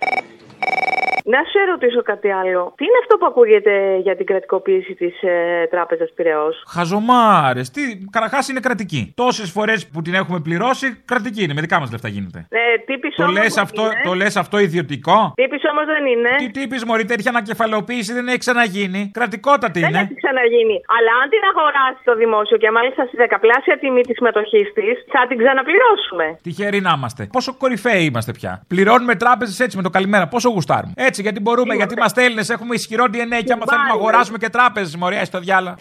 Να 1.24 1.38
σε 1.52 1.60
ρωτήσω 1.72 2.02
κάτι 2.02 2.30
άλλο. 2.32 2.74
Τι 2.78 2.84
είναι 2.84 3.00
αυτό 3.04 3.18
που 3.18 3.26
ακούγεται 3.26 3.98
για 4.02 4.16
την 4.16 4.26
κρατικοποίηση 4.26 4.94
της 4.94 5.22
ε, 5.22 5.68
Τράπεζας 5.70 6.10
Πυραιός; 6.16 6.64
Χαζομάρες. 6.68 7.72
Τι, 7.72 7.82
καταρχάς 8.10 8.48
είναι 8.50 8.60
κρατική. 8.60 9.14
Τόσες 9.16 9.52
φορές 9.52 9.88
που 9.88 10.02
την 10.02 10.14
έχουμε 10.14 10.40
πληρώσει, 10.40 10.88
κρατική 11.06 11.44
είναι. 11.44 11.54
Με 11.54 11.62
δικά 11.62 11.80
μας 11.80 11.92
λεφτά 11.92 12.08
γίνεται. 12.08 12.46
Ε, 12.50 12.60
τύπης 12.86 13.16
Το 13.16 13.24
όμως 13.24 13.36
λες 13.38 13.54
δεν 13.54 13.64
αυτό, 13.64 13.82
είναι. 13.84 14.02
το 14.04 14.14
λες 14.14 14.36
αυτό 14.38 14.58
ιδιωτικό; 14.60 15.34
Τύπης 15.36 15.62
όμως 15.72 15.86
δεν 15.86 16.06
είναι. 16.06 16.30
Τι 16.38 16.52
τύπης 16.60 16.84
Μωρή, 16.86 17.06
τέτοια 17.06 17.30
ανακεφαλαιοποίηση 17.30 18.14
δεν 18.14 18.28
έχει 18.28 18.38
ξαναγίνει. 18.38 19.12
Κρατικότατη 19.14 19.80
Δεν 19.80 19.90
είναι. 19.90 20.00
έχει 20.00 20.16
ξαναγίνει. 20.16 20.78
Αλλά 20.98 21.12
αν 21.22 21.30
την 21.30 21.40
αγοράσεις 21.52 22.04
το 22.04 22.16
δημόσιο 22.16 22.58
και 22.58 22.72
μάλιστα 22.72 23.06
στη 23.06 23.16
δεκαπλάσια 23.18 23.78
τιμή 23.80 24.02
της 24.02 24.16
συμμετοχής 24.16 24.68
της, 24.74 24.96
θα 25.14 25.22
την 25.28 25.38
ξαναπληρώσουμε. 25.42 26.26
Τυχεροί 26.44 26.80
να 26.82 26.94
είμαστε. 26.98 27.28
Πόσο 27.32 27.52
κορυφαίοι 27.62 28.04
είμαστε 28.10 28.32
πια. 28.32 28.52
Πληρώνουμε 28.68 29.16
τράπεζες 29.16 29.60
έτσι 29.60 29.78
με 29.78 29.84
το 29.84 29.90
καλημέρα. 29.90 30.28
Πόσο 30.28 30.50
γουστάρουμε 30.50 30.94
γιατί 31.20 31.40
μπορούμε, 31.40 31.76
γιατί 31.76 31.94
είμαστε 31.94 32.24
Έλληνες, 32.24 32.50
έχουμε 32.50 32.76
ισχυρό 32.76 33.06
DNA 33.08 33.44
και 33.46 33.54
άμα 33.54 33.66
θέλουμε 33.68 33.88
να 33.88 33.94
αγοράσουμε 33.94 34.38
και 34.38 34.50
τράπεζες, 34.50 34.96
μωρέα, 34.96 35.26
στο 35.26 35.40
διάλα. 35.40 35.76